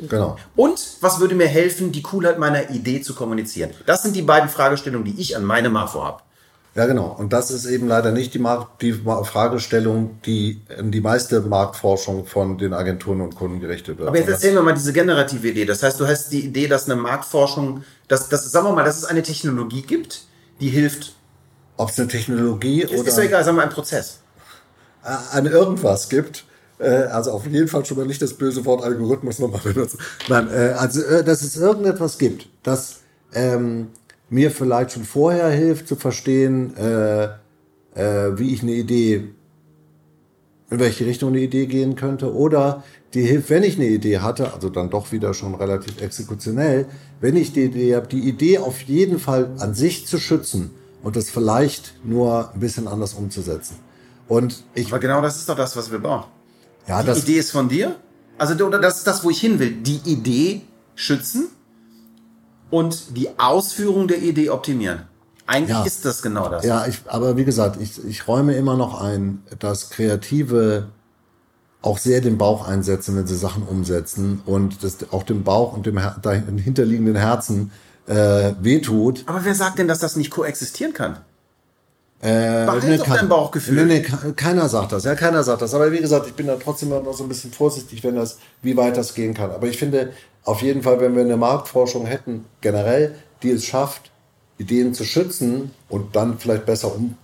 Genau. 0.07 0.37
Und 0.55 0.97
was 1.01 1.19
würde 1.19 1.33
mir 1.35 1.47
helfen, 1.47 1.91
die 1.91 2.03
Coolheit 2.03 2.37
meiner 2.37 2.69
Idee 2.69 3.01
zu 3.01 3.15
kommunizieren? 3.15 3.71
Das 3.85 4.03
sind 4.03 4.15
die 4.15 4.21
beiden 4.21 4.49
Fragestellungen, 4.49 5.05
die 5.05 5.19
ich 5.19 5.35
an 5.35 5.43
meine 5.43 5.69
Marfo 5.69 6.03
habe. 6.03 6.21
Ja, 6.75 6.87
genau. 6.87 7.15
Und 7.17 7.33
das 7.33 7.51
ist 7.51 7.65
eben 7.65 7.87
leider 7.87 8.11
nicht 8.11 8.33
die, 8.33 8.39
Markt, 8.39 8.81
die 8.81 8.93
Fragestellung, 8.93 10.19
die 10.25 10.59
in 10.79 10.91
die 10.91 11.01
meiste 11.01 11.41
Marktforschung 11.41 12.25
von 12.25 12.57
den 12.57 12.73
Agenturen 12.73 13.21
und 13.21 13.35
Kunden 13.35 13.59
gerichtet 13.59 13.99
wird. 13.99 14.07
Aber 14.07 14.17
jetzt 14.17 14.29
erzählen 14.29 14.55
wir 14.55 14.63
mal 14.63 14.73
diese 14.73 14.91
generative 14.91 15.49
Idee. 15.49 15.65
Das 15.65 15.83
heißt, 15.83 15.99
du 15.99 16.07
hast 16.07 16.31
die 16.31 16.45
Idee, 16.45 16.67
dass 16.67 16.85
eine 16.85 16.99
Marktforschung, 16.99 17.83
dass, 18.07 18.27
dass 18.29 18.51
sagen 18.51 18.65
wir 18.67 18.73
mal, 18.73 18.83
dass 18.83 18.97
es 18.97 19.05
eine 19.05 19.21
Technologie 19.21 19.83
gibt, 19.83 20.25
die 20.59 20.69
hilft. 20.69 21.15
Ob 21.77 21.89
es 21.89 21.99
eine 21.99 22.07
Technologie 22.07 22.81
Ist, 22.81 22.93
oder 22.93 23.07
ist 23.07 23.17
ja 23.17 23.23
egal, 23.23 23.43
sagen 23.43 23.57
wir 23.57 23.63
ein 23.63 23.69
Prozess. 23.69 24.19
an 25.03 25.45
irgendwas 25.45 26.09
gibt. 26.09 26.45
Äh, 26.79 27.03
Also 27.03 27.31
auf 27.31 27.45
jeden 27.45 27.67
Fall 27.67 27.85
schon 27.85 27.97
mal 27.97 28.07
nicht 28.07 28.21
das 28.21 28.33
böse 28.33 28.65
Wort 28.65 28.83
Algorithmus 28.83 29.37
nochmal 29.37 29.61
benutzen. 29.63 29.99
Nein, 30.27 30.49
äh, 30.51 30.73
also 30.77 31.03
äh, 31.03 31.23
dass 31.23 31.43
es 31.43 31.55
irgendetwas 31.55 32.17
gibt, 32.17 32.47
das 32.63 33.01
ähm, 33.33 33.89
mir 34.33 34.49
vielleicht 34.51 34.91
schon 34.91 35.03
vorher 35.03 35.49
hilft 35.49 35.87
zu 35.87 35.95
verstehen, 35.95 36.75
äh, 36.75 37.25
äh, 37.93 38.37
wie 38.37 38.51
ich 38.53 38.63
eine 38.63 38.71
Idee, 38.71 39.29
in 40.71 40.79
welche 40.79 41.05
Richtung 41.05 41.29
eine 41.29 41.39
Idee 41.41 41.67
gehen 41.67 41.95
könnte, 41.95 42.33
oder 42.33 42.83
die 43.13 43.21
hilft, 43.21 43.51
wenn 43.51 43.61
ich 43.61 43.75
eine 43.75 43.87
Idee 43.87 44.19
hatte, 44.19 44.51
also 44.53 44.69
dann 44.69 44.89
doch 44.89 45.11
wieder 45.11 45.35
schon 45.35 45.53
relativ 45.53 46.01
exekutionell, 46.01 46.87
wenn 47.21 47.35
ich 47.35 47.53
die 47.53 47.65
Idee 47.65 47.95
habe, 47.95 48.07
die 48.07 48.27
Idee 48.27 48.57
auf 48.57 48.81
jeden 48.81 49.19
Fall 49.19 49.51
an 49.59 49.75
sich 49.75 50.07
zu 50.07 50.17
schützen 50.17 50.71
und 51.03 51.15
das 51.15 51.29
vielleicht 51.29 51.93
nur 52.03 52.51
ein 52.53 52.59
bisschen 52.59 52.87
anders 52.87 53.13
umzusetzen. 53.13 53.75
Und 54.27 54.63
ich, 54.73 54.87
Aber 54.87 54.99
genau 54.99 55.21
das 55.21 55.37
ist 55.37 55.47
doch 55.47 55.55
das, 55.55 55.75
was 55.75 55.91
wir 55.91 55.99
brauchen. 55.99 56.31
ja, 56.87 57.01
Die 57.01 57.07
das, 57.07 57.19
Idee 57.23 57.37
ist 57.37 57.51
von 57.51 57.69
dir. 57.69 57.97
Also 58.39 58.65
oder 58.65 58.79
das 58.79 58.97
ist 58.97 59.05
das, 59.05 59.23
wo 59.23 59.29
ich 59.29 59.39
hin 59.39 59.59
will. 59.59 59.71
Die 59.71 60.01
Idee 60.05 60.61
schützen 60.95 61.49
und 62.73 63.15
die 63.15 63.29
Ausführung 63.37 64.07
der 64.07 64.23
Idee 64.23 64.49
optimieren. 64.49 65.03
Eigentlich 65.45 65.77
Ja. 65.77 65.83
ist 65.83 66.05
das 66.05 66.23
genau 66.23 66.49
das. 66.49 66.65
Ja, 66.65 66.87
ich, 66.87 67.01
aber 67.05 67.37
wie 67.37 67.45
gesagt, 67.45 67.79
ich, 67.79 68.03
ich 68.03 68.27
räume 68.27 68.55
immer 68.55 68.75
noch 68.75 68.99
ein, 68.99 69.43
dass 69.59 69.91
Kreative 69.91 70.87
auch 71.83 71.99
sehr 71.99 72.21
den 72.21 72.39
Bauch 72.39 72.67
einsetzen, 72.67 73.15
wenn 73.15 73.27
sie 73.27 73.35
Sachen 73.35 73.61
umsetzen 73.61 74.41
und 74.47 74.83
das 74.83 74.97
auch 75.11 75.21
dem 75.21 75.43
Bauch 75.43 75.73
und 75.73 75.85
dem 75.85 75.99
dahinterliegenden 76.23 77.15
Herzen 77.15 77.71
äh, 78.07 78.53
wehtut. 78.59 79.23
Aber 79.27 79.45
wer 79.45 79.53
sagt 79.53 79.77
denn, 79.77 79.87
dass 79.87 79.99
das 79.99 80.15
nicht 80.15 80.31
koexistieren 80.31 80.93
kann? 80.93 81.17
Äh, 82.23 82.65
Behalt 82.65 82.99
doch 83.01 83.05
kein- 83.05 83.15
dein 83.17 83.29
Bauchgefühl. 83.29 83.85
Nee, 83.85 83.95
nee, 83.95 84.01
ke- 84.01 84.33
keiner 84.33 84.69
sagt 84.69 84.93
das. 84.93 85.03
Ja, 85.03 85.13
keiner 85.15 85.43
sagt 85.43 85.61
das. 85.61 85.73
Aber 85.73 85.91
wie 85.91 85.99
gesagt, 85.99 86.25
ich 86.27 86.33
bin 86.33 86.47
da 86.47 86.55
trotzdem 86.55 86.89
immer 86.91 87.01
noch 87.01 87.13
so 87.13 87.23
ein 87.23 87.29
bisschen 87.29 87.51
vorsichtig, 87.51 88.01
wenn 88.03 88.15
das, 88.15 88.37
wie 88.61 88.77
weit 88.77 88.95
das 88.95 89.13
gehen 89.13 89.33
kann. 89.33 89.51
Aber 89.51 89.67
ich 89.67 89.77
finde, 89.77 90.13
auf 90.45 90.61
jeden 90.61 90.83
Fall, 90.83 91.01
wenn 91.01 91.15
wir 91.15 91.23
eine 91.23 91.35
Marktforschung 91.37 92.05
hätten, 92.05 92.45
generell, 92.61 93.15
die 93.41 93.49
es 93.51 93.65
schafft, 93.65 94.09
Ideen 94.57 94.93
zu 94.93 95.03
schützen 95.03 95.71
und 95.89 96.15
dann 96.15 96.37
vielleicht 96.39 96.65
besser 96.65 96.95
um, 96.95 97.17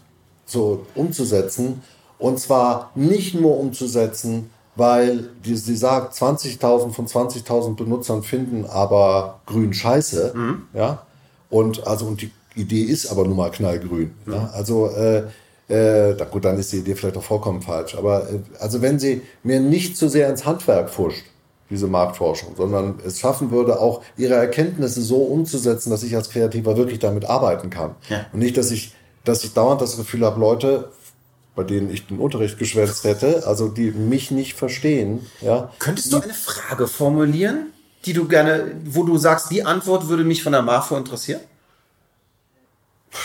so 0.46 0.86
umzusetzen. 0.96 1.82
Und 2.18 2.40
zwar 2.40 2.92
nicht 2.96 3.36
nur 3.36 3.58
umzusetzen, 3.58 4.50
weil 4.76 5.30
die, 5.46 5.56
sie 5.56 5.78
sagt, 5.78 6.14
20.000 6.16 6.92
von 6.92 7.08
20.000 7.08 7.76
Benutzern 7.78 8.24
finden 8.24 8.66
aber 8.66 9.40
grün 9.46 9.74
scheiße. 9.74 10.34
Ja. 10.74 11.04
Und 11.50 11.88
also, 11.88 12.06
und 12.06 12.22
die 12.22 12.32
Idee 12.56 12.84
ist 12.84 13.08
aber 13.08 13.26
nun 13.26 13.38
mal 13.38 13.52
knallgrün. 13.52 14.14
Ja? 14.28 14.50
Also, 14.54 14.90
äh, 14.90 15.24
äh, 15.70 16.16
da, 16.16 16.26
gut, 16.26 16.46
dann 16.46 16.58
ist 16.58 16.72
die 16.72 16.78
Idee 16.78 16.96
vielleicht 16.96 17.18
auch 17.18 17.24
vollkommen 17.24 17.62
falsch. 17.62 17.96
Aber 17.96 18.28
äh, 18.30 18.40
also 18.60 18.82
wenn 18.82 18.98
sie 18.98 19.22
mir 19.44 19.60
nicht 19.60 19.98
zu 19.98 20.10
sehr 20.10 20.30
ins 20.30 20.46
Handwerk 20.46 20.90
pfuscht, 20.90 21.24
diese 21.70 21.86
Marktforschung, 21.88 22.56
sondern 22.58 22.96
es 23.06 23.20
schaffen 23.20 23.52
würde, 23.52 23.80
auch 23.80 24.02
ihre 24.18 24.34
Erkenntnisse 24.34 25.02
so 25.04 25.18
umzusetzen, 25.18 25.92
dass 25.92 26.02
ich 26.02 26.16
als 26.16 26.32
Kreativer 26.32 26.76
wirklich 26.76 26.98
damit 26.98 27.26
arbeiten 27.26 27.70
kann. 27.70 27.96
Ja. 28.10 28.26
Und 28.34 28.40
nicht, 28.40 28.58
dass 28.58 28.72
ich, 28.72 28.96
dass 29.24 29.44
ich 29.44 29.54
dauernd 29.54 29.80
das 29.80 29.96
Gefühl 29.96 30.26
habe, 30.26 30.40
Leute, 30.40 30.90
bei 31.56 31.64
denen 31.64 31.92
ich 31.92 32.08
den 32.08 32.18
Unterricht 32.18 32.58
geschwänzt 32.58 33.04
hätte, 33.04 33.46
also 33.46 33.68
die 33.68 33.92
mich 33.92 34.32
nicht 34.32 34.56
verstehen, 34.56 35.28
ja. 35.42 35.72
Könntest 35.78 36.12
du 36.12 36.20
eine 36.20 36.34
Frage 36.34 36.88
formulieren, 36.88 37.68
die 38.06 38.14
du 38.14 38.28
gerne, 38.28 38.72
wo 38.86 39.04
du 39.04 39.18
sagst, 39.18 39.52
die 39.52 39.64
Antwort 39.64 40.08
würde 40.08 40.24
mich 40.24 40.42
von 40.42 40.54
der 40.54 40.62
Marfo 40.64 40.98
interessieren? 40.98 41.42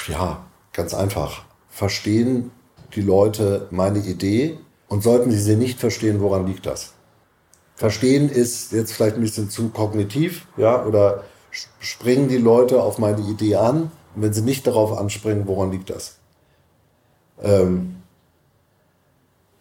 Ja, 0.08 0.44
ganz 0.72 0.94
einfach. 0.94 1.44
Verstehen 1.68 2.50
die 2.94 3.02
Leute 3.02 3.68
meine 3.70 3.98
Idee 3.98 4.58
und 4.88 5.02
sollten 5.02 5.30
sie 5.30 5.38
sie 5.38 5.56
nicht 5.56 5.80
verstehen, 5.80 6.20
woran 6.20 6.46
liegt 6.46 6.66
das? 6.66 6.92
Verstehen 7.76 8.28
ist 8.28 8.72
jetzt 8.72 8.92
vielleicht 8.92 9.16
ein 9.16 9.22
bisschen 9.22 9.50
zu 9.50 9.70
kognitiv, 9.70 10.46
ja, 10.56 10.84
oder 10.84 11.24
springen 11.80 12.28
die 12.28 12.38
Leute 12.38 12.82
auf 12.82 12.98
meine 12.98 13.22
Idee 13.22 13.56
an 13.56 13.90
und 14.14 14.22
wenn 14.22 14.32
sie 14.32 14.42
nicht 14.42 14.66
darauf 14.66 14.96
anspringen, 14.96 15.46
woran 15.46 15.72
liegt 15.72 15.90
das? 15.90 16.18
Ähm, 17.42 17.96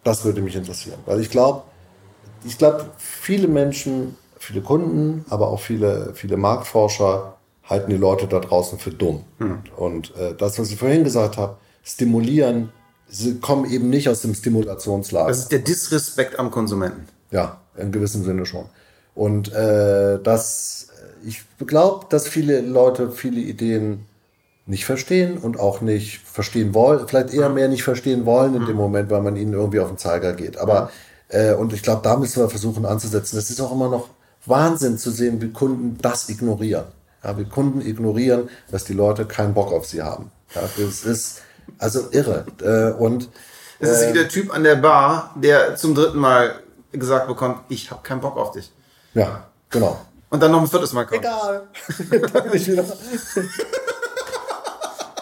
das 0.04 0.24
würde 0.24 0.42
mich 0.42 0.54
interessieren, 0.54 0.98
weil 1.06 1.20
ich 1.20 1.30
glaube, 1.30 1.62
ich 2.44 2.58
glaube, 2.58 2.84
viele 2.98 3.48
Menschen, 3.48 4.16
viele 4.38 4.60
Kunden, 4.60 5.24
aber 5.30 5.48
auch 5.48 5.60
viele, 5.60 6.12
viele 6.14 6.36
Marktforscher 6.36 7.33
halten 7.64 7.90
die 7.90 7.96
Leute 7.96 8.26
da 8.26 8.40
draußen 8.40 8.78
für 8.78 8.90
dumm. 8.90 9.24
Und 9.76 10.14
äh, 10.16 10.34
das, 10.36 10.58
was 10.58 10.70
ich 10.70 10.78
vorhin 10.78 11.04
gesagt 11.04 11.36
habe, 11.36 11.56
stimulieren, 11.82 12.70
sie 13.08 13.38
kommen 13.40 13.70
eben 13.70 13.90
nicht 13.90 14.08
aus 14.08 14.22
dem 14.22 14.34
Stimulationslager. 14.34 15.28
Das 15.28 15.38
ist 15.38 15.52
der 15.52 15.60
Disrespekt 15.60 16.38
am 16.38 16.50
Konsumenten. 16.50 17.06
Ja, 17.30 17.60
in 17.76 17.92
gewissem 17.92 18.24
Sinne 18.24 18.46
schon. 18.46 18.66
Und 19.14 19.52
äh, 19.52 20.18
das, 20.22 20.88
ich 21.24 21.42
glaube, 21.66 22.06
dass 22.08 22.28
viele 22.28 22.60
Leute 22.60 23.10
viele 23.10 23.40
Ideen 23.40 24.06
nicht 24.66 24.86
verstehen 24.86 25.38
und 25.38 25.60
auch 25.60 25.80
nicht 25.80 26.20
verstehen 26.20 26.72
wollen, 26.74 27.06
vielleicht 27.06 27.34
eher 27.34 27.50
mehr 27.50 27.68
nicht 27.68 27.82
verstehen 27.82 28.24
wollen 28.24 28.54
in 28.54 28.64
dem 28.64 28.76
Moment, 28.76 29.10
weil 29.10 29.20
man 29.20 29.36
ihnen 29.36 29.52
irgendwie 29.52 29.80
auf 29.80 29.88
den 29.88 29.98
Zeiger 29.98 30.32
geht. 30.32 30.56
Aber 30.56 30.90
äh, 31.28 31.54
und 31.54 31.72
ich 31.72 31.82
glaube, 31.82 32.00
da 32.02 32.16
müssen 32.16 32.42
wir 32.42 32.48
versuchen 32.48 32.86
anzusetzen. 32.86 33.36
Das 33.36 33.50
ist 33.50 33.60
auch 33.60 33.72
immer 33.72 33.90
noch 33.90 34.08
Wahnsinn 34.46 34.98
zu 34.98 35.10
sehen, 35.10 35.40
wie 35.42 35.50
Kunden 35.50 35.98
das 36.00 36.28
ignorieren. 36.28 36.84
Ja, 37.24 37.36
wie 37.38 37.44
Kunden 37.44 37.80
ignorieren, 37.80 38.50
dass 38.70 38.84
die 38.84 38.92
Leute 38.92 39.24
keinen 39.24 39.54
Bock 39.54 39.72
auf 39.72 39.86
sie 39.86 40.02
haben. 40.02 40.30
Ja, 40.54 40.62
das 40.76 41.04
ist 41.04 41.42
also 41.78 42.10
irre. 42.10 42.44
Äh, 42.60 42.92
und 43.00 43.28
Das 43.80 44.02
ist 44.02 44.08
wie 44.10 44.12
der 44.12 44.28
Typ 44.28 44.54
an 44.54 44.62
der 44.62 44.76
Bar, 44.76 45.34
der 45.36 45.76
zum 45.76 45.94
dritten 45.94 46.18
Mal 46.18 46.54
gesagt 46.92 47.26
bekommt, 47.26 47.60
ich 47.68 47.90
habe 47.90 48.02
keinen 48.02 48.20
Bock 48.20 48.36
auf 48.36 48.52
dich. 48.52 48.70
ja, 49.14 49.44
genau. 49.70 49.98
Und 50.30 50.42
dann 50.42 50.50
noch 50.50 50.62
ein 50.62 50.66
viertes 50.66 50.92
Mal 50.92 51.04
kommt. 51.06 51.20
Egal. 51.20 51.62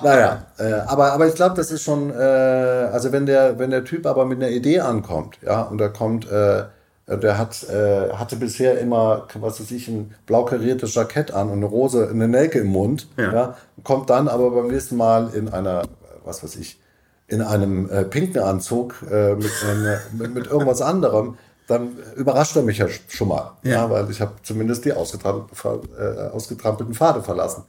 naja, 0.03 0.47
äh, 0.59 0.73
aber, 0.87 1.13
aber 1.13 1.27
ich 1.27 1.35
glaube, 1.35 1.55
das 1.55 1.71
ist 1.71 1.83
schon, 1.83 2.11
äh, 2.11 2.15
also 2.15 3.13
wenn 3.13 3.27
der, 3.27 3.59
wenn 3.59 3.71
der 3.71 3.85
Typ 3.85 4.07
aber 4.07 4.25
mit 4.25 4.39
einer 4.39 4.51
Idee 4.51 4.81
ankommt, 4.81 5.37
ja, 5.43 5.63
und 5.63 5.77
da 5.77 5.89
kommt, 5.89 6.31
äh, 6.31 6.65
der 7.07 7.37
hat, 7.39 7.65
äh, 7.69 8.11
hatte 8.13 8.37
bisher 8.37 8.79
immer, 8.79 9.27
was 9.35 9.61
weiß 9.61 9.71
ich, 9.73 9.89
ein 9.89 10.15
blau 10.27 10.45
kariertes 10.45 10.95
Jackett 10.95 11.33
an 11.33 11.49
und 11.49 11.57
eine 11.59 11.67
Rose, 11.67 12.09
eine 12.09 12.29
Nelke 12.29 12.61
im 12.61 12.69
Mund, 12.69 13.09
Ja. 13.17 13.33
ja. 13.33 13.57
kommt 13.85 14.09
dann 14.11 14.29
aber 14.29 14.51
beim 14.53 14.69
nächsten 14.69 14.97
Mal 14.97 15.31
in 15.35 15.49
einer, 15.49 15.83
was 16.25 16.43
weiß 16.45 16.57
ich, 16.57 16.81
in 17.27 17.41
einem 17.43 17.89
äh, 17.91 18.05
pinken 18.05 18.43
Anzug 18.43 18.95
äh, 19.11 19.35
mit, 19.35 19.51
einer- 19.69 20.01
mit, 20.13 20.35
mit 20.35 20.47
irgendwas 20.47 20.81
anderem, 20.83 21.37
dann 21.67 21.97
überrascht 22.17 22.57
er 22.57 22.63
mich 22.63 22.79
ja 22.79 22.87
sch- 22.87 23.01
schon 23.09 23.29
mal. 23.29 23.53
Ja. 23.63 23.71
Ja. 23.73 23.91
weil 23.91 24.11
ich 24.11 24.21
habe 24.21 24.33
zumindest 24.43 24.85
die 24.85 24.93
ausgetrampelten, 24.93 25.89
äh, 25.99 26.29
ausgetrampelten 26.31 26.95
Pfade 26.95 27.23
verlassen. 27.23 27.65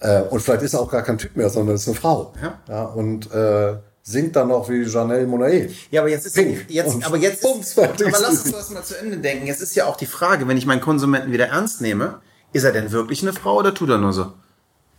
Äh, 0.00 0.22
und 0.22 0.40
vielleicht 0.40 0.62
ist 0.62 0.74
er 0.74 0.80
auch 0.80 0.90
gar 0.90 1.02
kein 1.02 1.18
Typ 1.18 1.36
mehr, 1.36 1.48
sondern 1.48 1.74
ist 1.74 1.88
eine 1.88 1.96
Frau. 1.96 2.32
Ja. 2.68 2.84
und 2.84 3.32
äh, 3.32 3.76
singt 4.08 4.36
dann 4.36 4.48
noch 4.48 4.68
wie 4.70 4.82
Janelle 4.84 5.26
Monáe. 5.26 5.70
Ja, 5.90 6.00
aber 6.00 6.10
jetzt 6.10 6.24
ist 6.24 6.34
Pink. 6.34 6.64
jetzt, 6.68 7.04
aber 7.04 7.18
jetzt 7.18 7.44
ist, 7.44 7.78
aber 7.78 7.94
lass 7.98 8.44
uns 8.44 8.52
das 8.52 8.70
mal 8.70 8.82
zu 8.82 8.98
Ende 8.98 9.18
denken. 9.18 9.46
Jetzt 9.46 9.60
ist 9.60 9.74
ja 9.74 9.84
auch 9.84 9.96
die 9.96 10.06
Frage, 10.06 10.48
wenn 10.48 10.56
ich 10.56 10.64
meinen 10.64 10.80
Konsumenten 10.80 11.30
wieder 11.30 11.48
ernst 11.48 11.82
nehme, 11.82 12.20
ist 12.54 12.64
er 12.64 12.72
denn 12.72 12.90
wirklich 12.90 13.20
eine 13.22 13.34
Frau 13.34 13.58
oder 13.58 13.74
tut 13.74 13.90
er 13.90 13.98
nur 13.98 14.14
so? 14.14 14.32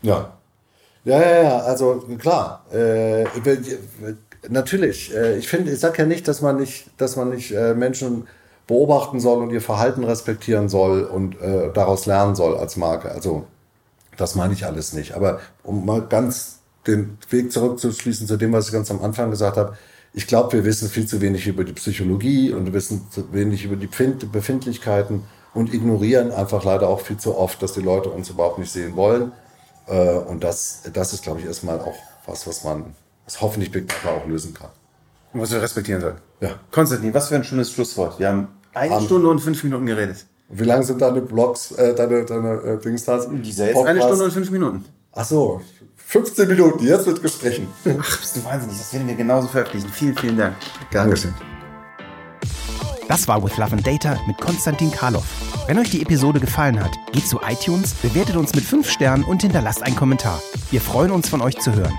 Ja. 0.03 0.37
Ja, 1.05 1.19
ja, 1.19 1.43
ja, 1.43 1.57
also 1.59 2.07
klar. 2.19 2.65
Äh, 2.71 3.25
natürlich. 4.47 5.15
Äh, 5.15 5.37
ich 5.37 5.47
finde, 5.47 5.71
ich 5.71 5.79
sage 5.79 5.97
ja 5.97 6.05
nicht, 6.05 6.27
dass 6.27 6.41
man 6.41 6.57
nicht, 6.57 6.91
dass 6.97 7.15
man 7.15 7.29
nicht 7.29 7.51
äh, 7.51 7.73
Menschen 7.73 8.27
beobachten 8.67 9.19
soll 9.19 9.41
und 9.41 9.49
ihr 9.49 9.61
Verhalten 9.61 10.03
respektieren 10.03 10.69
soll 10.69 11.01
und 11.01 11.41
äh, 11.41 11.71
daraus 11.73 12.05
lernen 12.05 12.35
soll 12.35 12.55
als 12.55 12.77
Marke. 12.77 13.11
Also 13.11 13.47
das 14.17 14.35
meine 14.35 14.53
ich 14.53 14.67
alles 14.67 14.93
nicht. 14.93 15.15
Aber 15.15 15.39
um 15.63 15.83
mal 15.83 16.03
ganz 16.03 16.58
den 16.87 17.17
Weg 17.29 17.51
zurückzuschließen 17.51 18.27
zu 18.27 18.37
dem, 18.37 18.53
was 18.53 18.67
ich 18.67 18.73
ganz 18.73 18.89
am 18.91 19.01
Anfang 19.01 19.29
gesagt 19.29 19.57
habe. 19.57 19.77
Ich 20.13 20.25
glaube, 20.27 20.53
wir 20.53 20.65
wissen 20.65 20.89
viel 20.89 21.05
zu 21.05 21.21
wenig 21.21 21.45
über 21.47 21.63
die 21.63 21.73
Psychologie 21.73 22.51
und 22.51 22.65
wir 22.65 22.73
wissen 22.73 23.07
zu 23.11 23.31
wenig 23.31 23.63
über 23.63 23.75
die 23.75 23.87
Befindlichkeiten 24.31 25.23
und 25.53 25.73
ignorieren 25.73 26.31
einfach 26.31 26.63
leider 26.63 26.87
auch 26.89 27.01
viel 27.01 27.17
zu 27.17 27.37
oft, 27.37 27.61
dass 27.61 27.73
die 27.73 27.81
Leute 27.81 28.09
uns 28.09 28.29
überhaupt 28.29 28.59
nicht 28.59 28.71
sehen 28.71 28.95
wollen. 28.95 29.31
Äh, 29.87 30.13
und 30.17 30.43
das, 30.43 30.81
das 30.93 31.13
ist, 31.13 31.23
glaube 31.23 31.39
ich, 31.39 31.45
erstmal 31.45 31.79
auch 31.79 31.95
was, 32.25 32.47
was 32.47 32.63
man, 32.63 32.95
was 33.25 33.41
hoffentlich 33.41 33.71
Big 33.71 33.93
auch 34.05 34.27
lösen 34.27 34.53
kann. 34.53 34.69
Und 35.33 35.41
was 35.41 35.51
wir 35.51 35.61
respektieren 35.61 36.01
sollen. 36.01 36.17
Ja. 36.41 36.51
Konstantin, 36.71 37.13
was 37.13 37.27
für 37.29 37.35
ein 37.35 37.43
schönes 37.43 37.71
Schlusswort. 37.71 38.19
Wir 38.19 38.29
haben 38.29 38.47
eine 38.73 38.95
Am- 38.95 39.03
Stunde 39.03 39.27
und 39.29 39.39
fünf 39.39 39.63
Minuten 39.63 39.85
geredet. 39.85 40.25
Wie 40.51 40.63
lang 40.63 40.81
sind 40.81 41.01
deine 41.01 41.21
Blogs, 41.21 41.71
äh, 41.73 41.93
deine, 41.93 42.25
deine 42.25 42.53
äh, 42.61 42.79
Dings 42.79 43.05
da? 43.05 43.23
Dieser 43.23 43.67
jetzt 43.67 43.85
eine 43.85 44.01
Stunde 44.01 44.23
und 44.23 44.31
fünf 44.31 44.49
Minuten. 44.49 44.85
Ach 45.11 45.25
so, 45.25 45.61
15 46.09 46.47
Minuten, 46.47 46.83
jetzt 46.87 47.05
wird 47.05 47.21
gestrichen. 47.21 47.67
Ach, 47.85 48.17
bist 48.19 48.35
du 48.35 48.43
wahnsinnig. 48.43 48.79
Das 48.79 48.91
werden 48.91 49.07
wir 49.07 49.13
genauso 49.13 49.47
veröffentlichen. 49.47 49.89
Vielen, 49.89 50.17
vielen 50.17 50.37
Dank. 50.37 50.55
Gern 50.89 51.11
geschehen. 51.11 51.35
Das 53.07 53.27
war 53.27 53.43
With 53.43 53.57
Love 53.57 53.73
and 53.73 53.85
Data 53.85 54.19
mit 54.25 54.39
Konstantin 54.39 54.89
Karloff. 54.89 55.27
Wenn 55.67 55.77
euch 55.77 55.91
die 55.91 56.01
Episode 56.01 56.39
gefallen 56.39 56.83
hat, 56.83 56.91
geht 57.11 57.27
zu 57.27 57.39
iTunes, 57.47 57.93
bewertet 57.93 58.37
uns 58.37 58.55
mit 58.55 58.63
5 58.63 58.89
Sternen 58.89 59.23
und 59.23 59.43
hinterlasst 59.43 59.83
einen 59.83 59.95
Kommentar. 59.95 60.41
Wir 60.71 60.81
freuen 60.81 61.11
uns 61.11 61.29
von 61.29 61.41
euch 61.41 61.59
zu 61.59 61.75
hören. 61.75 61.93